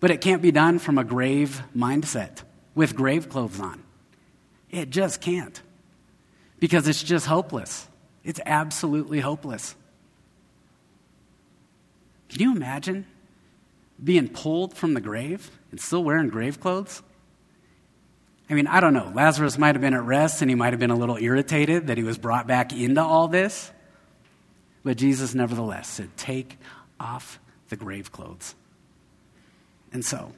but 0.00 0.10
it 0.10 0.20
can't 0.20 0.42
be 0.42 0.50
done 0.50 0.80
from 0.80 0.98
a 0.98 1.04
grave 1.04 1.62
mindset 1.76 2.42
with 2.74 2.96
grave 2.96 3.28
clothes 3.28 3.60
on. 3.60 3.80
It 4.68 4.90
just 4.90 5.20
can't 5.20 5.62
because 6.58 6.88
it's 6.88 7.04
just 7.04 7.26
hopeless. 7.26 7.86
It's 8.24 8.40
absolutely 8.44 9.20
hopeless. 9.20 9.76
Can 12.28 12.42
you 12.42 12.56
imagine 12.56 13.06
being 14.02 14.28
pulled 14.28 14.74
from 14.74 14.94
the 14.94 15.00
grave 15.00 15.52
and 15.70 15.80
still 15.80 16.02
wearing 16.02 16.30
grave 16.30 16.58
clothes? 16.58 17.00
I 18.50 18.54
mean, 18.54 18.66
I 18.66 18.80
don't 18.80 18.92
know. 18.92 19.12
Lazarus 19.14 19.56
might 19.56 19.76
have 19.76 19.82
been 19.82 19.94
at 19.94 20.02
rest 20.02 20.42
and 20.42 20.50
he 20.50 20.56
might 20.56 20.72
have 20.72 20.80
been 20.80 20.90
a 20.90 20.96
little 20.96 21.16
irritated 21.16 21.86
that 21.86 21.96
he 21.96 22.02
was 22.02 22.18
brought 22.18 22.48
back 22.48 22.72
into 22.72 23.00
all 23.00 23.28
this. 23.28 23.70
But 24.88 24.96
Jesus, 24.96 25.34
nevertheless, 25.34 25.86
said, 25.86 26.16
Take 26.16 26.56
off 26.98 27.38
the 27.68 27.76
grave 27.76 28.10
clothes. 28.10 28.54
And 29.92 30.02
so, 30.02 30.32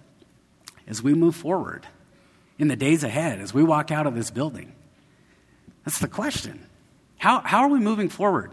as 0.89 1.05
we 1.05 1.15
move 1.15 1.37
forward 1.37 1.87
in 2.59 2.67
the 2.67 2.75
days 2.75 3.05
ahead, 3.05 3.41
as 3.41 3.55
we 3.55 3.63
walk 3.63 3.93
out 3.93 4.09
of 4.09 4.17
this 4.17 4.33
building, 4.33 4.73
that's 5.85 6.01
the 6.01 6.09
question. 6.09 6.67
How, 7.17 7.43
how 7.43 7.61
are 7.61 7.69
we 7.69 7.79
moving 7.79 8.09
forward? 8.09 8.53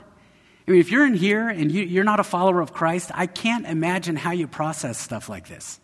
I 0.67 0.71
mean, 0.71 0.81
if 0.81 0.91
you're 0.91 1.03
in 1.03 1.15
here 1.15 1.49
and 1.49 1.71
you, 1.71 1.81
you're 1.81 2.03
not 2.03 2.19
a 2.19 2.23
follower 2.23 2.61
of 2.61 2.73
Christ, 2.73 3.09
I 3.15 3.25
can't 3.25 3.65
imagine 3.65 4.17
how 4.17 4.33
you 4.33 4.47
process 4.47 4.99
stuff 4.99 5.29
like 5.29 5.47
this. 5.47 5.79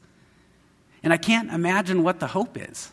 And 1.01 1.11
I 1.11 1.18
can't 1.18 1.51
imagine 1.51 2.03
what 2.03 2.20
the 2.20 2.28
hope 2.28 2.55
is. 2.55 2.91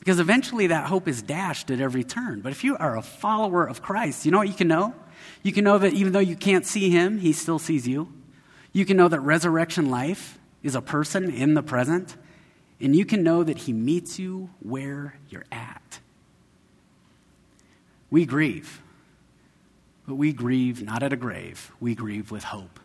Because 0.00 0.20
eventually 0.20 0.66
that 0.66 0.86
hope 0.88 1.08
is 1.08 1.22
dashed 1.22 1.70
at 1.70 1.80
every 1.80 2.04
turn. 2.04 2.42
But 2.42 2.52
if 2.52 2.62
you 2.62 2.76
are 2.76 2.98
a 2.98 3.02
follower 3.02 3.66
of 3.66 3.80
Christ, 3.80 4.26
you 4.26 4.32
know 4.32 4.38
what 4.38 4.48
you 4.48 4.54
can 4.54 4.68
know? 4.68 4.94
You 5.42 5.52
can 5.52 5.64
know 5.64 5.78
that 5.78 5.92
even 5.92 6.12
though 6.12 6.18
you 6.18 6.36
can't 6.36 6.66
see 6.66 6.90
him, 6.90 7.18
he 7.18 7.32
still 7.32 7.58
sees 7.58 7.86
you. 7.86 8.12
You 8.72 8.84
can 8.84 8.96
know 8.96 9.08
that 9.08 9.20
resurrection 9.20 9.90
life 9.90 10.38
is 10.62 10.74
a 10.74 10.82
person 10.82 11.30
in 11.30 11.54
the 11.54 11.62
present. 11.62 12.16
And 12.80 12.94
you 12.94 13.04
can 13.04 13.22
know 13.22 13.42
that 13.42 13.58
he 13.58 13.72
meets 13.72 14.18
you 14.18 14.50
where 14.60 15.18
you're 15.28 15.46
at. 15.50 16.00
We 18.10 18.24
grieve, 18.24 18.80
but 20.06 20.14
we 20.14 20.32
grieve 20.32 20.82
not 20.82 21.02
at 21.02 21.12
a 21.12 21.16
grave, 21.16 21.72
we 21.80 21.94
grieve 21.94 22.30
with 22.30 22.44
hope. 22.44 22.80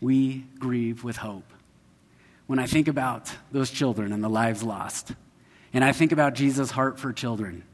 We 0.00 0.46
grieve 0.58 1.02
with 1.02 1.16
hope. 1.16 1.52
When 2.46 2.58
I 2.58 2.66
think 2.66 2.88
about 2.88 3.34
those 3.52 3.70
children 3.70 4.12
and 4.12 4.22
the 4.22 4.28
lives 4.28 4.62
lost, 4.62 5.12
and 5.72 5.84
I 5.84 5.92
think 5.92 6.12
about 6.12 6.34
Jesus' 6.34 6.70
heart 6.70 6.98
for 6.98 7.12
children, 7.12 7.64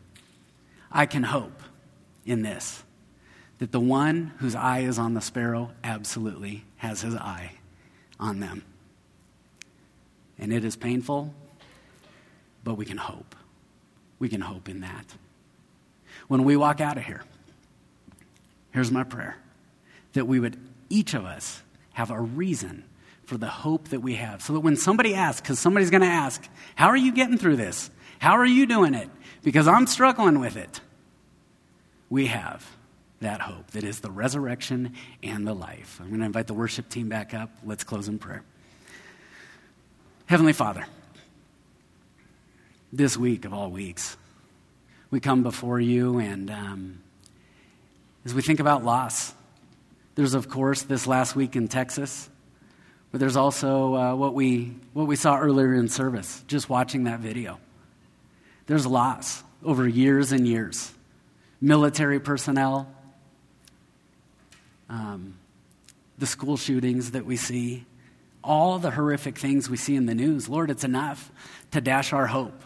I 0.90 1.06
can 1.06 1.22
hope 1.22 1.62
in 2.24 2.42
this 2.42 2.82
that 3.58 3.72
the 3.72 3.80
one 3.80 4.32
whose 4.38 4.54
eye 4.54 4.80
is 4.80 4.98
on 4.98 5.14
the 5.14 5.20
sparrow 5.20 5.70
absolutely 5.82 6.64
has 6.76 7.00
his 7.00 7.14
eye 7.14 7.52
on 8.20 8.40
them. 8.40 8.62
And 10.38 10.52
it 10.52 10.64
is 10.64 10.76
painful, 10.76 11.34
but 12.62 12.74
we 12.74 12.84
can 12.84 12.98
hope. 12.98 13.34
We 14.18 14.28
can 14.28 14.40
hope 14.40 14.68
in 14.68 14.80
that. 14.80 15.06
When 16.28 16.44
we 16.44 16.56
walk 16.56 16.80
out 16.80 16.96
of 16.96 17.04
here, 17.04 17.22
here's 18.72 18.90
my 18.90 19.04
prayer 19.04 19.36
that 20.12 20.26
we 20.26 20.40
would, 20.40 20.56
each 20.88 21.14
of 21.14 21.24
us, 21.24 21.62
have 21.92 22.10
a 22.10 22.20
reason 22.20 22.84
for 23.24 23.36
the 23.36 23.48
hope 23.48 23.88
that 23.88 24.00
we 24.00 24.14
have. 24.14 24.42
So 24.42 24.54
that 24.54 24.60
when 24.60 24.76
somebody 24.76 25.14
asks, 25.14 25.40
because 25.40 25.58
somebody's 25.58 25.90
going 25.90 26.02
to 26.02 26.06
ask, 26.06 26.46
How 26.74 26.88
are 26.88 26.96
you 26.96 27.12
getting 27.12 27.38
through 27.38 27.56
this? 27.56 27.90
How 28.18 28.32
are 28.32 28.46
you 28.46 28.66
doing 28.66 28.94
it? 28.94 29.10
Because 29.42 29.68
I'm 29.68 29.86
struggling 29.86 30.40
with 30.40 30.56
it. 30.56 30.80
We 32.08 32.26
have 32.26 32.75
that 33.20 33.40
hope 33.40 33.70
that 33.72 33.84
is 33.84 34.00
the 34.00 34.10
resurrection 34.10 34.94
and 35.22 35.46
the 35.46 35.54
life. 35.54 35.98
I'm 36.00 36.08
going 36.08 36.20
to 36.20 36.26
invite 36.26 36.46
the 36.46 36.54
worship 36.54 36.88
team 36.88 37.08
back 37.08 37.34
up. 37.34 37.50
Let's 37.64 37.84
close 37.84 38.08
in 38.08 38.18
prayer. 38.18 38.42
Heavenly 40.26 40.52
Father, 40.52 40.84
this 42.92 43.16
week 43.16 43.44
of 43.44 43.54
all 43.54 43.70
weeks, 43.70 44.16
we 45.10 45.20
come 45.20 45.42
before 45.42 45.80
you, 45.80 46.18
and 46.18 46.50
um, 46.50 46.98
as 48.24 48.34
we 48.34 48.42
think 48.42 48.58
about 48.58 48.84
loss, 48.84 49.32
there's, 50.16 50.34
of 50.34 50.48
course, 50.48 50.82
this 50.82 51.06
last 51.06 51.36
week 51.36 51.56
in 51.56 51.68
Texas, 51.68 52.28
but 53.12 53.20
there's 53.20 53.36
also 53.36 53.94
uh, 53.94 54.14
what, 54.14 54.34
we, 54.34 54.74
what 54.92 55.06
we 55.06 55.14
saw 55.14 55.38
earlier 55.38 55.74
in 55.74 55.88
service, 55.88 56.42
just 56.48 56.68
watching 56.68 57.04
that 57.04 57.20
video. 57.20 57.60
There's 58.66 58.86
loss 58.86 59.44
over 59.64 59.86
years 59.86 60.32
and 60.32 60.46
years. 60.46 60.92
Military 61.60 62.18
personnel, 62.18 62.92
um, 64.88 65.38
the 66.18 66.26
school 66.26 66.56
shootings 66.56 67.12
that 67.12 67.26
we 67.26 67.36
see, 67.36 67.84
all 68.42 68.78
the 68.78 68.90
horrific 68.90 69.38
things 69.38 69.68
we 69.68 69.76
see 69.76 69.96
in 69.96 70.06
the 70.06 70.14
news. 70.14 70.48
Lord, 70.48 70.70
it's 70.70 70.84
enough 70.84 71.30
to 71.72 71.80
dash 71.80 72.12
our 72.12 72.26
hope, 72.26 72.62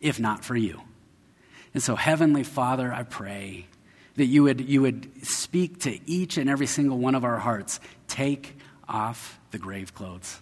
if 0.00 0.20
not 0.20 0.44
for 0.44 0.56
you. 0.56 0.80
And 1.72 1.82
so, 1.82 1.96
Heavenly 1.96 2.42
Father, 2.42 2.92
I 2.92 3.04
pray 3.04 3.66
that 4.16 4.26
you 4.26 4.42
would, 4.42 4.60
you 4.60 4.82
would 4.82 5.24
speak 5.24 5.80
to 5.80 5.98
each 6.08 6.36
and 6.36 6.50
every 6.50 6.66
single 6.66 6.98
one 6.98 7.14
of 7.14 7.24
our 7.24 7.38
hearts. 7.38 7.80
Take 8.08 8.56
off 8.88 9.38
the 9.50 9.58
grave 9.58 9.94
clothes 9.94 10.40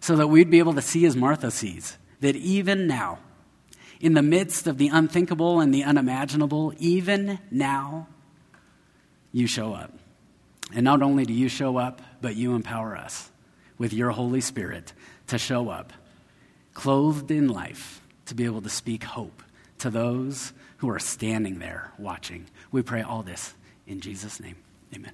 so 0.00 0.16
that 0.16 0.26
we'd 0.26 0.50
be 0.50 0.58
able 0.58 0.74
to 0.74 0.82
see 0.82 1.06
as 1.06 1.16
Martha 1.16 1.50
sees, 1.50 1.96
that 2.20 2.36
even 2.36 2.86
now, 2.86 3.18
in 4.00 4.14
the 4.14 4.22
midst 4.22 4.66
of 4.66 4.78
the 4.78 4.88
unthinkable 4.88 5.60
and 5.60 5.72
the 5.72 5.84
unimaginable, 5.84 6.72
even 6.78 7.38
now, 7.50 8.06
you 9.32 9.46
show 9.46 9.72
up. 9.72 9.95
And 10.74 10.84
not 10.84 11.02
only 11.02 11.24
do 11.24 11.32
you 11.32 11.48
show 11.48 11.76
up, 11.76 12.02
but 12.20 12.36
you 12.36 12.54
empower 12.54 12.96
us 12.96 13.30
with 13.78 13.92
your 13.92 14.10
Holy 14.10 14.40
Spirit 14.40 14.92
to 15.28 15.38
show 15.38 15.68
up, 15.68 15.92
clothed 16.74 17.30
in 17.30 17.48
life, 17.48 18.00
to 18.26 18.34
be 18.34 18.44
able 18.44 18.62
to 18.62 18.68
speak 18.68 19.04
hope 19.04 19.42
to 19.78 19.90
those 19.90 20.52
who 20.78 20.90
are 20.90 20.98
standing 20.98 21.58
there 21.58 21.92
watching. 21.98 22.46
We 22.72 22.82
pray 22.82 23.02
all 23.02 23.22
this 23.22 23.54
in 23.86 24.00
Jesus' 24.00 24.40
name. 24.40 24.56
Amen. 24.94 25.12